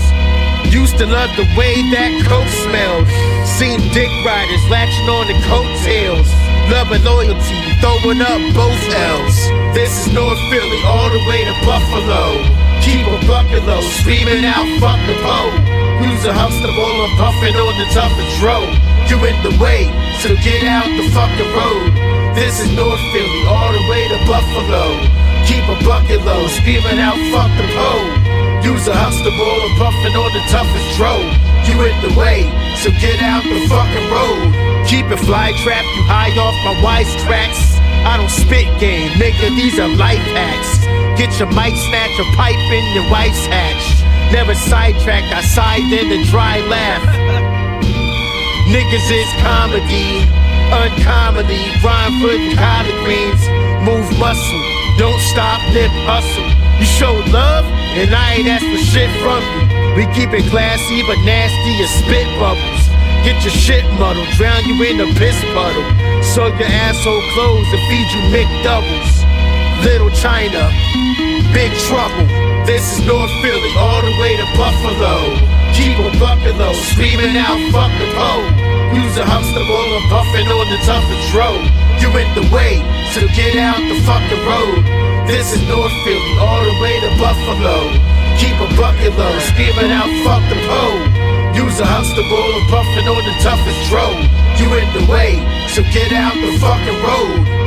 [0.70, 3.06] Used to love the way that coke smelled.
[3.58, 6.28] Seen dick riders latching on the coattails.
[6.70, 9.38] Love and loyalty, throwing up both L's.
[9.76, 12.40] This is North Philly, all the way to Buffalo.
[12.80, 15.52] Keep a bucket low, screaming out, fuck the pole.
[16.04, 18.93] Use a Huxtable, I'm puffing on the toughest road.
[19.08, 19.84] You in the way,
[20.24, 21.92] so get out the fucking road.
[22.34, 24.96] This is North Philly, all the way to Buffalo.
[25.44, 28.08] Keep a bucket low, screaming out, fuck the pole.
[28.64, 31.28] Use a Huxtable, puffing on the toughest road.
[31.68, 32.48] You in the way,
[32.80, 34.56] so get out the fucking road.
[34.88, 37.76] Keep it fly trap, you high off my wise tracks.
[38.08, 40.80] I don't spit game, nigga, these are life hacks.
[41.20, 44.00] Get your mic snatch or pipe in your wife's hatch.
[44.32, 47.23] Never sidetracked, I sighed in a dry laugh.
[48.74, 50.26] Niggas is comedy,
[50.74, 53.38] uncomedy, Grind for collard greens,
[53.86, 54.64] move muscle,
[54.98, 56.50] don't stop, lip hustle.
[56.82, 57.62] You show love,
[57.94, 59.94] and I ain't ask for shit from you.
[59.94, 62.82] We keep it classy, but nasty as spit bubbles.
[63.22, 65.86] Get your shit muddled, drown you in a piss puddle.
[66.34, 69.22] Sew your asshole clothes and feed you McDoubles.
[69.86, 70.66] Little China,
[71.54, 72.26] big trouble.
[72.66, 75.53] This is North Philly, all the way to Buffalo.
[75.74, 78.46] Keep a buffalo, screaming out, fuck the pole.
[78.94, 81.66] Use a Huxtable, I'm puffing on the toughest road.
[81.98, 82.78] You in the way,
[83.10, 84.86] so get out the fucking road.
[85.26, 87.90] This is North Philly, all the way to Buffalo.
[88.38, 91.02] Keep a bucket low, screaming out, fuck the pole.
[91.58, 94.22] Use a Huxtable, I'm puffing on the toughest road.
[94.58, 95.42] You in the way,
[95.74, 97.63] so get out the fucking road.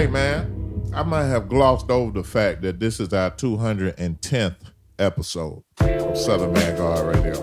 [0.00, 4.56] Hey man, I might have glossed over the fact that this is our 210th
[4.98, 7.34] episode of Southern Vanguard Radio.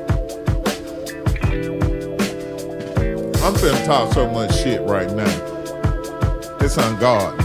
[3.43, 6.57] I'm finna talk so much shit right now.
[6.59, 7.39] It's on guard.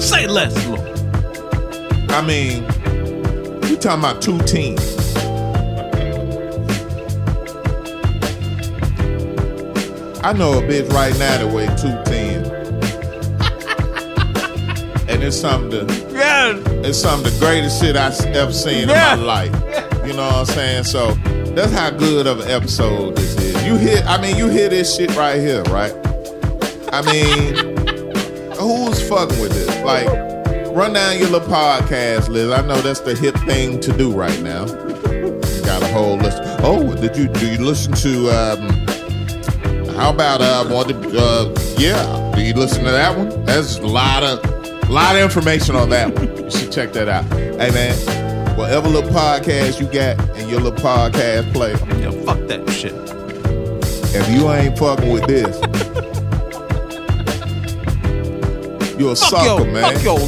[0.00, 0.80] Say less, Lord.
[2.12, 2.62] I mean,
[3.68, 4.93] you talking about two teams.
[10.24, 12.46] I know a bitch right now that weigh 210.
[15.06, 16.54] and it's something to, yeah.
[16.82, 19.52] it's some of the greatest shit I've ever seen in my life.
[20.06, 20.84] You know what I'm saying?
[20.84, 21.12] So
[21.52, 23.66] that's how good of an episode this is.
[23.66, 25.92] You hear I mean you hear this shit right here, right?
[26.90, 27.76] I mean,
[28.56, 29.84] who's fucking with this?
[29.84, 30.06] Like,
[30.74, 32.58] run down your little podcast list.
[32.58, 34.64] I know that's the hip thing to do right now.
[34.64, 36.38] You got a whole list.
[36.62, 38.83] Oh, did you do you listen to um
[39.96, 43.44] how about uh did, uh yeah, do you listen to that one?
[43.44, 46.36] There's a lot of lot of information on that one.
[46.36, 47.24] You should check that out.
[47.32, 51.76] Hey man, whatever little podcast you got in your little podcast player.
[51.98, 52.94] Yeah, fuck that shit.
[54.16, 55.56] If you ain't fucking with this,
[58.98, 59.94] you're a Fuck sucker, your, man.
[59.94, 60.18] fuck your,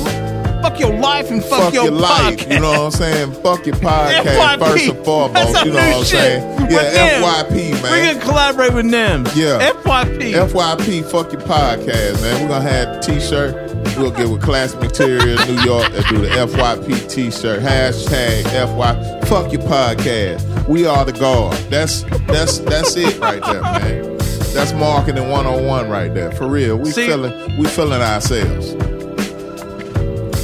[0.69, 2.53] fuck your life and fuck, Fuck your, life, podcast.
[2.55, 3.33] you know what I'm saying?
[3.43, 4.59] Fuck your podcast FYP.
[4.59, 6.57] first and foremost, That's you know what I'm saying?
[6.63, 7.45] With Yeah, Nims.
[7.49, 7.83] FYP, man.
[7.83, 9.25] We're gonna collaborate with them.
[9.35, 9.71] Yeah.
[9.73, 10.49] FYP.
[10.49, 12.43] FYP, fuck your podcast, man.
[12.43, 13.73] We're gonna have a t-shirt.
[13.97, 17.61] We'll get with Classic Material New York and do the FYP t-shirt.
[17.63, 20.69] Hashtag FY fuck your podcast.
[20.69, 21.57] We are the guard.
[21.71, 24.17] That's that's that's it right there, man.
[24.53, 26.33] That's marketing 101 right there.
[26.33, 26.77] For real.
[26.77, 28.75] We See- feeling we feeling ourselves.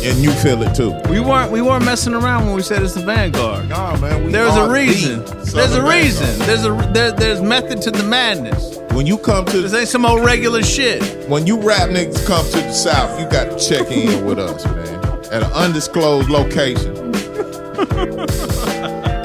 [0.04, 0.92] And you feel it too.
[1.10, 3.68] We weren't we weren't messing around when we said it's the Vanguard.
[3.68, 4.24] Nah, man.
[4.24, 5.24] We There's are a reason.
[5.24, 6.26] the There's Southern a reason.
[6.26, 6.48] Vanguard.
[6.48, 8.78] There's a there, there's method to the madness.
[8.92, 11.02] When you come to This ain't some old regular shit.
[11.28, 14.64] when you rap niggas come to the south, you got to check in with us,
[14.66, 14.98] man.
[15.32, 16.96] At an undisclosed location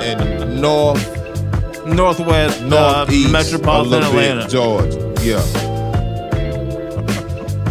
[0.02, 1.04] in north
[1.86, 4.50] Northwest, northeast uh, metropolitan a little bit, Atlanta.
[4.50, 5.14] Georgia.
[5.24, 5.44] Yeah.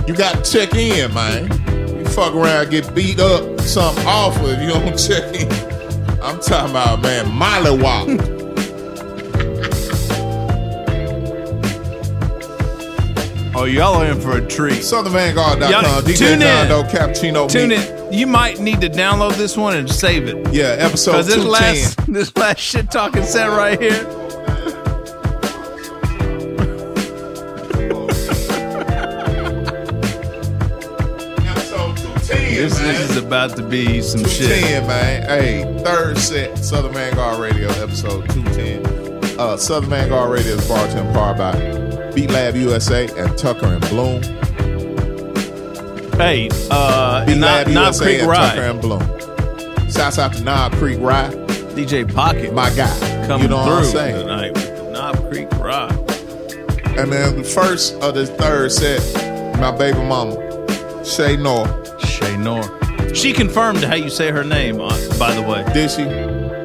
[0.07, 1.49] You got to check in, man.
[2.17, 5.53] Fuck around, get beat up, something awful if you don't check in.
[6.23, 8.09] I'm talking about, man, Molly Wop.
[13.59, 14.81] Oh, y'all are in for a treat.
[14.81, 15.71] SouthernVanguard.com.
[15.71, 16.69] Y'all- DJ tune in.
[16.69, 17.49] Doe, Cappuccino.
[17.51, 18.13] Tune in.
[18.13, 20.53] You might need to download this one and save it.
[20.55, 21.51] Yeah, episode Because this 210.
[21.53, 24.05] last this last shit talking set right here.
[33.27, 34.49] About to be some shit.
[34.49, 35.23] 210, man.
[35.23, 39.39] Hey, third set, Southern Vanguard Radio, episode 210.
[39.39, 41.53] Uh, Southern Vanguard Radio is brought to you in part by
[42.15, 44.23] Beat Lab USA and Tucker and Bloom.
[46.19, 49.91] Hey, uh, Beat and Lab not, not USA Creek and Tucker and Bloom.
[49.91, 51.33] Shouts out to Knob Creek Ride,
[51.75, 53.27] DJ Pocket my guy.
[53.27, 54.17] coming you know through what I'm saying?
[54.17, 55.93] tonight with Knob Creek Ride.
[56.97, 59.01] And then the first of the third set,
[59.61, 61.83] my baby mama, Shay North.
[62.07, 62.86] Shay Nor.
[63.17, 64.89] She confirmed how you say her name, uh,
[65.19, 65.65] by the way.
[65.73, 66.03] Did she?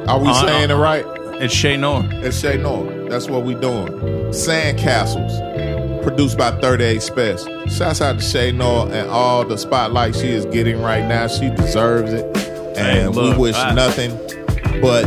[0.06, 1.04] Are we Uh, saying it right?
[1.40, 2.04] It's Shay Nor.
[2.12, 3.08] It's Shay North.
[3.10, 3.88] That's what we doing.
[4.32, 7.66] Sandcastles, produced by 38 Special.
[7.68, 11.26] Shouts out to Shay North and all the spotlight she is getting right now.
[11.26, 12.36] She deserves it.
[12.76, 14.12] Hey, And look, we wish I- nothing
[14.82, 15.04] but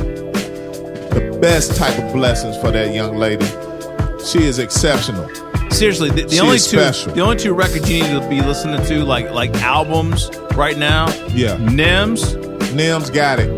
[1.11, 3.45] the best type of blessings for that young lady.
[4.26, 5.30] She is exceptional.
[5.72, 7.14] Seriously, the, the only two special.
[7.14, 11.08] the only two records you need to be listening to, like like albums right now,
[11.30, 11.58] Yeah.
[11.58, 12.34] Nims
[12.76, 13.50] Nims got it.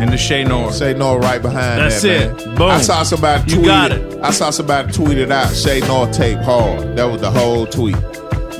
[0.00, 0.72] and the Shay Nor.
[0.72, 2.46] Shay North right behind That's that, it.
[2.46, 2.56] man.
[2.56, 2.70] Boom.
[2.70, 4.20] I saw somebody You tweet got it.
[4.22, 5.54] I saw somebody tweet it out.
[5.54, 6.96] Shay North tape hard.
[6.96, 7.96] That was the whole tweet.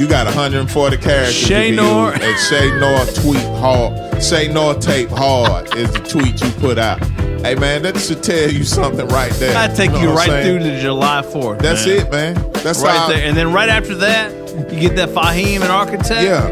[0.00, 1.34] You got 140 characters.
[1.36, 2.22] Shay you can North.
[2.22, 4.22] And Shay North tweet hard.
[4.22, 7.00] Shay North tape hard is the tweet you put out.
[7.44, 9.54] Hey man, that should tell you something right there.
[9.54, 11.58] I take know you right through to July fourth.
[11.58, 11.98] That's man.
[11.98, 12.34] it, man.
[12.64, 14.32] That's right all- there, and then right after that,
[14.72, 16.22] you get that Fahim and Architect.
[16.22, 16.46] Yeah.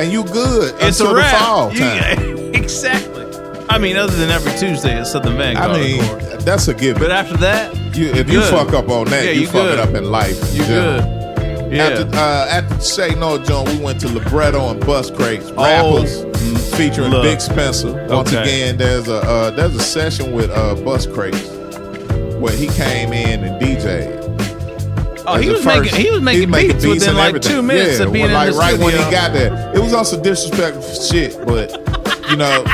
[0.00, 1.30] And you good it's until a wrap.
[1.30, 2.54] the fall You- time.
[2.54, 3.26] exactly.
[3.68, 5.72] I mean, other than every Tuesday at Southern Vanguard.
[5.72, 6.00] I mean,
[6.40, 7.02] that's a given.
[7.02, 9.78] but after that, You, if you fuck up on that, Yeah, you, you fuck it
[9.78, 10.54] up in life.
[10.54, 11.21] you good.
[11.72, 11.84] Yeah.
[11.88, 16.76] After, uh, after Shay No Joint, we went to Libretto and Bus Crates, Oh, rappers
[16.76, 17.24] featuring look.
[17.24, 17.92] Vic Spencer.
[18.08, 18.42] Once Okay.
[18.42, 21.48] again, there's a uh, there's a session with uh, Bus Crates
[22.38, 24.20] where he came in and DJed.
[25.26, 27.52] Oh, he a was making- he was making beats within, like, everything.
[27.52, 29.72] two minutes yeah, of being when, in like the right when he got there.
[29.74, 31.70] It was also disrespectful shit, but
[32.28, 32.64] you know,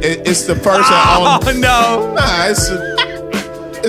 [0.00, 1.60] it, it's the first and Oh, only.
[1.60, 2.14] no.
[2.14, 2.99] Nah, it's the,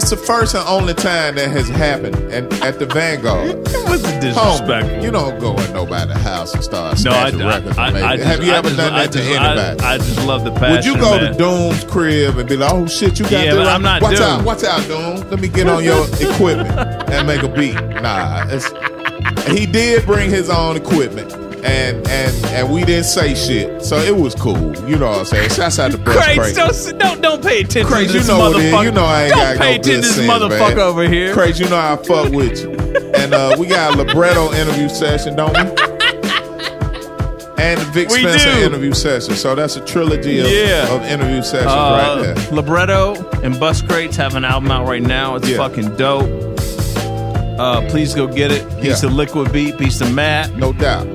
[0.02, 3.56] it's the first and only time that has happened, and at the Vanguard.
[3.88, 5.04] What's the disrespectful?
[5.04, 7.78] you don't go in nobody's house and start No, I, snatching I, records.
[7.78, 9.84] I, and I just, Have you I ever just, done I that to anybody?
[9.84, 10.72] I, I just love the passion.
[10.72, 11.32] Would you go man.
[11.34, 13.68] to Doom's crib and be like, "Oh shit, you got Yeah, this.
[13.68, 14.24] I'm not Watch Doom.
[14.24, 15.30] out, watch out, Doom.
[15.30, 16.70] Let me get on your equipment
[17.12, 18.70] and make a beat." Nah, it's,
[19.50, 21.32] he did bring his own equipment,
[21.64, 24.76] and and and we didn't say shit, so it was cool.
[24.88, 25.50] You know what I'm saying?
[25.52, 26.56] Shouts out to Craig, Craig.
[26.56, 28.84] don't, don't don't pay attention Craig, to you know motherfucker.
[28.84, 30.80] You know I ain't don't got pay no attention to this sense, motherfucker man.
[30.80, 31.34] over here.
[31.34, 32.72] Craig, you know I fuck with you.
[33.14, 35.88] And uh, we got a libretto interview session, don't we?
[37.58, 38.66] And the Vic We Spencer do.
[38.66, 39.36] interview session.
[39.36, 40.92] So that's a trilogy of, Yeah.
[40.92, 42.52] of interview sessions Uh, right there.
[42.52, 43.14] Libretto
[43.44, 45.36] and Bus Crates have an album out right now.
[45.36, 45.58] It's Yeah.
[45.58, 46.28] fucking dope.
[47.60, 48.68] Uh, please go get it.
[48.82, 49.10] Piece Yeah.
[49.10, 50.56] of Liquid Beat, piece of Matt.
[50.58, 51.06] No doubt.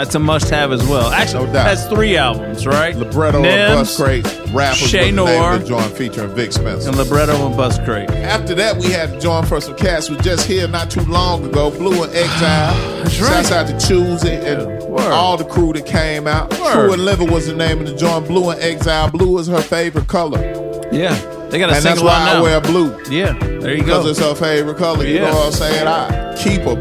[0.00, 1.10] That's a must-have as well.
[1.10, 1.64] Actually, No doubt.
[1.64, 2.96] that's three albums, right?
[2.96, 4.38] Libretto Nims, and Bus Crates.
[4.50, 6.88] Rappers Shay was the name Noir, joint featuring Vic Spencer.
[6.88, 8.08] and Libretto and Bus Crate.
[8.08, 11.02] After that, we had to join for some cats who was just here not too
[11.02, 11.70] long ago.
[11.70, 12.74] Blu and Exile.
[13.04, 13.44] That's right.
[13.44, 15.00] Shouts out to Choosey and Word.
[15.12, 16.50] all the crew that came out.
[16.58, 16.72] Word.
[16.72, 18.26] True and Liver was the name of the joint.
[18.26, 19.10] Blu and Exile.
[19.10, 20.40] Blue is her favorite color.
[20.90, 21.14] Yeah,
[21.50, 22.98] they got a and that's single why out I wear blue.
[23.10, 24.10] Yeah, there you Because go.
[24.12, 25.04] it's her favorite color.
[25.04, 25.30] You Yeah.
[25.30, 25.86] know what I'm saying?
[25.86, 26.78] I keep them.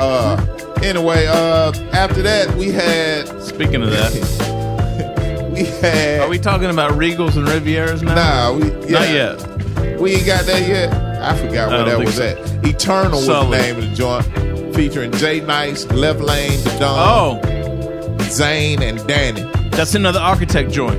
[0.00, 0.36] Uh,
[0.82, 3.26] anyway, uh, after that, we had.
[3.42, 4.12] Speaking of that,
[5.52, 6.20] we had.
[6.20, 8.14] are we talking about Regals and Rivieras now?
[8.14, 8.98] Nah, we yeah.
[8.98, 10.00] Not yet.
[10.00, 10.92] We ain't got that yet.
[11.22, 12.24] I forgot I where don't that think was so.
[12.62, 12.64] at.
[12.66, 18.18] Eternal was the name of the joint, featuring Jay Nice, Left Lane, The Don, Oh,
[18.24, 19.42] Zane, and Danny.
[19.70, 20.98] that's another Architect joint.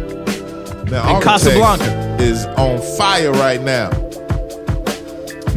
[0.90, 2.18] Now, Architect Casablanca.
[2.24, 3.90] is on fire right now.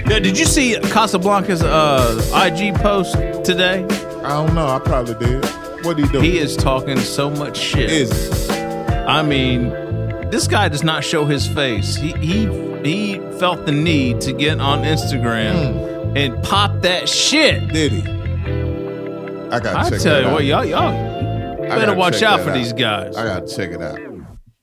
[0.06, 3.14] Yeah, did you see Casablanca's uh, IG post
[3.44, 3.86] today?
[4.24, 4.66] I don't know.
[4.66, 5.44] I probably did.
[5.84, 6.20] What he do?
[6.20, 7.90] He is talking so much shit.
[7.90, 9.70] Is I mean,
[10.30, 11.96] this guy does not show his face.
[11.96, 12.46] He he
[12.82, 16.16] he felt the need to get on Instagram hmm.
[16.16, 17.72] and pop that shit.
[17.72, 18.00] did he?
[19.50, 19.76] I got.
[19.76, 20.32] I check tell that you out.
[20.32, 21.10] what, y'all y'all
[21.72, 23.16] I better watch out for these guys.
[23.16, 23.98] I gotta check it out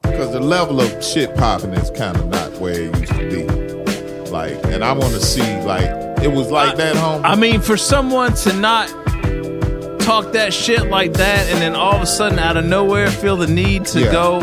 [0.03, 4.31] because the level of shit popping is kind of not where it used to be.
[4.31, 5.89] Like, and I want to see like
[6.21, 7.25] it was like that, home.
[7.25, 9.06] I mean, for someone to not
[10.07, 13.35] talk that shit like that, and then all of a sudden, out of nowhere, feel
[13.35, 14.11] the need to Yeah.
[14.11, 14.37] go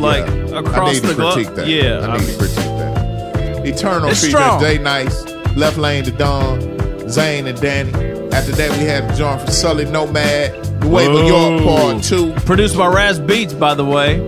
[0.00, 0.58] like Yeah.
[0.58, 1.32] across I need the to globe.
[1.34, 1.66] critique that.
[1.68, 3.62] Yeah, I I need mean, to critique that.
[3.66, 4.60] Eternal It's features strong.
[4.60, 5.24] Jay Nice,
[5.56, 7.92] Left Lane to Dawn, Zane and Danny.
[8.32, 11.76] After that, we had joint from Sully Nomad, The Wave of York Whoa.
[11.92, 12.32] Part Two.
[12.44, 14.20] produced by Raz Beats, by the way.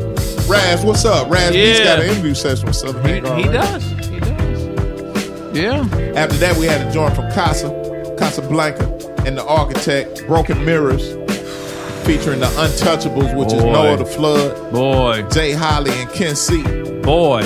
[0.48, 1.30] Raz, what's up?
[1.30, 1.84] Raz Beats Yeah.
[1.84, 3.52] got an interview session with Southern He, he right?
[3.52, 3.84] does.
[4.08, 4.32] He does.
[5.52, 5.84] Yeah.
[6.16, 7.70] After that, we had a joint from Casa,
[8.18, 8.88] Casablanca,
[9.26, 11.12] and the Architect, Broken Mirrors,
[12.06, 16.62] featuring the Untouchables, which is Noah the Flood, Boy, Jay Holly, and Ken C.
[17.02, 17.42] boy.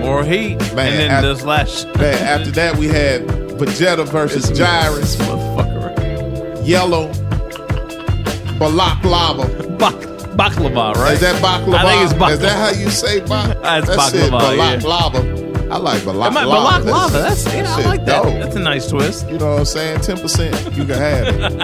[0.00, 0.58] More heat.
[0.74, 3.22] Man, and then I- this last Man, after that, we had
[3.58, 6.66] Vegeta versus Gyrus, motherfucker.
[6.66, 7.08] Yellow,
[8.58, 9.46] Balak Lava.
[9.78, 11.14] Bak- baklava, right?
[11.14, 11.74] Is that baklava?
[11.84, 12.32] I think it's baklava.
[12.32, 13.56] Is that how you say bak?
[13.62, 14.88] That's That's it, baklava, Balak yeah.
[14.88, 15.31] Lava.
[15.72, 16.84] I like Balak I- Lava.
[16.84, 17.18] Balak lava.
[17.18, 18.22] That's, yeah, I like that.
[18.24, 18.34] dope.
[18.34, 19.26] That's a nice twist.
[19.30, 20.00] You know what I'm saying?
[20.00, 21.56] 10%, you can have it.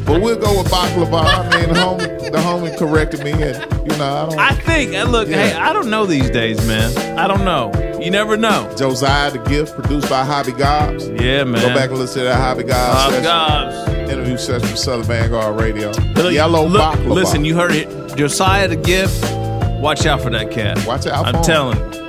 [0.06, 1.24] but we'll go with baklava.
[1.24, 4.38] I mean, the homie, the homie corrected me, and, you know, I don't.
[4.38, 5.36] I think, uh, look, Yeah.
[5.48, 7.18] hey, I don't know these days, man.
[7.18, 7.70] I don't know.
[8.00, 8.72] You never know.
[8.78, 11.06] Josiah the Gift, produced by Hobby Gobs.
[11.06, 11.60] Yeah, man.
[11.60, 13.20] Go back and listen to that Hobby Gobs.
[13.22, 13.88] Gobbs.
[14.10, 15.90] interview session from Southern Vanguard Radio.
[16.14, 17.08] Look, Yellow look, baklava.
[17.10, 18.16] Listen, you heard it.
[18.16, 19.22] Josiah the Gift.
[19.82, 20.82] Watch out for that cat.
[20.86, 22.05] Watch out I'm telling you.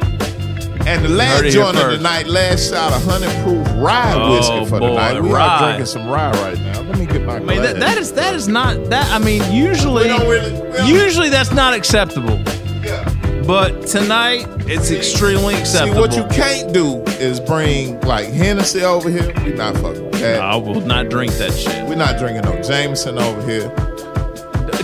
[0.86, 4.66] And the last joint of the night, last shot of 100 proof rye Oh, whiskey
[4.70, 5.22] for the night.
[5.22, 5.46] We rye.
[5.48, 6.82] are drinking some rye right now.
[6.82, 7.94] Let me get my I mean, that, glass.
[7.94, 9.10] that is that is not that.
[9.12, 12.40] I mean, usually, really- usually that's not acceptable.
[12.84, 13.04] Yeah.
[13.46, 16.02] But tonight, it's extremely See, acceptable.
[16.02, 19.34] what you can't do is bring like Hennessy over here.
[19.46, 20.42] We not fucking with that.
[20.42, 21.86] I will not drink that shit.
[21.88, 23.70] We're not drinking no Jameson over here.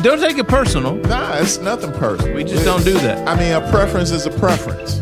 [0.01, 0.95] Don't take it personal.
[0.95, 2.35] Nah, it's nothing personal.
[2.35, 3.25] We just It- don't do that.
[3.27, 5.01] I mean, a preference is a preference.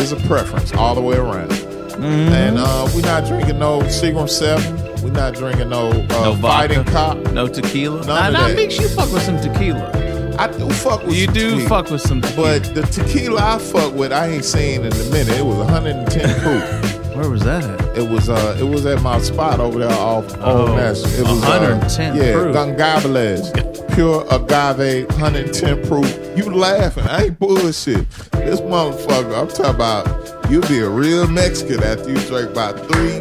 [0.00, 1.50] It's a preference all the way around.
[1.50, 2.02] Mm-hmm.
[2.32, 5.02] And uh, we're not drinking no Seagram 7.
[5.02, 6.84] We're not drinking no, uh, No Fighting.
[6.84, 7.18] Cop.
[7.32, 7.98] No tequila.
[8.06, 8.56] None Nah, nah, that.
[8.56, 9.90] Meeks, you fuck with some tequila.
[10.38, 11.68] I do fuck with You do tequila.
[11.68, 12.60] fuck with some tequila.
[12.60, 15.36] But the tequila I fuck with, I ain't seen in a minute.
[15.36, 16.94] It was 110 proof.
[17.18, 17.98] Where was that at?
[17.98, 21.12] It was uh, it was at my spot over there off Oh, Old National.
[21.14, 23.94] It was 110 uh, yeah, proof.
[23.94, 26.38] Pure agave, 110 proof.
[26.38, 27.02] You laughing?
[27.04, 28.08] I ain't bullshit.
[28.30, 33.18] This motherfucker, I'm talking about You'll be a real Mexican after you drink about three,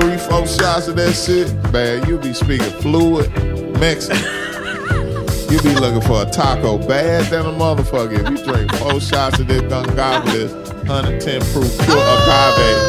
[0.00, 1.52] three, four shots of that shit.
[1.72, 3.30] Man, you'll be speaking fluid
[3.78, 4.41] Mexican.
[5.52, 9.38] You'll be looking for a taco bad than a motherfucker if you drink four shots
[9.38, 10.50] of this Gungabalis
[10.88, 12.80] 110 proof pure agave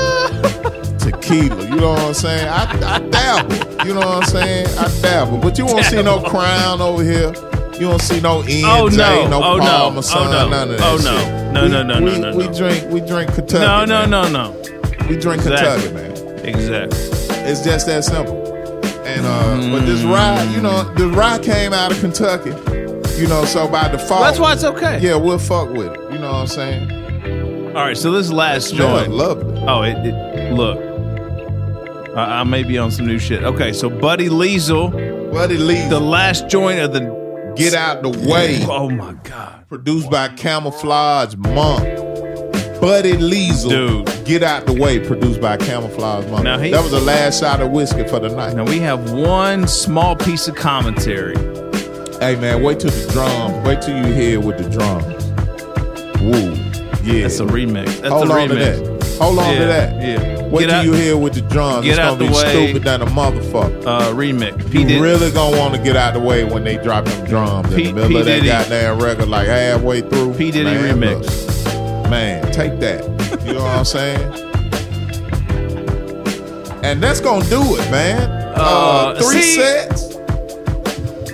[0.46, 0.96] ah!
[0.98, 1.64] tequila.
[1.66, 2.48] You know what I'm saying?
[2.48, 3.86] I, I dabble.
[3.86, 4.68] You know what I'm saying?
[4.78, 5.40] I dabble.
[5.40, 7.34] But you won't see no crown over here.
[7.74, 9.28] You don't see no NJ, Oh, no.
[9.28, 9.64] no Oh, no.
[9.66, 10.48] Parmesan, Oh, no.
[10.50, 11.20] none of that Oh, no.
[11.20, 11.54] shit.
[11.54, 13.66] No, we, no, no, we, no, no, We drink, we drink Kentucky.
[13.66, 14.32] No, no, man.
[14.32, 15.08] no, no.
[15.10, 15.90] We drink Exactly.
[15.90, 16.46] Kentucky, man.
[16.46, 17.00] Exactly.
[17.52, 18.43] It's just that simple.
[19.06, 22.52] And uh, but this rye, you know, the rye came out of Kentucky.
[23.20, 25.00] You know, so by default, That's why it's okay.
[25.00, 26.00] Yeah, we'll fuck with it.
[26.14, 27.76] You know what I'm saying?
[27.76, 29.12] All right, so this last No, I joint.
[29.14, 29.46] love it.
[29.68, 30.78] Oh, it, it look.
[32.16, 33.44] I, I may be on some new shit.
[33.44, 34.92] Okay, so Buddy Liesel.
[35.32, 35.90] Buddy Liesel.
[35.90, 38.66] The last joint of the Get out the way.
[38.68, 39.68] Oh my god.
[39.70, 41.84] Produced by Camoflauge Monk.
[42.84, 43.70] Buddy Liesel.
[43.70, 44.26] Dude.
[44.26, 45.00] Get out the way.
[45.00, 46.44] Produced by Camoflauge Monk.
[46.44, 48.56] Now he- that was the last shot of whiskey for the night.
[48.56, 51.36] Now we have one small piece of commentary.
[52.20, 53.66] Hey man, wait till the drums.
[53.66, 55.06] Wait till you hear with the drums.
[56.22, 56.54] Woo.
[57.04, 57.24] Yeah.
[57.24, 57.86] That's a remix.
[58.02, 59.04] That's Hold a on to that.
[59.20, 60.02] Hold on Yeah, to that.
[60.02, 60.42] yeah.
[60.48, 61.88] Wait Get till out- you hear with the drums.
[61.88, 62.34] it's gonna be way.
[62.50, 63.86] stupid than a motherfucker.
[63.86, 64.58] Uh, remix.
[64.72, 65.00] P You Diddy.
[65.00, 67.96] really gonna want to get out the way when they drop them drums P- in
[67.96, 68.20] the middle P.
[68.20, 68.48] of that Diddy.
[68.48, 70.34] goddamn record, like halfway through.
[70.34, 70.52] P.
[70.52, 71.22] Diddy Man, remix.
[71.48, 71.53] look.
[72.14, 73.02] Man, take that.
[73.44, 74.22] You know what I'm saying?
[76.84, 78.30] And that's gonna do it, man.
[78.56, 80.02] Uh, Uh, three see- sets.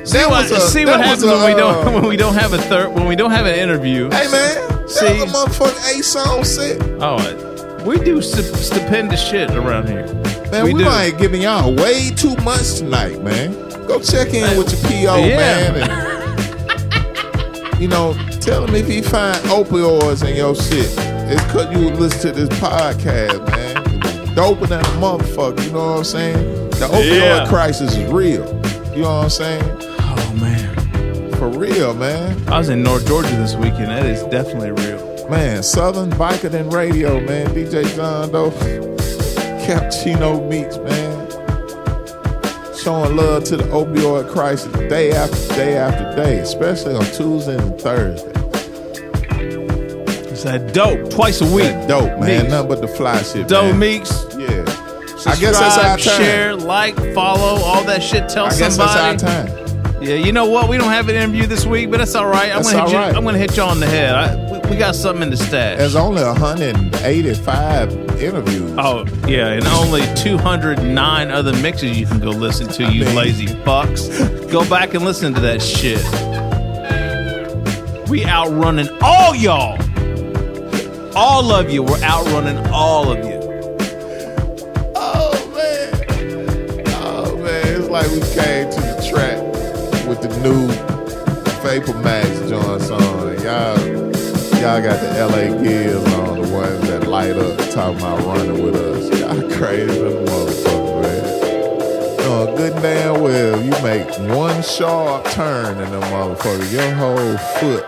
[0.09, 2.53] See what, a- see what happens a, when we don't uh, when we don't have
[2.53, 4.09] a third when we don't have an interview.
[4.09, 6.81] Hey man, See- that was a motherfucking eight song set.
[7.01, 10.07] Oh, we do stupendous shit around here.
[10.49, 13.51] Man, we we, might giving y'all way too much tonight, man.
[13.85, 15.35] Go check in with your PO, Yeah.
[15.35, 16.08] man, and
[17.79, 20.93] you know, tell him if he find opioids in your shit.
[21.31, 23.75] It's cause you listen to this podcast, man.
[24.35, 26.69] Doper than a motherfucker, you know what I'm saying?
[26.71, 27.45] The opioid Yeah.
[27.47, 28.45] crisis is real.
[28.95, 29.63] You know what I'm saying?
[29.99, 32.35] Oh man, For real, man.
[32.49, 33.87] I was in North Georgia this weekend.
[33.87, 35.27] That is definitely real.
[35.29, 37.47] Man, Southern Biker than Radio, man.
[37.53, 38.49] DJ John Doe,
[39.65, 41.18] Cappuccino Meeks, man.
[42.83, 47.79] Showing love to the opioid crisis day after day after day, especially on Tuesday and
[47.79, 48.31] Thursday.
[50.29, 51.63] It's that dope twice a week.
[51.65, 52.43] That dope, man.
[52.43, 52.51] Meeks.
[52.51, 53.79] Nothing but the fly shit, Dope man.
[53.79, 54.11] Meeks.
[54.37, 54.63] Yeah.
[55.19, 56.21] Subscribe, I guess that's our time.
[56.21, 58.29] share, like, follow, all that shit.
[58.29, 58.55] Tell somebody.
[58.55, 59.17] I guess somebody.
[59.17, 60.01] that's our time.
[60.01, 60.69] Yeah, you know what?
[60.69, 62.49] We don't have an interview this week, but that's all right.
[62.51, 63.17] I'm That's gonna hit all you.
[63.17, 64.15] I'm gonna hit you on the head.
[64.15, 65.77] I, we, got something in the stash.
[65.77, 67.91] There's only 185
[68.21, 68.73] interviews.
[68.77, 72.83] Oh yeah, and only 209 other mixes you can go listen to.
[72.91, 74.51] You mean- lazy fucks.
[74.51, 76.01] Go back and listen to that shit.
[78.09, 79.77] We outrunning all y'all.
[81.15, 81.83] All of you.
[81.83, 83.39] We're outrunning all of you.
[84.95, 86.83] Oh man.
[86.95, 87.81] Oh man.
[87.81, 89.37] It's like we came to the track
[90.07, 90.67] with the new
[91.61, 93.29] Vapor Max joints on.
[93.29, 94.18] And y'all
[94.61, 98.75] y'all got the LA Gears on, the ones that light up talking about running with
[98.75, 99.19] us.
[99.19, 102.17] Y'all crazy a motherfucker, man.
[102.17, 107.37] No, good and damn well you make one sharp turn in the motherfucker, your whole
[107.59, 107.85] foot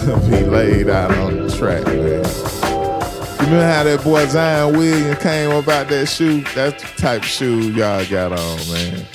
[0.30, 1.96] be laid out on the track, man.
[1.96, 6.42] You remember how that boy Zion Williams came about that shoe?
[6.54, 9.06] That's the type of shoe y'all got on, man.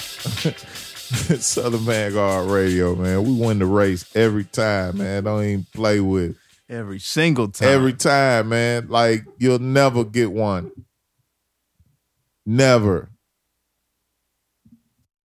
[1.39, 3.23] Southern Vanguard Radio, man.
[3.23, 5.23] We win the race every time, man.
[5.23, 6.35] Don't even play with it.
[6.67, 7.67] Every single time.
[7.69, 8.87] Every time, man.
[8.89, 10.71] Like you'll never get one.
[12.45, 13.09] Never.